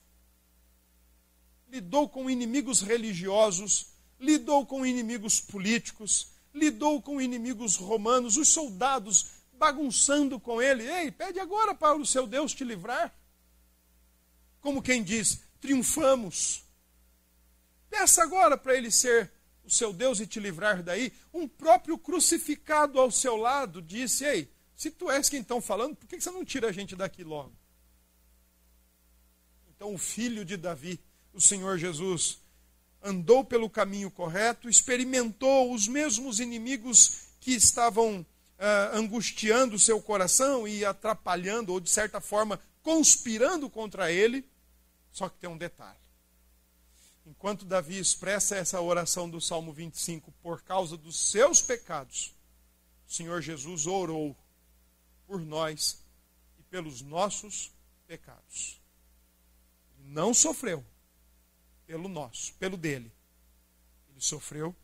lidou 1.68 2.08
com 2.08 2.30
inimigos 2.30 2.82
religiosos, 2.82 3.88
lidou 4.20 4.66
com 4.66 4.86
inimigos 4.86 5.42
políticos, 5.42 6.32
lidou 6.54 7.02
com 7.02 7.22
inimigos 7.22 7.76
romanos, 7.76 8.38
os 8.38 8.50
soldados 8.50 9.32
bagunçando 9.54 10.40
com 10.40 10.62
ele. 10.62 10.84
Ei, 10.84 11.12
pede 11.12 11.40
agora 11.40 11.74
para 11.74 11.98
o 11.98 12.06
seu 12.06 12.28
Deus 12.28 12.54
te 12.54 12.64
livrar. 12.64 13.14
Como 14.62 14.82
quem 14.82 15.04
diz, 15.04 15.42
triunfamos. 15.60 16.64
Peça 17.90 18.24
agora 18.24 18.58
para 18.58 18.76
ele 18.76 18.92
ser 18.92 19.32
o 19.70 19.74
seu 19.74 19.94
Deus 19.94 20.20
e 20.20 20.28
te 20.28 20.40
livrar 20.40 20.84
daí. 20.84 21.14
Um 21.34 21.48
próprio 21.48 21.98
crucificado 21.98 23.00
ao 23.00 23.12
seu 23.12 23.36
lado 23.36 23.82
disse: 23.82 24.26
Ei, 24.26 24.52
se 24.76 24.90
tu 24.92 25.10
és 25.10 25.30
quem 25.30 25.42
estão 25.42 25.62
falando, 25.62 25.96
por 25.96 26.08
que 26.08 26.20
você 26.20 26.32
não 26.32 26.44
tira 26.44 26.70
a 26.70 26.72
gente 26.72 26.96
daqui 26.96 27.24
logo? 27.24 27.54
Então, 29.70 29.94
o 29.94 29.98
filho 29.98 30.44
de 30.44 30.58
Davi, 30.58 31.00
o 31.34 31.40
Senhor 31.40 31.78
Jesus, 31.78 32.40
andou 33.02 33.46
pelo 33.46 33.70
caminho 33.70 34.12
correto, 34.12 34.68
experimentou 34.68 35.74
os 35.74 35.88
mesmos 35.88 36.40
inimigos 36.40 37.30
que 37.40 37.52
estavam 37.52 38.22
uh, 38.22 38.26
angustiando 38.98 39.76
o 39.76 39.80
seu 39.80 40.02
coração 40.02 40.68
e 40.68 40.84
atrapalhando, 40.84 41.72
ou 41.72 41.80
de 41.80 41.90
certa 41.90 42.20
forma 42.20 42.60
conspirando 42.82 43.70
contra 43.70 44.12
ele. 44.12 44.46
Só 45.12 45.30
que 45.30 45.38
tem 45.38 45.50
um 45.50 45.58
detalhe. 45.58 46.09
Enquanto 47.30 47.64
Davi 47.64 48.00
expressa 48.00 48.56
essa 48.56 48.82
oração 48.82 49.30
do 49.30 49.40
Salmo 49.40 49.72
25 49.72 50.32
por 50.42 50.64
causa 50.64 50.98
dos 50.98 51.16
seus 51.16 51.62
pecados, 51.62 52.34
o 53.08 53.14
Senhor 53.14 53.40
Jesus 53.40 53.86
orou 53.86 54.36
por 55.28 55.40
nós 55.40 56.04
e 56.58 56.64
pelos 56.64 57.02
nossos 57.02 57.72
pecados. 58.08 58.82
Não 60.00 60.34
sofreu, 60.34 60.84
pelo 61.86 62.10
nosso, 62.10 62.56
pelo 62.56 62.76
dele. 62.76 63.12
Ele 64.10 64.22
sofreu 64.22 64.76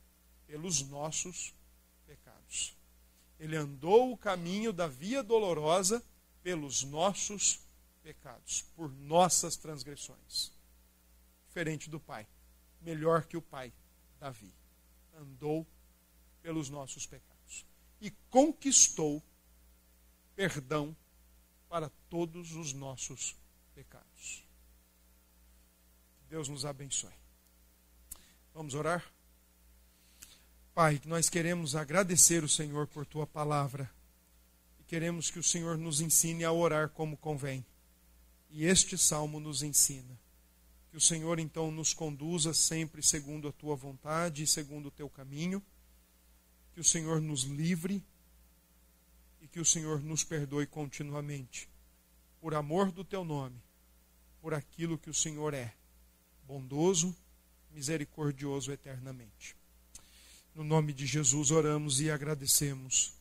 pelos 0.46 0.84
nossos 0.84 1.52
pecados. 2.06 2.78
Ele 3.40 3.56
andou 3.56 4.14
o 4.14 4.18
caminho 4.18 4.72
da 4.72 4.86
via 4.86 5.24
dolorosa 5.24 6.04
pelos 6.44 6.84
nossos 6.84 7.60
pecados, 8.04 8.66
por 8.76 8.92
nossas 8.92 9.56
transgressões. 9.56 10.52
Diferente 11.48 11.90
do 11.90 12.00
pai, 12.00 12.28
melhor 12.86 13.26
que 13.26 13.36
o 13.36 13.42
pai, 13.42 13.74
Davi. 14.20 14.54
Andou 15.18 15.66
pelos 16.42 16.70
nossos 16.70 17.08
pecados 17.08 17.66
e 18.00 18.12
conquistou 18.30 19.22
perdão 20.36 20.96
para 21.68 21.90
todos 22.10 22.54
os 22.54 22.72
nossos 22.72 23.36
pecados. 23.74 24.46
Deus 26.30 26.48
nos 26.48 26.66
abençoe. 26.66 27.14
Vamos 28.54 28.76
orar? 28.76 29.04
Pai, 30.74 31.02
nós 31.06 31.30
queremos 31.30 31.76
agradecer 31.76 32.44
o 32.44 32.50
Senhor 32.50 32.86
por 32.88 33.06
tua 33.06 33.26
palavra 33.26 33.90
e 34.80 34.84
queremos 34.84 35.32
que 35.32 35.40
o 35.40 35.44
Senhor 35.44 35.78
nos 35.78 36.02
ensine 36.02 36.44
a 36.44 36.52
orar 36.52 36.90
como 36.90 37.18
convém. 37.18 37.66
E 38.52 38.66
este 38.66 38.98
salmo 38.98 39.40
nos 39.40 39.64
ensina. 39.64 40.20
Que 40.96 41.00
o 41.00 41.02
Senhor 41.02 41.40
então 41.40 41.70
nos 41.72 41.94
conduza 41.94 42.54
sempre 42.54 43.04
segundo 43.04 43.50
a 43.50 43.52
tua 43.52 43.76
vontade 43.76 44.44
e 44.44 44.48
segundo 44.48 44.86
o 44.86 44.92
teu 44.92 45.10
caminho. 45.10 45.62
Que 46.74 46.80
o 46.80 46.86
Senhor 46.86 47.20
nos 47.20 47.42
livre 47.44 48.02
e 49.42 49.48
que 49.50 49.60
o 49.60 49.66
Senhor 49.66 50.02
nos 50.02 50.24
perdoe 50.24 50.66
continuamente. 50.66 51.68
Por 52.40 52.56
amor 52.56 52.94
do 52.94 53.04
teu 53.04 53.26
nome, 53.26 53.62
por 54.42 54.54
aquilo 54.54 54.98
que 54.98 55.10
o 55.10 55.14
Senhor 55.14 55.54
é 55.54 55.74
bondoso, 56.48 57.14
misericordioso 57.72 58.72
eternamente. 58.72 59.54
No 60.56 60.64
nome 60.64 60.94
de 60.94 61.06
Jesus 61.06 61.52
oramos 61.52 62.00
e 62.00 62.10
agradecemos. 62.10 63.12